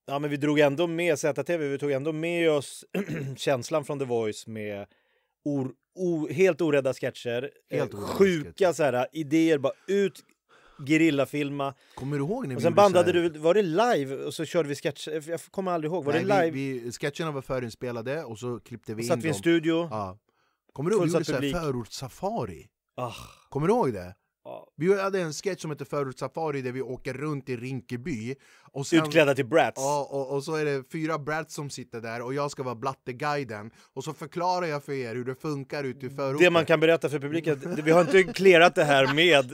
Ja, 0.07 0.19
men 0.19 0.31
vi 0.31 0.37
drog 0.37 0.59
ändå 0.59 0.87
med 0.87 1.19
ZTV, 1.19 1.69
vi 1.69 1.79
tog 1.79 1.91
ändå 1.93 2.13
med 2.13 2.51
oss 2.51 2.85
känslan 3.37 3.85
från 3.85 3.99
The 3.99 4.05
Voice 4.05 4.47
med 4.47 4.87
or, 5.45 5.73
o, 5.95 6.29
helt 6.31 6.61
orädda 6.61 6.95
sketcher, 6.95 7.51
Helt 7.71 7.95
eh, 7.95 7.99
orädda 8.01 8.13
sjuka 8.15 8.51
sketcher. 8.53 8.73
så 8.73 8.83
här, 8.83 9.07
idéer, 9.13 9.59
bara 9.59 9.73
ut, 9.87 10.21
gerillafilma. 10.87 11.75
Kommer 11.95 12.19
du 12.19 12.25
ihåg 12.25 12.47
när 12.49 12.57
Och 12.57 12.63
sen 12.63 12.75
bandade 12.75 13.13
du, 13.13 13.29
var 13.39 13.55
det 13.55 13.63
live? 13.63 14.17
Och 14.25 14.35
så 14.35 14.45
körde 14.45 14.69
vi 14.69 14.75
sketcher, 14.75 15.31
jag 15.31 15.41
kommer 15.51 15.73
aldrig 15.73 15.93
ihåg, 15.93 16.05
var 16.05 16.13
Nej, 16.13 16.25
det 16.25 16.29
live? 16.43 16.51
Vi, 16.51 16.79
vi, 16.79 16.93
sketcherna 16.93 17.31
var 17.31 17.43
förinspelade 17.43 18.25
och 18.25 18.39
så 18.39 18.61
klippte 18.61 18.95
vi 18.95 19.01
och 19.01 19.05
in 19.05 19.09
satt 19.09 19.19
vi 19.19 19.23
i 19.25 19.29
en 19.29 19.33
dem. 19.33 19.39
studio? 19.39 19.89
Ja. 19.91 20.19
Kommer 20.73 20.91
du 20.91 20.97
ihåg, 20.97 21.05
vi 21.07 21.13
gjorde 21.13 21.25
så 21.25 21.33
här 21.33 21.39
publik. 21.41 21.57
förortssafari. 21.57 22.67
Ah, 22.97 23.13
Kommer 23.49 23.67
du 23.67 23.73
ihåg 23.73 23.93
det? 23.93 24.15
Vi 24.77 25.01
hade 25.01 25.21
en 25.21 25.33
sketch 25.33 25.63
som 25.63 25.71
heter 25.71 25.85
Förortssafari 25.85 26.63
där 26.63 26.73
vi 26.73 26.83
åker 26.83 27.15
runt 27.15 27.49
i 27.49 27.57
Rinkeby. 27.57 28.35
Och 28.73 28.87
sen, 28.87 28.99
Utklädda 29.05 29.35
till 29.35 29.47
Brats. 29.47 29.75
Ja, 29.77 30.09
och, 30.11 30.35
och 30.37 30.45
så 30.45 30.55
är 30.55 30.65
det 30.65 30.85
fyra 30.93 31.19
brats 31.19 31.55
som 31.55 31.71
sitter 31.71 32.01
där 32.01 32.23
och 32.23 32.35
jag 32.35 32.51
ska 32.51 32.63
vara 32.63 32.75
blatteguiden 32.75 33.71
och 33.95 34.05
så 34.05 34.13
förklarar 34.13 34.67
jag 34.67 34.85
för 34.85 34.93
er 34.93 35.15
hur 35.15 35.25
det 35.25 35.35
funkar 35.35 35.85
ute 35.85 36.07
i 36.07 36.11
förorten. 36.11 36.45
Det 36.45 36.51
man 36.51 36.65
kan 36.67 36.81
berätta 36.81 37.09
för 37.09 37.19
publiken, 37.19 37.77
vi 37.85 37.91
har 37.91 38.01
inte 38.01 38.23
clearat 38.33 38.75
det 38.75 38.85
här 38.85 39.15
med 39.15 39.53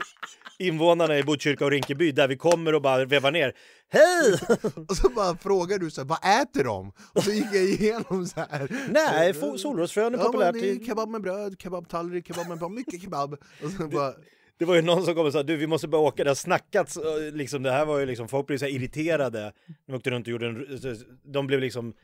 invånarna 0.59 1.19
i 1.19 1.23
Botkyrka 1.23 1.65
och 1.65 1.71
Rinkeby 1.71 2.13
där 2.13 2.29
vi 2.29 2.37
kommer 2.37 2.75
och 2.75 2.83
bara 2.83 3.05
vevar 3.05 3.33
ner. 3.33 3.53
Hej! 3.89 4.39
Och 4.89 4.97
så 4.97 5.09
bara 5.09 5.37
frågar 5.37 5.79
du 5.79 5.91
så 5.91 6.01
här, 6.01 6.09
vad 6.09 6.43
äter 6.43 6.65
de? 6.65 6.93
Och 7.13 7.23
så 7.25 7.31
gick 7.31 7.47
jag 7.53 7.63
igenom 7.65 8.27
så 8.27 8.41
här. 8.41 8.69
Nej, 8.91 9.35
solrosfrön 9.59 10.15
är 10.15 10.19
Ja, 10.19 10.25
populärt. 10.25 10.55
men 10.55 10.65
i- 10.65 10.85
kebab 10.87 11.09
med 11.09 11.23
bröd, 11.23 11.57
kebabtallrik, 11.61 12.27
kebab 12.27 12.49
med 12.61 12.71
mycket 12.71 13.03
kebab. 13.03 13.33
Och 13.65 13.71
så 13.71 13.89
bara, 13.89 14.13
Det 14.59 14.65
var 14.65 14.75
ju 14.75 14.83
någon 14.83 15.05
som 15.05 15.15
kom 15.15 15.27
och 15.27 15.33
sa 15.33 15.43
du 15.43 15.57
vi 15.57 15.67
måste 15.67 15.89
bara 15.89 16.01
åka, 16.01 16.25
det 16.25 16.31
har 16.31 16.35
snackats, 16.35 16.99
liksom, 17.33 17.63
det 17.63 17.71
här 17.71 17.85
var 17.87 17.99
ju 17.99 18.07
liksom, 18.07 18.29
folk 18.29 18.47
blev 18.47 18.59
så 18.59 18.67
irriterade. 18.67 19.53
De 19.87 19.95
åkte 19.95 20.11
runt 20.11 20.27
och 20.27 20.31
gjorde 20.31 20.47
en, 20.47 20.79
de 21.25 21.47
blev 21.47 21.61
liksom 21.61 21.95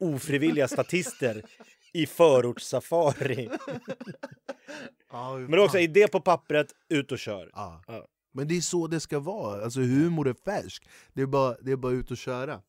ofrivilliga 0.00 0.68
statister 0.68 1.42
i 1.92 2.06
förortssafari. 2.06 3.50
Men 5.12 5.50
det 5.50 5.56
var 5.56 5.64
också 5.64 5.78
idé 5.78 6.08
på 6.08 6.20
pappret, 6.20 6.66
ut 6.88 7.12
och 7.12 7.18
kör. 7.18 7.50
Ja. 7.54 7.82
Men 8.32 8.48
det 8.48 8.56
är 8.56 8.60
så 8.60 8.86
det 8.86 9.00
ska 9.00 9.18
vara, 9.18 9.64
alltså 9.64 9.80
humor 9.80 10.28
är 10.28 10.34
färsk. 10.44 10.88
Det 11.12 11.22
är 11.22 11.26
bara, 11.26 11.56
det 11.60 11.72
är 11.72 11.76
bara 11.76 11.92
ut 11.92 12.10
och 12.10 12.16
köra. 12.16 12.60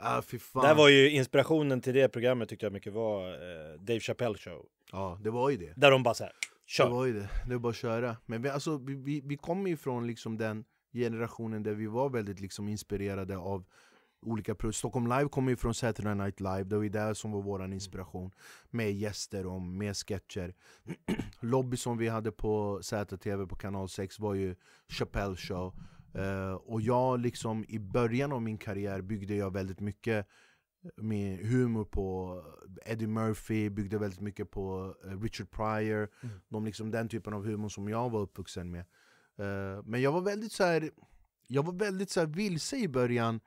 Ah, 0.00 0.22
fy 0.22 0.38
fan. 0.38 0.62
Det 0.62 0.68
här 0.68 0.74
var 0.74 0.88
ju 0.88 1.10
inspirationen 1.10 1.80
till 1.80 1.94
det 1.94 2.08
programmet 2.08 2.48
tyckte 2.48 2.66
jag 2.66 2.72
mycket 2.72 2.92
var 2.92 3.28
eh, 3.32 3.80
Dave 3.80 4.00
Chappelle 4.00 4.38
show. 4.38 4.66
Ja, 4.92 5.18
det 5.22 5.30
var 5.30 5.50
ju 5.50 5.56
det. 5.56 5.72
Där 5.76 5.90
de 5.90 6.02
bara 6.02 6.14
så 6.14 6.24
här, 6.24 6.32
Det 6.68 6.72
kör. 6.72 6.90
var 6.90 7.06
ju 7.06 7.12
det, 7.12 7.28
det 7.46 7.52
var 7.52 7.58
bara 7.60 7.70
att 7.70 7.76
köra. 7.76 8.16
Men 8.26 8.42
vi, 8.42 8.48
alltså, 8.48 8.76
vi, 8.78 8.94
vi, 8.94 9.20
vi 9.24 9.36
kommer 9.36 9.70
ju 9.70 9.76
från 9.76 10.06
liksom 10.06 10.36
den 10.38 10.64
generationen 10.92 11.62
där 11.62 11.74
vi 11.74 11.86
var 11.86 12.10
väldigt 12.10 12.40
liksom 12.40 12.68
inspirerade 12.68 13.36
av 13.38 13.64
olika 14.26 14.54
pro- 14.54 14.72
Stockholm 14.72 15.06
Live 15.06 15.28
kommer 15.28 15.50
ju 15.50 15.56
från 15.56 15.74
Saturday 15.74 16.14
Night 16.14 16.40
Live, 16.40 16.64
det 16.64 16.76
var 16.76 16.82
ju 16.82 16.88
där 16.88 17.14
som 17.14 17.32
var 17.32 17.42
vår 17.42 17.72
inspiration. 17.72 18.30
Med 18.70 18.92
gäster 18.92 19.46
och 19.46 19.62
med 19.62 19.96
sketcher. 19.96 20.54
Lobby 21.40 21.76
som 21.76 21.98
vi 21.98 22.08
hade 22.08 22.32
på 22.32 22.80
ZTV 22.82 23.46
på 23.46 23.56
kanal 23.56 23.88
6 23.88 24.18
var 24.18 24.34
ju 24.34 24.54
Chappelle 24.88 25.36
show. 25.36 25.74
Eh, 26.14 26.52
Och 26.52 26.80
jag 26.80 27.20
liksom 27.20 27.64
i 27.68 27.78
början 27.78 28.32
av 28.32 28.42
min 28.42 28.58
karriär 28.58 29.00
byggde 29.00 29.34
jag 29.34 29.52
väldigt 29.52 29.80
mycket 29.80 30.26
med 30.96 31.38
humor 31.38 31.84
på 31.84 32.42
Eddie 32.86 33.06
Murphy, 33.06 33.70
byggde 33.70 33.98
väldigt 33.98 34.20
mycket 34.20 34.50
på 34.50 34.94
eh, 35.04 35.20
Richard 35.20 35.50
Pryor. 35.50 36.08
De 36.48 36.64
liksom 36.64 36.90
Den 36.90 37.08
typen 37.08 37.32
av 37.34 37.44
humor 37.46 37.68
som 37.68 37.88
jag 37.88 38.10
var 38.10 38.20
uppvuxen 38.20 38.70
med. 38.70 38.84
Eh, 39.38 39.82
Men 39.84 40.02
jag 40.02 40.12
var 40.12 40.20
väldigt 40.20 40.52
så 40.52 40.64
här. 40.64 40.90
Jag 41.46 41.62
var 41.62 41.72
väldigt 41.72 42.10
så 42.10 42.20
här 42.20 42.26
vilse 42.26 42.76
i 42.76 42.88
början 42.88 43.40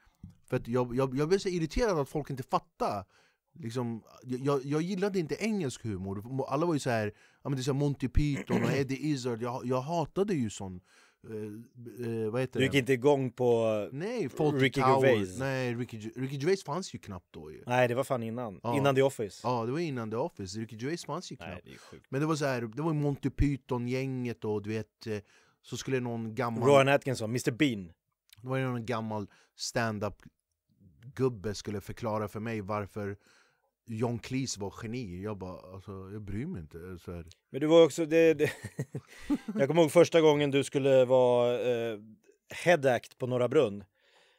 För 0.46 0.58
att 0.58 0.68
jag, 0.68 0.96
jag, 0.96 1.18
jag 1.18 1.28
blev 1.28 1.38
så 1.38 1.50
irriterad 1.50 2.00
att 2.00 2.10
folk 2.10 2.30
inte 2.30 2.44
fattade 2.44 3.06
liksom, 3.54 4.04
jag, 4.24 4.66
jag 4.66 4.82
gillade 4.82 5.20
inte 5.20 5.36
engelsk 5.36 5.84
humor, 5.84 6.46
alla 6.48 6.66
var 6.66 6.74
ju 6.74 6.80
så 6.80 6.90
här, 6.90 7.14
ja, 7.44 7.50
men 7.50 7.52
det 7.52 7.62
är 7.62 7.64
så 7.64 7.74
Monty 7.74 8.08
Python 8.08 8.64
och 8.64 8.72
Eddie 8.72 9.08
Izzard, 9.08 9.42
jag, 9.42 9.66
jag 9.66 9.82
hatade 9.82 10.34
ju 10.34 10.50
sån 10.50 10.82
eh, 11.30 12.14
eh, 12.24 12.30
Vad 12.32 12.42
heter 12.42 12.60
Du 12.60 12.66
gick 12.66 12.72
det? 12.72 12.78
inte 12.78 12.94
igång 12.94 13.32
på... 13.32 13.90
Nej, 13.92 14.30
Fawlty 14.30 14.60
Ricky 14.60 14.82
Tower. 14.82 15.08
Gervais. 15.08 15.40
Nej, 15.40 15.76
Ricky, 15.76 15.98
Ricky 16.16 16.36
Gervais 16.36 16.64
fanns 16.64 16.96
ju 16.96 17.00
knappt 17.00 17.28
då 17.32 17.52
ju 17.52 17.64
Nej, 17.66 17.88
det 17.88 17.96
var 17.96 18.04
fan 18.04 18.24
innan. 18.24 18.60
Ja. 18.64 18.78
Innan 18.78 18.96
The 18.96 19.02
Office. 19.02 19.42
Ja, 19.44 19.66
det 19.66 19.72
var 19.72 19.80
innan 19.80 20.12
The 20.12 20.18
Office, 20.18 20.60
Ricky 20.60 20.76
Gervais 20.76 21.06
fanns 21.06 21.32
ju 21.32 21.36
knappt 21.36 21.52
Nej, 21.52 21.62
det 21.64 21.72
är 21.72 21.78
sjukt. 21.78 22.06
Men 22.10 22.22
det 22.22 22.28
var 22.28 22.36
så 22.36 22.46
här, 22.46 22.62
det 22.62 22.82
var 22.82 22.94
Monty 22.94 23.30
Python-gänget 23.30 24.46
och 24.46 24.62
du 24.62 24.70
vet 24.70 25.08
eh, 25.08 25.18
Så 25.62 25.78
skulle 25.78 26.00
någon 26.00 26.36
gammal 26.36 26.64
Rowan 26.70 26.88
Atkinson, 26.88 27.30
Mr 27.30 27.52
Bean. 27.52 27.86
Det 28.42 28.48
var 28.48 28.60
någon 28.60 28.86
gammal 28.86 29.28
stand-up 29.56 30.16
gubbe 31.16 31.56
skulle 31.56 31.82
förklara 31.82 32.28
för 32.28 32.40
mig 32.40 32.62
varför 32.62 33.18
John 33.92 34.20
Cleese 34.20 34.58
var 34.58 34.74
geni 34.84 35.24
Jag 35.24 35.38
bara, 35.38 35.74
alltså 35.74 35.92
jag 35.92 36.22
bryr 36.22 36.46
mig 36.46 36.62
inte 36.62 36.78
eh, 36.78 36.98
så 36.98 37.12
här. 37.12 37.26
Men 37.50 37.62
du 37.62 37.68
var 37.68 37.84
också... 37.84 38.06
Det, 38.06 38.34
det... 38.34 38.52
jag 39.56 39.68
kommer 39.68 39.82
ihåg 39.82 39.92
första 39.92 40.22
gången 40.22 40.52
du 40.52 40.64
skulle 40.64 41.06
vara 41.06 41.60
eh, 41.60 42.00
head 42.50 42.94
act 42.96 43.18
på 43.18 43.28
Norra 43.28 43.48
Brunn. 43.48 43.84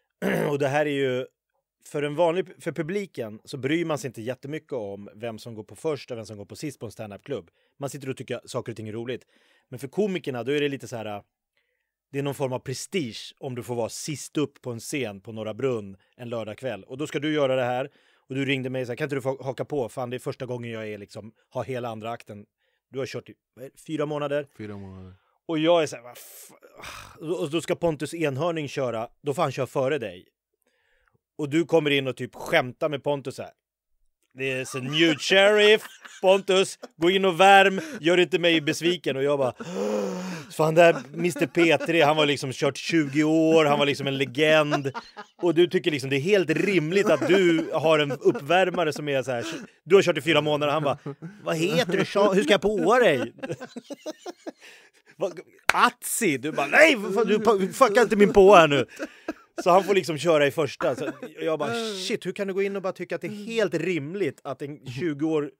och 0.51 0.59
det 0.59 0.69
här 0.69 0.87
är 0.87 0.91
ju... 0.91 1.27
För, 1.85 2.03
en 2.03 2.15
vanlig, 2.15 2.62
för 2.62 2.73
publiken 2.73 3.41
så 3.45 3.57
bryr 3.57 3.85
man 3.85 3.99
sig 3.99 4.09
inte 4.09 4.23
jättemycket 4.23 4.73
om 4.73 5.11
vem 5.15 5.38
som 5.38 5.55
går 5.55 5.65
på 5.65 5.77
först 5.77 6.11
och 6.11 6.17
vem 6.17 6.27
som 6.27 6.37
går 6.37 6.45
på 6.45 6.57
sist 6.57 6.79
på 6.81 6.87
en 6.87 6.93
standup-klubb. 6.93 7.51
Man 7.79 7.91
sitter 7.91 8.11
och 8.11 8.17
tycker 8.17 8.41
saker 8.45 8.73
och 8.73 8.77
ting 8.77 8.88
är 8.88 8.93
roligt. 8.93 9.27
Men 9.69 9.79
för 9.79 9.88
komikerna 9.88 10.45
då 10.45 10.53
är 10.53 10.61
det 10.61 10.69
lite 10.69 10.88
så 10.88 10.97
här... 10.97 11.23
Det 12.12 12.19
är 12.19 12.23
någon 12.23 12.35
form 12.35 12.53
av 12.53 12.59
prestige 12.59 13.35
om 13.38 13.55
du 13.55 13.62
får 13.62 13.75
vara 13.75 13.88
sist 13.88 14.37
upp 14.37 14.62
på 14.62 14.71
en 14.71 14.81
scen 14.81 15.21
på 15.21 15.33
Norra 15.33 15.55
Brunn 15.55 15.97
en 16.17 16.29
lördagkväll. 16.29 16.85
Och 16.85 16.99
då 16.99 17.07
ska 17.07 17.19
du 17.19 17.33
göra 17.33 17.57
det 17.57 17.65
här. 17.65 17.91
Och 18.29 18.35
du 18.35 18.45
ringde 18.45 18.71
mig 18.71 18.83
och 18.83 18.87
sa, 18.89 18.97
kan 18.97 19.05
inte 19.05 19.17
du 19.17 19.23
få 19.23 19.43
haka 19.43 19.65
på? 19.65 19.89
Fan, 19.89 20.11
det 20.11 20.17
är 20.17 20.19
första 20.19 20.47
gången 20.47 20.71
jag 20.71 20.89
är 20.89 20.99
liksom, 20.99 21.33
har 21.49 21.65
hela 21.65 21.89
andra 21.89 22.11
akten. 22.11 22.47
Du 22.89 22.99
har 22.99 23.07
kört 23.07 23.29
i 23.29 23.35
fyra 23.87 24.07
månader. 24.07 24.49
Fyra 24.59 24.77
månader 24.77 25.15
Och 25.46 25.59
jag 25.59 25.83
är 25.83 25.87
så 25.87 25.96
här, 25.96 26.03
vad 26.03 26.19
och 27.40 27.51
då 27.51 27.61
ska 27.61 27.75
Pontus 27.75 28.15
Enhörning 28.15 28.69
köra, 28.69 29.09
då 29.23 29.35
får 29.35 29.42
han 29.42 29.53
köra 29.53 29.67
före 29.67 29.99
dig. 29.99 30.29
Och 31.37 31.49
du 31.49 31.65
kommer 31.65 31.90
in 31.90 32.09
och 32.09 32.17
typ 32.17 32.35
skämtar 32.35 32.88
med 32.88 33.05
Pontus 33.05 33.37
så 33.37 33.42
här. 33.42 33.53
Det 34.35 34.53
är 34.53 34.65
så 34.65 34.79
new 34.79 35.19
sheriff, 35.19 35.83
Pontus, 36.23 36.79
gå 36.97 37.11
in 37.11 37.25
och 37.25 37.41
värm, 37.41 37.81
gör 38.01 38.19
inte 38.19 38.39
mig 38.39 38.61
besviken. 38.61 39.17
Och 39.17 39.23
jag 39.23 39.39
bara, 39.39 39.53
fan 40.51 40.75
det 40.75 40.83
här 40.83 40.97
Mr 41.15 41.47
P3, 41.47 42.05
han 42.05 42.17
var 42.17 42.27
liksom 42.27 42.53
kört 42.53 42.77
20 42.77 43.25
år, 43.25 43.65
han 43.65 43.79
var 43.79 43.87
liksom 43.87 44.07
en 44.07 44.19
legend. 44.19 44.93
Och 45.43 45.55
du 45.55 45.67
tycker 45.67 45.91
liksom 45.91 46.11
det 46.11 46.17
är 46.17 46.21
helt 46.21 46.51
rimligt 46.51 47.11
att 47.11 47.29
du 47.29 47.71
har 47.73 47.99
en 47.99 48.13
uppvärmare 48.13 48.93
som 48.93 49.09
är 49.09 49.23
så 49.23 49.31
här, 49.31 49.45
du 49.85 49.95
har 49.95 50.03
kört 50.03 50.19
i 50.19 50.21
fyra 50.21 50.41
månader, 50.41 50.73
han 50.73 50.83
bara, 50.83 50.99
vad 51.45 51.57
heter 51.57 51.93
du, 51.93 51.99
hur 52.35 52.43
ska 52.43 52.53
jag 52.53 52.63
påa 52.63 52.99
dig? 52.99 53.33
Atsi! 55.73 56.39
Du 56.39 56.53
bara 56.53 56.67
nej, 56.67 56.97
du 57.27 57.73
fuckar 57.73 58.03
inte 58.03 58.17
min 58.17 58.33
på 58.33 58.55
här 58.55 58.69
nu. 58.69 58.87
Så 59.63 59.71
han 59.71 59.85
får 59.85 59.94
liksom 59.94 60.19
köra 60.19 60.46
i 60.46 60.50
första. 60.50 60.96
Så 60.96 61.13
jag 61.40 61.59
bara 61.59 61.75
shit, 62.09 62.27
hur 62.27 62.33
kan 62.33 62.46
du 62.48 62.55
gå 62.55 62.63
in 62.63 62.77
och 62.77 62.83
bara 62.83 62.92
tycka 62.92 63.15
att 63.15 63.21
det 63.21 63.27
är 63.27 63.31
helt 63.46 63.75
rimligt 63.75 64.40
att 64.44 64.63
en 64.63 64.87
20 64.87 65.29
år 65.31 65.50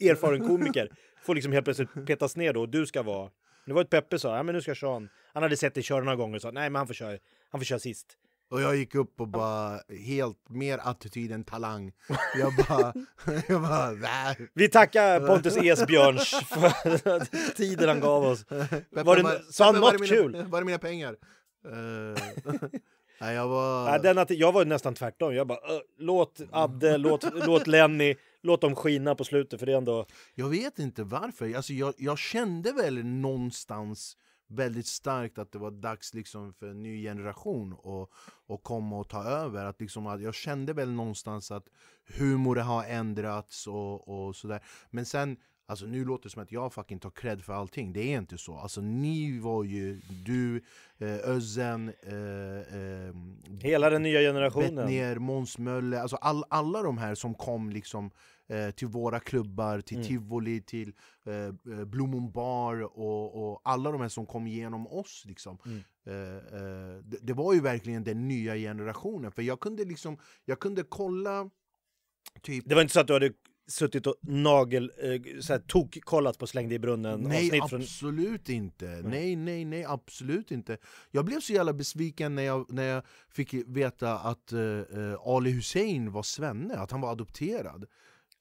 erfaren 0.00 0.48
komiker 0.48 0.88
får 1.22 1.34
liksom 1.34 1.52
helt 1.52 1.64
plötsligt 1.64 2.06
petas 2.06 2.36
ner 2.36 2.52
då 2.52 2.60
och 2.60 2.68
du 2.68 2.86
ska 2.86 3.02
vara... 3.02 3.30
Det 3.66 3.72
var 3.72 3.80
ett 3.82 3.90
Peppe 3.90 4.18
sa, 4.18 4.36
ja 4.36 4.42
men 4.42 4.54
nu 4.54 4.60
ska 4.62 4.74
Sean... 4.74 5.08
Han 5.34 5.42
hade 5.42 5.56
sett 5.56 5.74
dig 5.74 5.82
köra 5.82 6.00
några 6.04 6.16
gånger 6.16 6.36
och 6.36 6.42
sa 6.42 6.50
nej 6.50 6.70
men 6.70 6.80
han 6.80 6.86
får 6.86 6.94
köra, 6.94 7.18
han 7.50 7.60
får 7.60 7.64
köra 7.64 7.78
sist. 7.78 8.06
Och 8.50 8.60
jag 8.60 8.76
gick 8.76 8.94
upp 8.94 9.20
och 9.20 9.28
bara, 9.28 9.80
helt 10.06 10.48
mer 10.48 10.78
attityd 10.82 11.32
än 11.32 11.44
talang. 11.44 11.92
Jag 12.38 12.52
bara, 12.68 12.94
jag 13.48 13.62
bara, 13.62 13.90
"Nä." 13.90 14.36
Vi 14.54 14.68
tackar 14.68 15.26
Pontus 15.26 15.56
Esbjörns 15.56 16.30
för 16.30 17.54
tiden 17.56 17.88
han 17.88 18.00
gav 18.00 18.24
oss. 18.24 18.44
Var 18.90 19.16
det- 19.16 19.52
sa 19.52 19.64
han 19.64 19.74
något 19.80 20.08
kul? 20.08 20.44
Var 20.48 20.60
är 20.60 20.64
mina 20.64 20.78
pengar? 20.78 21.16
Nej 23.20 23.34
jag 23.34 23.48
var... 23.48 23.88
Ja, 23.88 23.98
den 23.98 24.18
att, 24.18 24.30
jag 24.30 24.52
var 24.52 24.64
nästan 24.64 24.94
tvärtom. 24.94 25.34
Jag 25.34 25.46
bara, 25.46 25.58
"Ö, 25.58 25.80
låt 25.98 26.40
Adde, 26.50 26.98
låt, 26.98 27.24
låt 27.46 27.66
Lenny, 27.66 28.14
låt 28.42 28.60
dem 28.60 28.74
skina 28.76 29.14
på 29.14 29.24
slutet 29.24 29.58
för 29.60 29.66
det 29.66 29.72
ändå... 29.72 30.06
Jag 30.34 30.48
vet 30.48 30.78
inte 30.78 31.02
varför. 31.02 31.54
Alltså, 31.54 31.72
jag, 31.72 31.94
jag 31.98 32.18
kände 32.18 32.72
väl 32.72 33.04
någonstans 33.04 34.16
väldigt 34.48 34.86
starkt 34.86 35.38
att 35.38 35.52
det 35.52 35.58
var 35.58 35.70
dags 35.70 36.14
liksom 36.14 36.52
för 36.52 36.66
en 36.66 36.82
ny 36.82 37.02
generation 37.02 37.72
att, 37.72 38.10
att 38.54 38.62
komma 38.62 38.98
och 38.98 39.08
ta 39.08 39.24
över. 39.24 39.64
Att 39.64 39.80
liksom, 39.80 40.06
att 40.06 40.22
jag 40.22 40.34
kände 40.34 40.72
väl 40.72 40.90
någonstans 40.90 41.50
att 41.50 41.64
humor 42.18 42.56
har 42.56 42.84
ändrats 42.84 43.66
och, 43.66 44.08
och 44.08 44.36
sådär. 44.36 44.62
Men 44.90 45.06
sen, 45.06 45.36
alltså 45.70 45.86
nu 45.86 46.04
låter 46.04 46.22
det 46.22 46.30
som 46.30 46.42
att 46.42 46.52
jag 46.52 46.72
fucking 46.72 46.98
tar 46.98 47.10
cred 47.10 47.44
för 47.44 47.52
allting. 47.52 47.92
Det 47.92 48.00
är 48.12 48.18
inte 48.18 48.38
så. 48.38 48.56
Alltså 48.56 48.80
ni 48.80 49.38
var 49.38 49.64
ju, 49.64 50.00
du, 50.24 50.56
eh, 50.98 51.30
Özzen, 51.30 51.92
eh, 52.02 52.14
eh, 52.80 53.14
Hela 53.60 53.90
den 53.90 54.02
nya 54.02 54.20
generationen. 54.20 54.74
Bettner, 54.74 55.18
Måns 55.18 55.58
Möller, 55.58 55.98
alltså 56.00 56.16
all, 56.16 56.44
alla 56.50 56.82
de 56.82 56.98
här 56.98 57.14
som 57.14 57.34
kom 57.34 57.70
liksom 57.70 58.10
eh, 58.48 58.70
till 58.70 58.88
våra 58.88 59.20
klubbar, 59.20 59.80
till 59.80 59.96
Mm. 59.96 60.08
Tivoli, 60.08 60.60
till 60.62 60.92
eh, 61.26 61.34
eh, 61.34 61.84
Blommon 61.84 62.32
bar 62.32 62.98
och, 62.98 63.52
och 63.52 63.60
alla 63.64 63.92
de 63.92 64.00
här 64.00 64.08
som 64.08 64.26
kom 64.26 64.46
igenom 64.46 64.86
oss. 64.86 65.24
Liksom. 65.26 65.58
Mm. 65.66 65.78
Eh, 66.06 66.36
eh, 66.36 66.98
det, 67.04 67.18
det 67.22 67.32
var 67.32 67.54
ju 67.54 67.60
verkligen 67.60 68.04
den 68.04 68.28
nya 68.28 68.54
generationen, 68.56 69.32
för 69.32 69.42
jag 69.42 69.60
kunde 69.60 69.84
liksom, 69.84 70.18
jag 70.44 70.60
kunde 70.60 70.82
kolla 70.82 71.50
typ 72.42 72.64
Det 72.68 72.74
var 72.74 72.82
inte 72.82 72.94
så 72.94 73.00
att 73.00 73.06
du 73.06 73.12
hade 73.12 73.32
suttit 73.70 74.06
och 74.06 74.16
nagel, 74.20 74.92
eh, 74.98 75.40
så 75.40 75.52
här, 75.52 75.60
tok 75.60 75.98
kollat 76.00 76.38
på 76.38 76.46
Släng 76.46 76.68
dig 76.68 76.76
i 76.76 76.78
brunnen 76.78 77.20
Nej, 77.20 77.50
från... 77.50 77.80
absolut 77.80 78.48
inte. 78.48 78.86
Nej, 79.04 79.36
nej, 79.36 79.64
nej, 79.64 79.84
absolut 79.84 80.50
inte. 80.50 80.78
Jag 81.10 81.24
blev 81.24 81.40
så 81.40 81.52
jävla 81.52 81.72
besviken 81.72 82.34
när 82.34 82.42
jag, 82.42 82.72
när 82.72 82.84
jag 82.84 83.02
fick 83.30 83.54
veta 83.54 84.18
att 84.18 84.52
eh, 84.52 84.60
eh, 84.60 85.14
Ali 85.24 85.50
Hussein 85.50 86.12
var 86.12 86.22
svenne, 86.22 86.76
att 86.76 86.90
han 86.90 87.00
var 87.00 87.12
adopterad. 87.12 87.86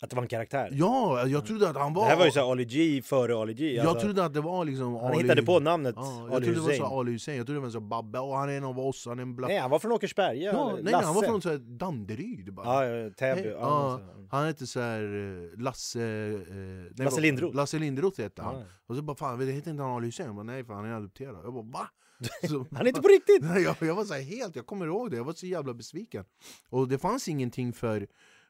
Att 0.01 0.09
det 0.09 0.15
var 0.15 0.23
en 0.23 0.29
karaktär. 0.29 0.69
Ja, 0.71 1.27
jag 1.27 1.45
trodde 1.45 1.69
att 1.69 1.75
han 1.75 1.93
var... 1.93 2.03
Det 2.03 2.09
här 2.09 2.17
var 2.17 2.25
ju 2.25 2.31
så 2.31 2.51
Ali 2.51 2.65
G 2.65 3.01
före 3.01 3.35
Ali 3.37 3.53
G. 3.53 3.75
jag 3.75 3.85
Alltså, 3.85 4.03
trodde 4.05 4.25
att 4.25 4.33
det 4.33 4.41
var 4.41 4.65
liksom 4.65 4.95
han 4.95 5.05
Ali... 5.05 5.21
hittade 5.21 5.43
på 5.43 5.59
namnet 5.59 5.95
Ja, 5.97 6.21
jag 6.27 6.35
Ali 6.35 6.45
trodde 6.45 6.59
det 6.59 6.61
var 6.61 6.69
Hussein. 6.69 6.87
så 6.89 6.99
Ali 6.99 7.11
Hussein, 7.11 7.37
jag 7.37 7.45
trodde 7.45 7.59
det 7.59 7.63
var 7.63 7.69
så 7.69 7.79
Babbe, 7.79 8.19
och 8.19 8.35
han 8.37 8.49
är 8.49 8.53
en 8.57 8.63
av 8.63 8.79
oss, 8.79 9.05
han 9.05 9.19
är 9.19 9.23
en 9.23 9.35
black... 9.35 9.49
Nej, 9.49 9.57
han 9.59 9.69
var 9.71 9.79
från 9.79 9.91
Åkersberga. 9.91 10.51
ja, 10.53 10.71
nej, 10.73 10.83
nej, 10.83 10.93
han 10.93 11.03
var 11.03 11.13
Lasse. 11.13 11.27
från 11.27 11.41
så 11.41 11.49
här 11.49 11.57
Danderyd 11.57 12.53
bara. 12.53 12.85
Ja, 12.87 13.09
Täby. 13.17 13.41
Nej, 13.41 13.51
Ja, 13.51 14.01
han 14.31 14.45
hette 14.45 14.67
så 14.67 14.79
här 14.79 15.03
eh, 15.53 15.59
Lasse... 15.61 16.01
Eh, 16.01 16.39
nej, 16.95 17.05
Lasse 17.05 17.21
Lindroth. 17.21 17.55
Lasse 17.55 17.79
Lindroth 17.79 18.21
hette 18.21 18.41
han. 18.41 18.55
Ja. 18.55 18.63
Och 18.87 18.95
så 18.95 19.01
bara 19.01 19.17
fan, 19.17 19.39
det 19.39 19.45
heter 19.51 19.71
inte 19.71 19.83
han 19.83 19.91
Ali 19.91 20.05
Hussein? 20.05 20.25
Jag 20.25 20.35
bara, 20.35 20.43
nej 20.43 20.63
för 20.65 20.73
han 20.73 20.85
är 20.85 20.93
adopterad. 20.93 21.35
Jag 21.43 21.53
bara 21.53 21.63
va? 21.63 21.87
Så, 22.49 22.65
Han 22.71 22.81
är 22.81 22.87
inte 22.87 23.01
på 23.01 23.07
riktigt! 23.07 23.43
Jag, 23.65 23.75
jag 23.89 23.95
var 23.95 24.03
så 24.05 24.13
här 24.13 24.21
helt, 24.21 24.55
jag 24.55 24.65
kommer 24.65 24.85
ihåg 24.85 25.11
det, 25.11 25.17
jag 25.17 25.23
var 25.23 25.33
så 25.33 25.45
jävla 25.45 25.73
besviken. 25.73 26.25
Och 26.69 26.87
det 26.87 26.97
fanns 26.97 27.27
ingenting 27.27 27.73
för, 27.73 28.07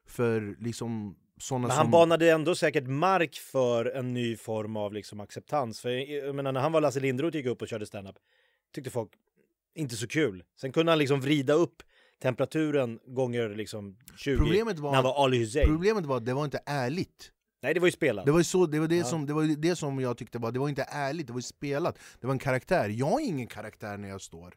för 0.08 0.56
liksom 0.60 1.16
sådana 1.40 1.68
Men 1.68 1.76
som... 1.76 1.78
han 1.78 1.92
banade 1.92 2.30
ändå 2.32 2.56
säkert 2.56 2.88
mark 2.88 3.36
för 3.36 3.86
en 3.86 4.14
ny 4.14 4.38
form 4.38 4.76
av 4.78 4.94
liksom 4.94 5.20
acceptans. 5.20 5.80
För 5.82 5.90
jag 5.90 6.36
menar, 6.36 6.52
när 6.52 6.60
han 6.62 6.72
var 6.72 6.82
Lasse 6.82 7.00
Lindroth 7.00 7.38
gick 7.38 7.46
upp 7.46 7.62
och 7.62 7.68
körde 7.68 7.86
standup 7.86 8.16
tyckte 8.76 8.90
folk 8.90 9.10
inte 9.76 9.96
så 9.96 10.08
kul. 10.08 10.44
Sen 10.62 10.72
kunde 10.72 10.92
han 10.92 11.00
liksom 11.00 11.22
vrida 11.22 11.54
upp 11.54 11.84
temperaturen 12.22 13.00
gånger 13.06 13.50
liksom 13.50 13.98
20 14.18 14.38
Problemet 14.38 14.80
var- 14.80 14.90
när 14.90 14.96
han 14.96 15.04
var 15.04 15.24
Ali 15.24 15.38
Hussein. 15.38 15.68
Problemet 15.68 16.06
var 16.06 16.18
att 16.18 16.26
det 16.26 16.34
var 16.34 16.46
inte 16.46 16.60
ärligt. 16.66 17.32
Nej, 17.62 17.74
det 17.74 17.80
var 17.80 17.88
ju 17.88 17.92
spelat. 17.92 18.26
Det 18.26 18.32
var 18.32 18.42
så, 18.44 18.66
det 18.66 18.80
var 18.80 18.88
det, 18.88 18.96
Ja. 18.96 19.04
som, 19.04 19.26
det, 19.26 19.34
var 19.34 19.44
det 19.62 19.76
som 19.76 20.00
jag 20.00 20.18
tyckte 20.18 20.38
var, 20.38 20.52
det 20.52 20.60
var 20.60 20.70
inte 20.70 20.86
ärligt, 20.90 21.28
det 21.28 21.34
var 21.34 21.40
ju 21.40 21.44
spelat. 21.44 22.00
Det 22.22 22.28
var 22.28 22.34
en 22.34 22.40
karaktär. 22.40 22.90
Jag 22.90 23.22
är 23.22 23.26
ingen 23.26 23.48
karaktär 23.48 23.98
när 23.98 24.10
jag 24.10 24.22
står. 24.22 24.54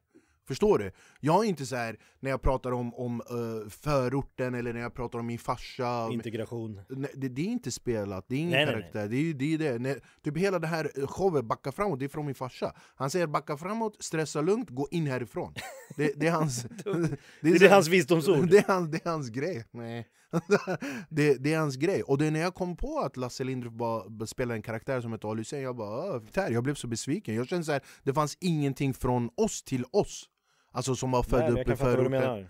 Förstår 0.48 0.78
du? 0.78 0.92
Jag 1.20 1.44
är 1.44 1.48
inte 1.48 1.66
så 1.66 1.76
här 1.76 1.96
när 2.20 2.30
jag 2.30 2.42
pratar 2.42 2.72
om, 2.72 2.94
om 2.94 3.20
eh, 3.30 3.68
förorten 3.70 4.54
eller 4.54 4.72
när 4.72 4.80
jag 4.80 4.94
pratar 4.94 5.18
om 5.18 5.26
min 5.26 5.38
farsa. 5.38 6.08
Integration. 6.12 6.80
Nej, 6.88 7.10
det, 7.14 7.28
det 7.28 7.42
är 7.42 7.46
inte 7.46 7.70
spelat, 7.70 8.24
det 8.28 8.34
är 8.34 8.38
ingen 8.38 8.50
Nej, 8.50 8.64
nej, 8.66 8.74
karaktär. 8.74 9.08
Det 9.08 9.16
är 9.16 9.20
ju 9.22 9.32
det. 9.32 9.54
Är 9.54 9.58
det. 9.58 9.78
När, 9.78 10.00
typ 10.24 10.36
hela 10.38 10.58
det 10.58 10.66
här 10.66 10.90
eh, 10.96 11.06
showet, 11.06 11.44
Backa 11.44 11.72
framåt, 11.72 11.98
det 11.98 12.04
är 12.04 12.08
från 12.08 12.26
min 12.26 12.34
farsa. 12.34 12.74
Han 12.94 13.10
säger 13.10 13.26
backa 13.26 13.56
framåt, 13.56 13.96
stressa 14.00 14.40
lugnt, 14.40 14.70
gå 14.70 14.88
in 14.90 15.06
härifrån. 15.06 15.54
Det, 15.96 16.12
det 16.16 16.26
är 16.26 16.32
hans... 16.32 16.62
Det 17.40 17.48
är 17.50 17.58
så- 17.68 17.68
hans 17.68 17.88
visdomsord. 17.88 18.50
Det 18.50 18.58
är, 18.58 18.72
hans, 18.72 18.90
det 18.90 19.06
är 19.06 19.10
hans 19.10 19.28
grej. 19.28 19.64
Nej. 19.70 20.08
det, 21.08 21.34
det 21.34 21.52
är 21.54 21.58
hans 21.58 21.76
grej. 21.76 22.02
Och 22.02 22.18
det 22.18 22.26
är 22.26 22.30
när 22.30 22.40
jag 22.40 22.54
kom 22.54 22.76
på 22.76 22.98
att 23.00 23.16
Lasse 23.16 23.44
Lindroth 23.44 23.76
bara 23.76 24.26
spelade 24.26 24.54
en 24.58 24.62
karaktär 24.62 25.00
som 25.00 25.12
hette 25.12 25.26
Ali 25.26 25.40
Hussein, 25.40 25.62
jag 25.62 25.76
bara 25.76 26.14
"Åh, 26.16 26.22
där, 26.32 26.50
jag 26.50 26.62
blev 26.64 26.74
så 26.74 26.86
besviken. 26.86 27.34
Jag 27.34 27.48
kände 27.48 27.64
så 27.64 27.72
här, 27.72 27.82
det 28.02 28.14
fanns 28.14 28.36
ingenting 28.40 28.94
från 28.94 29.30
oss 29.36 29.62
till 29.62 29.84
oss. 29.92 30.28
Alltså 30.72 30.96
som 30.96 31.10
var 31.10 31.22
född 31.22 31.58
upp 31.58 31.68
i 31.68 31.76
förorten. 31.76 32.46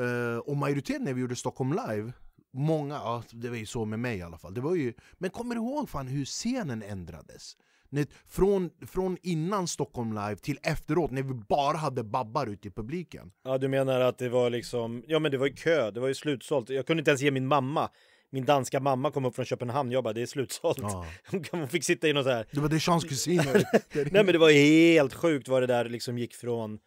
Eh, 0.00 0.38
och 0.38 0.56
majoriteten 0.56 1.04
när 1.04 1.14
vi 1.14 1.20
gjorde 1.20 1.36
Stockholm 1.36 1.72
live, 1.72 2.12
många, 2.52 2.94
ja, 2.94 3.22
det 3.30 3.48
var 3.48 3.56
ju 3.56 3.66
så 3.66 3.84
med 3.84 3.98
mig 3.98 4.18
i 4.18 4.22
alla 4.22 4.38
fall, 4.38 4.54
det 4.54 4.60
var 4.60 4.74
ju, 4.74 4.92
men 5.18 5.30
kommer 5.30 5.54
du 5.54 5.60
ihåg 5.60 5.88
fan 5.88 6.06
hur 6.06 6.24
scenen 6.24 6.82
ändrades? 6.82 7.56
När, 7.88 8.06
från, 8.28 8.70
från 8.86 9.16
innan 9.22 9.68
Stockholm 9.68 10.12
live 10.12 10.36
till 10.36 10.58
efteråt, 10.62 11.10
när 11.10 11.22
vi 11.22 11.34
bara 11.34 11.76
hade 11.76 12.04
babbar 12.04 12.46
ute 12.46 12.68
i 12.68 12.70
publiken. 12.70 13.32
Ja, 13.44 13.58
du 13.58 13.68
menar 13.68 14.00
att 14.00 14.18
det 14.18 14.28
var 14.28 14.50
liksom... 14.50 15.04
Ja, 15.06 15.18
men 15.18 15.30
det 15.30 15.38
var 15.38 15.46
ju 15.46 15.52
kö. 15.54 15.90
Det 15.90 16.00
var 16.00 16.08
ju 16.08 16.14
slutsålt. 16.14 16.70
Jag 16.70 16.86
kunde 16.86 17.00
inte 17.00 17.10
ens 17.10 17.20
ge 17.20 17.30
min 17.30 17.46
mamma. 17.46 17.90
Min 18.30 18.44
danska 18.44 18.80
mamma 18.80 19.10
kom 19.10 19.24
upp 19.24 19.34
från 19.34 19.44
Köpenhamn. 19.44 19.92
Jag 19.92 20.04
bara, 20.04 20.12
det 20.12 20.22
är 20.22 20.26
slutsålt. 20.26 20.78
Ja. 20.80 21.06
Hon 21.50 21.68
fick 21.68 21.84
sitta 21.84 22.08
i 22.08 22.12
något 22.12 22.24
så 22.24 22.30
här... 22.30 22.46
Det 22.50 22.60
var 22.60 22.68
Deschamps 22.68 23.04
kusiner. 23.04 23.64
Nej, 24.12 24.24
men 24.24 24.26
det 24.26 24.38
var 24.38 24.50
helt 24.50 25.14
sjukt 25.14 25.48
vad 25.48 25.62
det 25.62 25.66
där 25.66 25.88
liksom 25.88 26.18
gick 26.18 26.34
från 26.34 26.78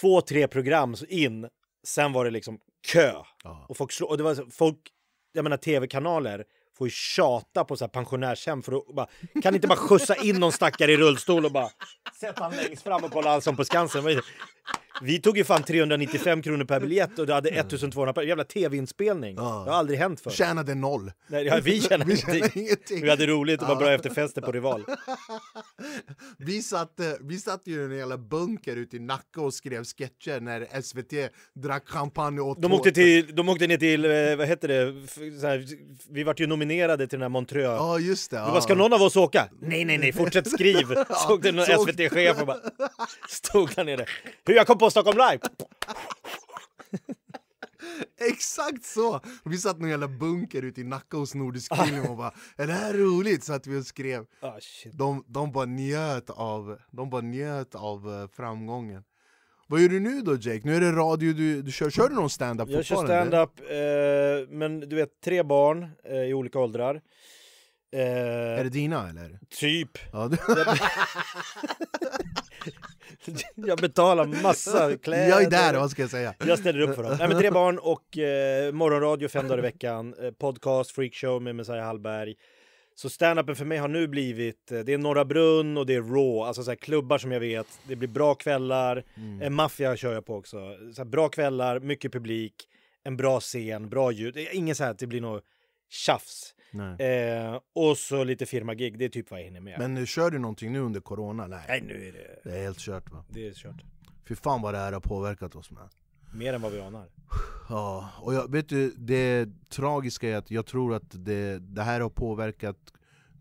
två, 0.00 0.20
tre 0.20 0.48
program 0.48 0.96
in. 1.08 1.48
Sen 1.86 2.12
var 2.12 2.24
det 2.24 2.30
liksom 2.30 2.58
kö. 2.86 3.12
Ja. 3.44 3.66
Och 3.68 3.76
folk, 3.76 3.92
slå, 3.92 4.06
och 4.06 4.16
det 4.16 4.22
var 4.22 4.50
folk, 4.50 4.78
jag 5.32 5.42
menar 5.42 5.56
tv-kanaler 5.56 6.44
får 6.78 6.86
ju 6.86 6.90
tjata 6.90 7.64
på 7.64 7.76
så 7.76 7.84
här 7.84 7.88
pensionärshem 7.88 8.62
för 8.62 8.76
att 8.76 8.94
bara, 8.94 9.06
kan 9.42 9.54
inte 9.54 9.68
bara 9.68 9.78
skjutsa 9.78 10.14
in 10.14 10.40
någon 10.40 10.52
stackare 10.52 10.92
i 10.92 10.96
rullstol 10.96 11.44
och 11.44 11.52
bara 11.52 11.70
sätta 12.20 12.42
han 12.42 12.56
längst 12.56 12.82
fram 12.82 13.04
och 13.04 13.10
kolla 13.10 13.30
Allsång 13.30 13.56
på 13.56 13.64
Skansen. 13.64 14.20
Vi 15.02 15.20
tog 15.20 15.38
ju 15.38 15.44
fan 15.44 15.62
395 15.62 16.42
kronor 16.42 16.64
per 16.64 16.80
biljett 16.80 17.18
och 17.18 17.26
du 17.26 17.32
hade 17.32 17.48
1200 17.48 18.12
per 18.12 18.22
jävla 18.22 18.44
tv-inspelning. 18.44 19.34
Ja. 19.36 19.62
Det 19.64 19.70
har 19.70 19.78
aldrig 19.78 19.98
hänt 19.98 20.20
förr. 20.20 20.30
Tjänade 20.30 20.74
noll. 20.74 21.12
Nej, 21.26 21.44
ja, 21.44 21.60
vi 21.62 21.80
känner 21.80 22.04
Vi 22.04 22.12
ingenting. 22.12 22.32
tjänade 22.34 22.60
ingenting. 22.60 23.02
Vi 23.02 23.10
hade 23.10 23.26
roligt 23.26 23.62
och 23.62 23.68
var 23.68 23.76
bra 23.76 23.92
efterfester 23.92 24.40
på 24.40 24.52
Rival. 24.52 24.84
Vi 26.38 26.62
satt, 26.62 27.00
eh, 27.00 27.06
vi 27.20 27.38
satt 27.38 27.60
ju 27.64 27.80
i 27.80 27.84
en 27.84 27.98
jävla 27.98 28.18
bunker 28.18 28.76
ute 28.76 28.96
i 28.96 28.98
Nacka 29.00 29.40
och 29.40 29.54
skrev 29.54 29.84
sketcher 29.84 30.40
när 30.40 30.82
SVT 30.82 31.30
drack 31.54 31.88
champagne 31.88 32.40
och 32.40 32.48
åt 32.48 32.62
De 32.62 32.72
åkte, 32.72 32.92
till, 32.92 33.34
de 33.34 33.48
åkte 33.48 33.66
ner 33.66 33.76
till, 33.76 34.04
eh, 34.04 34.36
vad 34.36 34.46
heter 34.48 34.68
det, 34.68 34.76
här, 35.48 35.66
vi 36.10 36.22
vart 36.24 36.40
ju 36.40 36.46
nominerade 36.46 37.06
till 37.06 37.18
den 37.18 37.22
här 37.22 37.28
Montreux. 37.28 37.64
Ja 37.64 37.98
just 37.98 38.30
det. 38.30 38.36
Ja. 38.36 38.50
bara, 38.50 38.60
ska 38.60 38.74
någon 38.74 38.92
av 38.92 39.02
oss 39.02 39.16
åka? 39.16 39.48
Nej, 39.60 39.84
nej, 39.84 39.98
nej, 39.98 40.12
fortsätt 40.12 40.50
skriv! 40.50 40.86
Såg 41.28 41.42
det 41.42 41.52
någon 41.52 41.64
SVT-chef 41.66 42.40
och 42.40 42.46
bara 42.46 42.58
stod 43.28 43.70
där 43.74 43.84
nere. 43.84 44.06
Hur 44.46 44.54
jag 44.54 44.66
kom 44.66 44.78
på 44.78 44.90
Stockholm 44.92 45.18
Live! 45.18 45.40
Exakt 48.30 48.84
så! 48.84 49.20
Vi 49.44 49.58
satt 49.58 49.82
i 49.82 49.88
jävla 49.88 50.08
bunker 50.08 50.62
ute 50.62 50.80
i 50.80 50.84
Nacka 50.84 51.16
hos 51.16 51.34
Nordisk 51.34 51.76
Film 51.76 52.06
och 52.06 52.16
bara 52.16 52.32
Är 52.56 52.66
det 52.66 52.72
här 52.72 52.94
roligt? 52.94 53.44
Så 53.44 53.52
att 53.52 53.66
vi 53.66 53.80
och 53.80 53.86
skrev. 53.86 54.24
Shit. 54.60 54.98
De, 54.98 55.24
de 55.26 55.52
bara 55.52 55.64
njöt 55.64 56.30
av, 56.30 56.78
de 56.90 57.10
bara 57.10 57.22
njöt 57.22 57.74
av 57.74 58.12
eh, 58.12 58.28
framgången. 58.36 59.04
Vad 59.66 59.80
gör 59.80 59.88
du 59.88 60.00
nu 60.00 60.20
då 60.20 60.36
Jake? 60.36 60.60
Nu 60.64 60.76
är 60.76 60.80
det 60.80 60.92
radio 60.92 61.32
du, 61.32 61.62
du 61.62 61.72
kör. 61.72 61.90
Kör 61.90 62.08
du 62.08 62.14
någon 62.14 62.30
stand-up 62.30 62.68
Jag 62.68 62.84
kör 62.84 63.04
stand-up, 63.04 63.60
eh, 63.60 64.56
men 64.56 64.80
du 64.80 64.96
vet, 64.96 65.20
tre 65.24 65.42
barn 65.42 65.90
eh, 66.04 66.16
i 66.16 66.34
olika 66.34 66.58
åldrar. 66.58 67.00
Eh, 67.92 68.58
Är 68.58 68.64
det 68.64 68.70
dina 68.70 69.08
eller? 69.08 69.38
Typ. 69.50 69.98
Ja, 70.12 70.28
Jag 73.54 73.78
betalar 73.78 74.42
massa 74.42 74.96
kläder. 74.96 75.28
jag 75.28 75.42
är 75.42 75.50
där, 75.50 75.74
vad 75.74 75.90
ska 75.90 76.02
jag 76.02 76.10
säga? 76.10 76.34
Jag 76.46 76.58
ställer 76.58 76.80
upp 76.80 76.94
för 76.96 77.02
dem. 77.02 77.16
Nej, 77.18 77.28
men 77.28 77.38
tre 77.38 77.50
barn 77.60 77.78
och 77.78 78.18
eh, 78.18 78.72
morgonradio 78.72 79.28
fem 79.28 79.48
dagar 79.48 79.58
i 79.58 79.62
veckan. 79.62 80.14
Eh, 80.22 80.30
podcast, 80.30 80.90
freakshow 80.90 81.42
med 81.42 81.54
Messiah 81.56 81.84
Hallberg. 81.84 82.34
Så 82.94 83.08
stand-upen 83.08 83.54
för 83.54 83.64
mig 83.64 83.78
har 83.78 83.88
nu 83.88 84.08
blivit, 84.08 84.72
eh, 84.72 84.78
det 84.80 84.92
är 84.92 84.98
Norra 84.98 85.24
Brunn 85.24 85.76
och 85.76 85.86
det 85.86 85.94
är 85.94 86.00
Raw, 86.02 86.46
alltså 86.46 86.62
så 86.62 86.70
här 86.70 86.76
klubbar 86.76 87.18
som 87.18 87.32
jag 87.32 87.40
vet. 87.40 87.66
Det 87.88 87.96
blir 87.96 88.08
bra 88.08 88.34
kvällar, 88.34 89.04
Mm. 89.16 89.42
en 89.42 89.54
maffia 89.54 89.96
kör 89.96 90.12
jag 90.14 90.26
på 90.26 90.34
också. 90.36 90.56
Så 90.94 91.00
här, 91.02 91.04
bra 91.04 91.28
kvällar, 91.28 91.80
mycket 91.80 92.12
publik, 92.12 92.54
en 93.04 93.16
bra 93.16 93.40
scen, 93.40 93.88
bra 93.88 94.12
ljud. 94.12 94.36
Ingen 94.52 94.74
så 94.76 94.84
här 94.84 94.90
att 94.90 94.98
det 94.98 95.06
blir 95.06 95.20
något 95.20 95.44
tjafs. 95.90 96.54
Eh, 96.80 97.60
och 97.74 97.98
så 97.98 98.24
lite 98.24 98.46
firmagig, 98.46 98.98
det 98.98 99.04
är 99.04 99.08
typ 99.08 99.30
vad 99.30 99.40
jag 99.40 99.44
hinner 99.44 99.60
med. 99.60 99.78
Men 99.78 100.06
kör 100.06 100.30
du 100.30 100.38
någonting 100.38 100.72
nu 100.72 100.80
under 100.80 101.00
corona? 101.00 101.46
Nej, 101.46 101.64
Nej, 101.68 101.80
nu 101.80 102.08
är 102.08 102.12
det, 102.12 102.40
det 102.50 102.58
är 102.58 102.62
helt 102.62 102.78
kört 102.78 103.10
va? 103.10 103.24
det 103.28 103.48
är 103.48 103.52
kört. 103.52 103.84
Fy 104.28 104.34
fan 104.34 104.62
vad 104.62 104.74
det 104.74 104.78
här 104.78 104.92
har 104.92 105.00
påverkat 105.00 105.54
oss 105.54 105.70
med. 105.70 105.88
Mer 106.34 106.52
än 106.54 106.62
vad 106.62 106.72
vi 106.72 106.80
anar. 106.80 107.08
Ja, 107.68 108.08
och 108.20 108.34
jag, 108.34 108.52
vet 108.52 108.68
du, 108.68 108.90
det 108.90 109.48
tragiska 109.68 110.28
är 110.28 110.36
att 110.36 110.50
jag 110.50 110.66
tror 110.66 110.94
att 110.94 111.24
det, 111.24 111.58
det 111.58 111.82
här 111.82 112.00
har 112.00 112.10
påverkat 112.10 112.76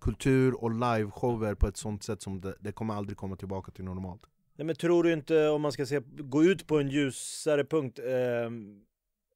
kultur 0.01 0.63
och 0.63 0.71
liveshower 0.71 1.55
på 1.55 1.67
ett 1.67 1.77
sånt 1.77 2.03
sätt 2.03 2.21
som 2.21 2.41
det, 2.41 2.55
det 2.59 2.71
kommer 2.71 2.93
aldrig 2.93 3.17
komma 3.17 3.35
tillbaka 3.35 3.71
till 3.71 3.85
normalt. 3.85 4.21
Nej 4.55 4.65
men 4.65 4.75
tror 4.75 5.03
du 5.03 5.13
inte, 5.13 5.47
om 5.47 5.61
man 5.61 5.71
ska 5.71 5.85
se, 5.85 6.01
gå 6.05 6.43
ut 6.43 6.67
på 6.67 6.79
en 6.79 6.89
ljusare 6.89 7.65
punkt, 7.65 7.99
eh, 7.99 8.51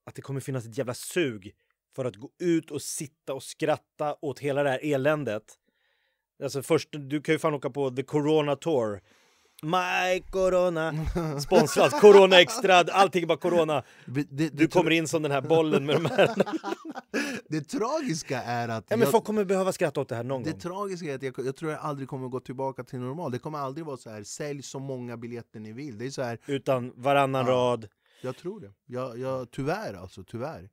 att 0.06 0.16
det 0.16 0.22
kommer 0.22 0.40
finnas 0.40 0.66
ett 0.66 0.78
jävla 0.78 0.94
sug 0.94 1.54
för 1.96 2.06
att 2.06 2.16
gå 2.16 2.30
ut 2.40 2.72
och 2.72 2.82
sitta 2.82 3.34
och 3.34 3.44
skratta 3.44 4.16
åt 4.22 4.40
hela 4.40 4.64
det 4.64 4.70
här 4.70 4.80
eländet? 4.84 5.44
Alltså 6.44 6.62
först, 6.64 6.90
du 6.92 7.22
kan 7.22 7.36
ju 7.36 7.40
fan 7.40 7.54
åka 7.54 7.70
på 7.70 7.90
The 7.90 8.04
Corona 8.04 8.56
Tour. 8.56 9.02
My 9.64 10.22
Corona, 10.32 10.94
sponsrat, 11.42 12.02
Corona 12.02 12.42
Extra, 12.42 12.76
allting 12.76 13.24
är 13.24 13.28
bara 13.28 13.38
Corona. 13.38 13.84
Det, 14.06 14.28
det, 14.30 14.50
Du 14.50 14.68
kommer 14.68 14.92
in 14.92 15.08
som 15.08 15.22
den 15.22 15.32
här 15.32 15.42
bollen 15.42 15.86
med 15.86 15.96
de 15.96 16.06
här... 16.06 16.30
det 17.50 17.62
tragiska 17.62 18.42
är 18.44 18.68
att 18.70 18.86
Ja 18.90 18.98
men 18.98 19.00
jag, 19.06 19.12
folk 19.12 19.24
kommer 19.24 19.46
behöva 19.46 19.72
skratta 19.72 20.02
åt 20.02 20.10
det 20.10 20.16
här 20.16 20.24
någon 20.24 20.44
det 20.44 20.52
gång. 20.52 20.60
tragiska 20.60 21.12
är 21.12 21.16
att 21.16 21.24
jag, 21.24 21.34
jag 21.46 21.56
tror 21.56 21.72
jag 21.72 21.82
aldrig 21.82 22.10
kommer 22.10 22.28
gå 22.28 22.40
tillbaka 22.40 22.84
till 22.84 23.00
normalt. 23.00 23.34
Det 23.34 23.40
kommer 23.40 23.60
aldrig 23.60 23.86
vara 23.86 23.98
så 23.98 24.10
här, 24.10 24.24
sälj 24.24 24.64
så 24.64 24.80
många 24.80 25.18
biljetter 25.18 25.60
ni 25.60 25.72
vill. 25.74 25.98
Det 25.98 26.06
är 26.06 26.10
så 26.10 26.22
här, 26.22 26.40
Utan 26.46 26.94
varannan 26.96 27.46
Ja. 27.46 27.52
rad. 27.52 27.88
jag 28.22 28.38
tror 28.38 28.60
det. 28.60 28.74
Jag, 28.86 29.20
jag, 29.20 29.52
tyvärr 29.52 29.94
alltså, 29.94 30.24
tyvär. 30.24 30.70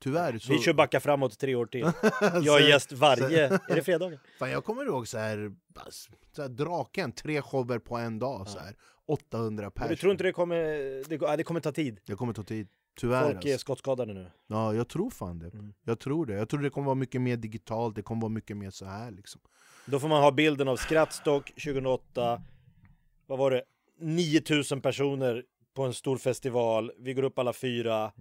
Tyvärr 0.00 0.38
så... 0.38 0.52
Vi 0.52 0.58
kör 0.58 0.72
backa 0.72 1.00
framåt 1.00 1.38
tre 1.38 1.54
år 1.54 1.66
till. 1.66 1.80
Jag 2.42 2.62
är 2.62 2.68
gäst 2.68 2.92
varje... 2.92 3.46
Är 3.48 3.74
det 3.74 3.82
fredagar? 3.82 4.18
Fan, 4.38 4.50
jag 4.50 4.64
kommer 4.64 4.84
ihåg 4.84 5.08
så 5.08 5.18
här, 5.18 5.52
så 6.32 6.42
här 6.42 6.48
draken, 6.48 7.12
tre 7.12 7.42
shower 7.42 7.78
på 7.78 7.96
en 7.96 8.18
dag, 8.18 8.48
så 8.48 8.58
här, 8.58 8.76
800 9.06 9.62
Men 9.64 9.70
pers. 9.70 9.88
du 9.88 9.96
tror 9.96 10.12
inte 10.12 10.24
det 10.24 10.32
kommer... 10.32 10.56
Det, 11.08 11.36
det 11.36 11.44
kommer 11.44 11.60
ta 11.60 11.72
tid. 11.72 12.00
Det 12.06 12.14
kommer 12.14 12.32
ta 12.32 12.42
tid. 12.42 12.68
Tyvärr 13.00 13.22
Folk 13.22 13.34
alltså. 13.34 13.48
är 13.48 13.56
skottskadade 13.58 14.14
nu. 14.14 14.30
Ja, 14.46 14.74
jag 14.74 14.88
tror 14.88 15.10
fan 15.10 15.38
det. 15.38 15.46
Mm. 15.54 15.72
Jag 15.84 15.98
tror 15.98 16.26
det. 16.26 16.34
Jag 16.34 16.48
tror 16.48 16.60
det 16.60 16.70
kommer 16.70 16.86
vara 16.86 16.94
mycket 16.94 17.20
mer 17.20 17.36
digitalt, 17.36 17.94
det 17.96 18.02
kommer 18.02 18.22
vara 18.22 18.32
mycket 18.32 18.56
mer 18.56 18.70
så 18.70 18.84
här 18.84 19.10
liksom. 19.10 19.40
Då 19.86 20.00
får 20.00 20.08
man 20.08 20.22
ha 20.22 20.30
bilden 20.30 20.68
av 20.68 20.76
Skrattstock 20.76 21.46
2008. 21.54 22.42
Vad 23.26 23.38
var 23.38 23.50
det? 23.50 23.62
9000 24.00 24.80
personer 24.80 25.44
på 25.74 25.82
en 25.82 25.94
stor 25.94 26.16
festival. 26.16 26.92
Vi 26.98 27.14
går 27.14 27.22
upp 27.22 27.38
alla 27.38 27.52
fyra. 27.52 28.12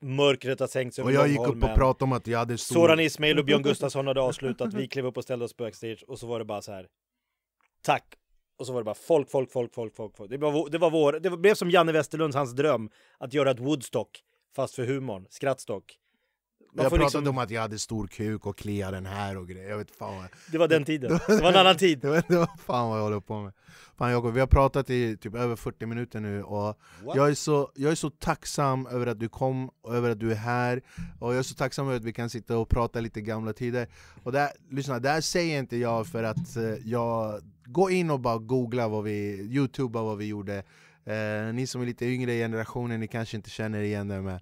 Mörkret 0.00 0.60
har 0.60 0.66
sänkt 0.66 0.94
sig 0.94 1.04
Och 1.04 1.12
jag 1.12 1.28
gick 1.28 1.40
upp 1.40 1.64
och 1.64 1.74
pratade 1.74 2.04
om 2.04 2.12
att 2.12 2.26
jag 2.26 2.38
hade 2.38 2.58
stor... 2.58 2.74
Soran 2.74 3.00
Ismail 3.00 3.38
och 3.38 3.44
Björn 3.44 3.62
Gustafsson 3.62 4.06
hade 4.06 4.20
avslutat. 4.20 4.74
Vi 4.74 4.88
klev 4.88 5.06
upp 5.06 5.16
och 5.16 5.22
ställde 5.22 5.44
oss 5.44 5.56
backstage 5.56 6.04
och 6.08 6.18
så 6.18 6.26
var 6.26 6.38
det 6.38 6.44
bara 6.44 6.62
så 6.62 6.72
här. 6.72 6.86
Tack! 7.82 8.04
Och 8.58 8.66
så 8.66 8.72
var 8.72 8.80
det 8.80 8.84
bara 8.84 8.94
folk, 8.94 9.30
folk, 9.30 9.52
folk, 9.52 9.74
folk, 9.74 9.96
folk. 9.96 10.16
folk. 10.16 10.30
Det, 10.30 10.38
var, 10.38 10.70
det 10.70 10.78
var 10.78 10.90
vår, 10.90 11.12
det 11.12 11.30
blev 11.30 11.54
som 11.54 11.70
Janne 11.70 11.92
Westerlunds, 11.92 12.36
hans 12.36 12.52
dröm, 12.52 12.90
att 13.18 13.34
göra 13.34 13.50
ett 13.50 13.60
Woodstock, 13.60 14.20
fast 14.56 14.74
för 14.74 14.84
humorn, 14.84 15.26
skrattstock. 15.30 15.96
Jag 16.72 16.82
pratade 16.82 17.04
liksom, 17.04 17.28
om 17.28 17.38
att 17.38 17.50
jag 17.50 17.60
hade 17.60 17.78
stor 17.78 18.06
kuk 18.06 18.46
och 18.46 18.58
kliade 18.58 18.96
den 18.96 19.06
här 19.06 19.36
och 19.36 19.48
grejer. 19.48 19.70
Jag 19.70 19.78
vet 19.78 19.96
fan 19.96 20.16
vad... 20.16 20.26
det 20.52 20.58
var 20.58 20.68
den 20.68 20.84
tiden. 20.84 21.10
Det 21.26 21.40
var 21.40 21.48
en 21.48 21.56
annan 21.56 21.76
tid. 21.76 21.98
Det 22.02 22.08
var, 22.08 22.22
det 22.28 22.36
var 22.36 22.50
fan 22.66 22.88
vad 22.88 22.98
jag 22.98 23.04
håller 23.04 23.20
på 23.20 23.40
med. 23.40 23.52
Fan 23.98 24.10
Jakob, 24.10 24.34
vi 24.34 24.40
har 24.40 24.46
pratat 24.46 24.90
i 24.90 25.16
typ 25.16 25.34
över 25.34 25.56
40 25.56 25.86
minuter 25.86 26.20
nu 26.20 26.42
och 26.42 26.78
What? 27.04 27.16
jag 27.16 27.28
är, 27.28 27.34
så, 27.34 27.70
jag 27.74 27.90
är 27.92 27.94
så 27.94 28.10
tacksam 28.10 28.86
över 28.86 29.06
att 29.06 29.20
du 29.20 29.28
kom 29.28 29.70
och 29.82 29.94
över 29.94 30.10
att 30.10 30.20
du 30.20 30.30
är 30.30 30.36
här 30.36 30.82
och 31.18 31.32
jag 31.32 31.38
är 31.38 31.42
så 31.42 31.54
tacksam 31.54 31.86
över 31.86 31.96
att 31.96 32.04
vi 32.04 32.12
kan 32.12 32.30
sitta 32.30 32.58
och 32.58 32.68
prata 32.68 33.00
lite 33.00 33.20
gamla 33.20 33.52
tider 33.52 33.88
och 34.22 34.32
det 34.32 34.38
här, 34.38 34.50
lyssna, 34.70 34.98
det 34.98 35.08
här 35.08 35.20
säger 35.20 35.58
inte 35.58 35.76
jag 35.76 36.06
för 36.06 36.22
att 36.22 36.56
eh, 36.56 36.62
jag 36.84 37.40
Gå 37.72 37.90
in 37.90 38.10
och 38.10 38.20
bara 38.20 38.38
googla 38.38 38.88
vad 38.88 39.04
vi, 39.04 39.48
youtuba 39.50 40.02
vad 40.02 40.18
vi 40.18 40.26
gjorde 40.26 40.62
eh, 41.04 41.54
Ni 41.54 41.66
som 41.66 41.82
är 41.82 41.86
lite 41.86 42.06
yngre 42.06 42.32
i 42.32 42.38
generationen, 42.38 43.00
ni 43.00 43.08
kanske 43.08 43.36
inte 43.36 43.50
känner 43.50 43.80
igen 43.80 44.08
det 44.08 44.22
med 44.22 44.40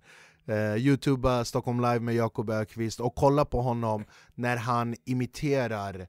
eh, 0.49 0.77
Youtuba 0.77 1.45
Stockholm 1.45 1.81
live 1.81 2.01
med 2.01 2.15
Jakob 2.15 2.51
Ökvist 2.51 3.01
och 3.01 3.15
kolla 3.15 3.45
på 3.45 3.63
honom 3.63 4.05
när 4.35 4.57
han 4.57 4.95
imiterar 5.05 6.01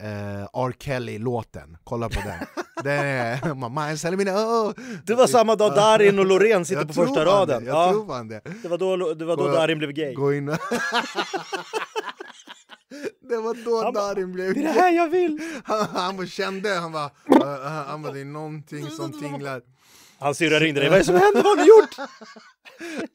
eh, 0.00 0.42
R. 0.42 0.74
Kelly-låten, 0.78 1.76
kolla 1.84 2.08
på 2.08 2.20
den. 2.20 2.38
den 2.84 3.06
är, 3.06 3.54
mamma, 3.54 4.16
mina, 4.16 4.32
oh. 4.32 4.72
Det 5.06 5.14
var 5.14 5.26
samma 5.26 5.56
dag 5.56 5.74
Darin 5.74 6.18
och 6.18 6.26
Loreen 6.26 6.64
sitter 6.64 6.80
Jag 6.80 6.88
på 6.88 6.94
första 6.94 7.24
raden. 7.24 7.64
Det, 7.64 7.70
jag 7.70 7.76
Ja, 7.88 7.92
tror 7.92 8.06
fan 8.06 8.28
det. 8.28 8.40
det 8.62 8.68
var 8.68 8.78
då, 8.78 9.14
det 9.14 9.24
var 9.24 9.36
då 9.36 9.42
Gå- 9.42 9.52
Darin 9.52 9.78
blev 9.78 9.92
gay. 9.92 10.14
Gå 10.14 10.34
in. 10.34 10.46
Det 13.28 13.36
var 13.36 13.64
då 13.64 13.82
Han 13.84 13.94
Darin 13.94 14.32
blev 14.32 14.54
Det 14.54 14.60
är 14.60 14.64
det 14.64 14.80
här 14.80 14.92
jag 14.92 15.08
vill! 15.08 15.40
han, 15.64 15.86
han 15.92 16.26
kände, 16.26 16.74
han 16.74 16.92
bara, 16.92 17.04
uh, 17.06 17.62
han 17.86 18.02
bara 18.02 18.12
det 18.12 18.20
är 18.20 18.24
någonting 18.24 18.90
som 18.90 19.20
tinglar 19.20 19.62
Hans 20.20 20.38
syrra 20.38 20.60
ringde 20.60 20.80
dig. 20.80 20.88
Vad 20.88 20.96
är 20.96 21.00
det 21.00 21.04
som 21.04 21.14
händer? 21.14 21.42
Vad 21.42 21.58
har 21.58 21.64
ni 21.64 21.68
gjort? 21.68 22.08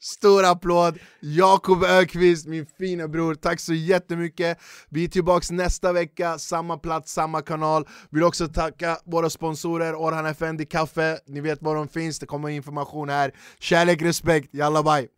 Stor 0.00 0.44
applåd! 0.44 0.98
Jakob 1.20 1.84
Ökvist, 1.84 2.46
min 2.46 2.66
fina 2.66 3.08
bror, 3.08 3.34
tack 3.34 3.60
så 3.60 3.74
jättemycket! 3.74 4.58
Vi 4.88 5.04
är 5.04 5.08
tillbaks 5.08 5.50
nästa 5.50 5.92
vecka, 5.92 6.38
samma 6.38 6.78
plats, 6.78 7.12
samma 7.12 7.42
kanal. 7.42 7.88
Vill 8.10 8.22
också 8.22 8.48
tacka 8.48 8.98
våra 9.04 9.30
sponsorer, 9.30 9.94
Orhan 9.94 10.26
Effendi 10.26 10.66
Kaffe, 10.66 11.18
ni 11.26 11.40
vet 11.40 11.62
var 11.62 11.74
de 11.74 11.88
finns, 11.88 12.18
det 12.18 12.26
kommer 12.26 12.48
information 12.48 13.08
här. 13.08 13.34
Kärlek, 13.58 14.02
respekt, 14.02 14.54
jalla 14.54 14.82
bye! 14.82 15.08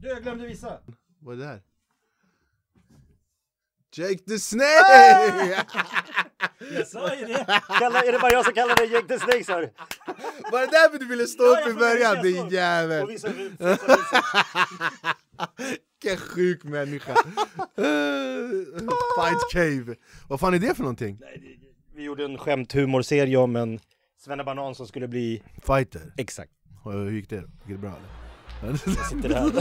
Du, 0.00 0.08
jag 0.08 0.22
glömde 0.22 0.46
visa. 0.46 0.78
Vad 1.20 1.34
är 1.34 1.38
det 1.38 1.46
här? 1.46 1.60
Jake 3.94 4.18
the 4.28 4.38
Snake! 4.38 5.64
Jag 6.76 6.86
sa 6.86 7.14
ju 7.14 7.24
det. 7.26 7.62
Kalla, 7.68 8.02
är 8.02 8.12
det 8.12 8.18
bara 8.18 8.32
jag 8.32 8.44
som 8.44 8.54
kallar 8.54 8.76
dig 8.76 8.92
Jake 8.92 9.08
the 9.08 9.18
Snake 9.18 9.44
sa 9.44 9.60
du? 9.60 9.72
Var 10.52 10.60
det 10.60 10.66
därför 10.66 10.98
du 10.98 11.06
ville 11.06 11.26
stå 11.26 11.44
upp 11.44 11.68
i 11.68 11.72
början 11.72 12.22
din 12.22 12.48
jävel? 12.48 13.06
Vilken 16.02 16.16
sjuk 16.16 16.64
människa! 16.64 17.14
Fight 19.16 19.52
Cave! 19.52 19.94
Vad 20.28 20.40
fan 20.40 20.54
är 20.54 20.58
det 20.58 20.74
för 20.74 20.82
någonting? 20.82 21.18
Vi 21.94 22.02
gjorde 22.02 22.24
en 22.24 22.38
skämthumorserie 22.38 23.36
om 23.36 23.56
en 23.56 23.80
Svennebanan 24.24 24.74
som 24.74 24.86
skulle 24.86 25.08
bli... 25.08 25.42
Fighter? 25.66 26.12
Exakt. 26.16 26.52
Hur 26.84 27.10
gick 27.10 27.30
det 27.30 27.40
då? 27.40 27.46
Gick 27.46 27.66
det 27.66 27.78
bra 27.78 27.90
eller? 27.90 28.08
Jag 28.86 29.06
sitter 29.06 29.28
där. 29.28 29.52